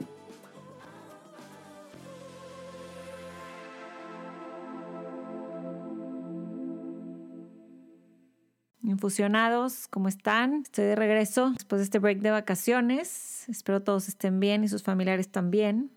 Infusionados, 8.96 9.90
¿cómo 9.90 10.08
están? 10.08 10.62
Estoy 10.62 10.86
de 10.86 10.96
regreso 10.96 11.50
después 11.52 11.82
de 11.82 11.84
este 11.84 12.00
break 12.00 12.20
de 12.20 12.32
vacaciones. 12.32 13.44
Espero 13.50 13.82
todos 13.82 14.08
estén 14.08 14.40
bien 14.40 14.64
y 14.64 14.70
sus 14.70 14.84
familiares 14.84 15.28
también. 15.28 15.92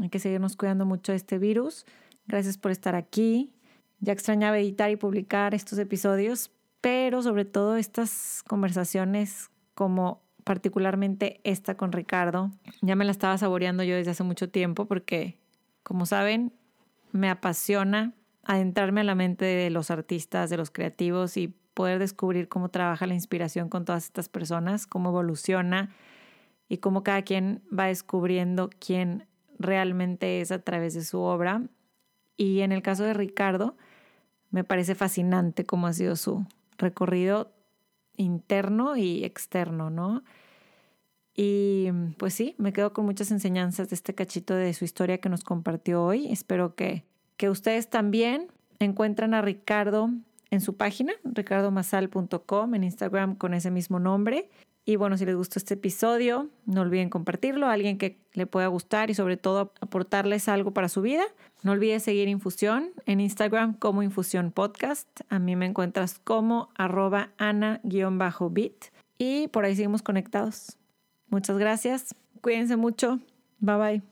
Hay 0.00 0.08
que 0.08 0.18
seguirnos 0.18 0.56
cuidando 0.56 0.86
mucho 0.86 1.12
de 1.12 1.16
este 1.16 1.36
virus. 1.36 1.84
Gracias 2.26 2.56
por 2.56 2.70
estar 2.70 2.94
aquí. 2.94 3.52
Ya 3.98 4.14
extrañaba 4.14 4.58
editar 4.58 4.90
y 4.90 4.96
publicar 4.96 5.54
estos 5.54 5.78
episodios, 5.78 6.50
pero 6.80 7.20
sobre 7.20 7.44
todo 7.44 7.76
estas 7.76 8.42
conversaciones 8.48 9.50
como 9.74 10.22
particularmente 10.42 11.42
esta 11.44 11.76
con 11.76 11.92
Ricardo. 11.92 12.50
Ya 12.80 12.96
me 12.96 13.04
la 13.04 13.10
estaba 13.10 13.36
saboreando 13.36 13.82
yo 13.82 13.96
desde 13.96 14.12
hace 14.12 14.22
mucho 14.22 14.48
tiempo 14.48 14.86
porque, 14.86 15.38
como 15.82 16.06
saben, 16.06 16.54
me 17.12 17.28
apasiona 17.28 18.14
adentrarme 18.44 19.02
a 19.02 19.04
la 19.04 19.14
mente 19.14 19.44
de 19.44 19.68
los 19.68 19.90
artistas, 19.90 20.48
de 20.48 20.56
los 20.56 20.70
creativos 20.70 21.36
y 21.36 21.54
poder 21.80 21.98
descubrir 21.98 22.46
cómo 22.46 22.68
trabaja 22.68 23.06
la 23.06 23.14
inspiración 23.14 23.70
con 23.70 23.86
todas 23.86 24.04
estas 24.04 24.28
personas, 24.28 24.86
cómo 24.86 25.08
evoluciona 25.08 25.88
y 26.68 26.76
cómo 26.76 27.02
cada 27.02 27.22
quien 27.22 27.62
va 27.72 27.86
descubriendo 27.86 28.68
quién 28.78 29.26
realmente 29.58 30.42
es 30.42 30.52
a 30.52 30.58
través 30.58 30.92
de 30.92 31.02
su 31.02 31.20
obra. 31.20 31.62
Y 32.36 32.60
en 32.60 32.72
el 32.72 32.82
caso 32.82 33.04
de 33.04 33.14
Ricardo, 33.14 33.78
me 34.50 34.62
parece 34.62 34.94
fascinante 34.94 35.64
cómo 35.64 35.86
ha 35.86 35.94
sido 35.94 36.16
su 36.16 36.44
recorrido 36.76 37.50
interno 38.18 38.98
y 38.98 39.24
externo, 39.24 39.88
¿no? 39.88 40.22
Y 41.34 41.88
pues 42.18 42.34
sí, 42.34 42.56
me 42.58 42.74
quedo 42.74 42.92
con 42.92 43.06
muchas 43.06 43.30
enseñanzas 43.30 43.88
de 43.88 43.94
este 43.94 44.14
cachito 44.14 44.54
de 44.54 44.74
su 44.74 44.84
historia 44.84 45.16
que 45.16 45.30
nos 45.30 45.44
compartió 45.44 46.04
hoy. 46.04 46.30
Espero 46.30 46.74
que, 46.74 47.06
que 47.38 47.48
ustedes 47.48 47.88
también 47.88 48.48
encuentren 48.80 49.32
a 49.32 49.40
Ricardo 49.40 50.10
en 50.50 50.60
su 50.60 50.76
página, 50.76 51.12
ricardomasal.com, 51.24 52.74
en 52.74 52.84
Instagram 52.84 53.36
con 53.36 53.54
ese 53.54 53.70
mismo 53.70 53.98
nombre. 53.98 54.48
Y 54.84 54.96
bueno, 54.96 55.16
si 55.16 55.26
les 55.26 55.36
gustó 55.36 55.58
este 55.58 55.74
episodio, 55.74 56.48
no 56.66 56.80
olviden 56.80 57.10
compartirlo 57.10 57.66
a 57.66 57.72
alguien 57.72 57.98
que 57.98 58.18
le 58.32 58.46
pueda 58.46 58.66
gustar 58.66 59.10
y 59.10 59.14
sobre 59.14 59.36
todo 59.36 59.72
aportarles 59.80 60.48
algo 60.48 60.72
para 60.72 60.88
su 60.88 61.02
vida. 61.02 61.22
No 61.62 61.72
olvides 61.72 62.02
seguir 62.02 62.28
Infusión 62.28 62.90
en 63.06 63.20
Instagram 63.20 63.74
como 63.74 64.02
Infusión 64.02 64.50
Podcast. 64.52 65.08
A 65.28 65.38
mí 65.38 65.54
me 65.54 65.66
encuentras 65.66 66.18
como 66.18 66.70
arroba 66.74 67.30
ana-bit 67.36 68.84
y 69.18 69.48
por 69.48 69.64
ahí 69.64 69.76
seguimos 69.76 70.02
conectados. 70.02 70.78
Muchas 71.28 71.58
gracias. 71.58 72.14
Cuídense 72.40 72.76
mucho. 72.76 73.20
Bye 73.60 73.76
bye. 73.76 74.09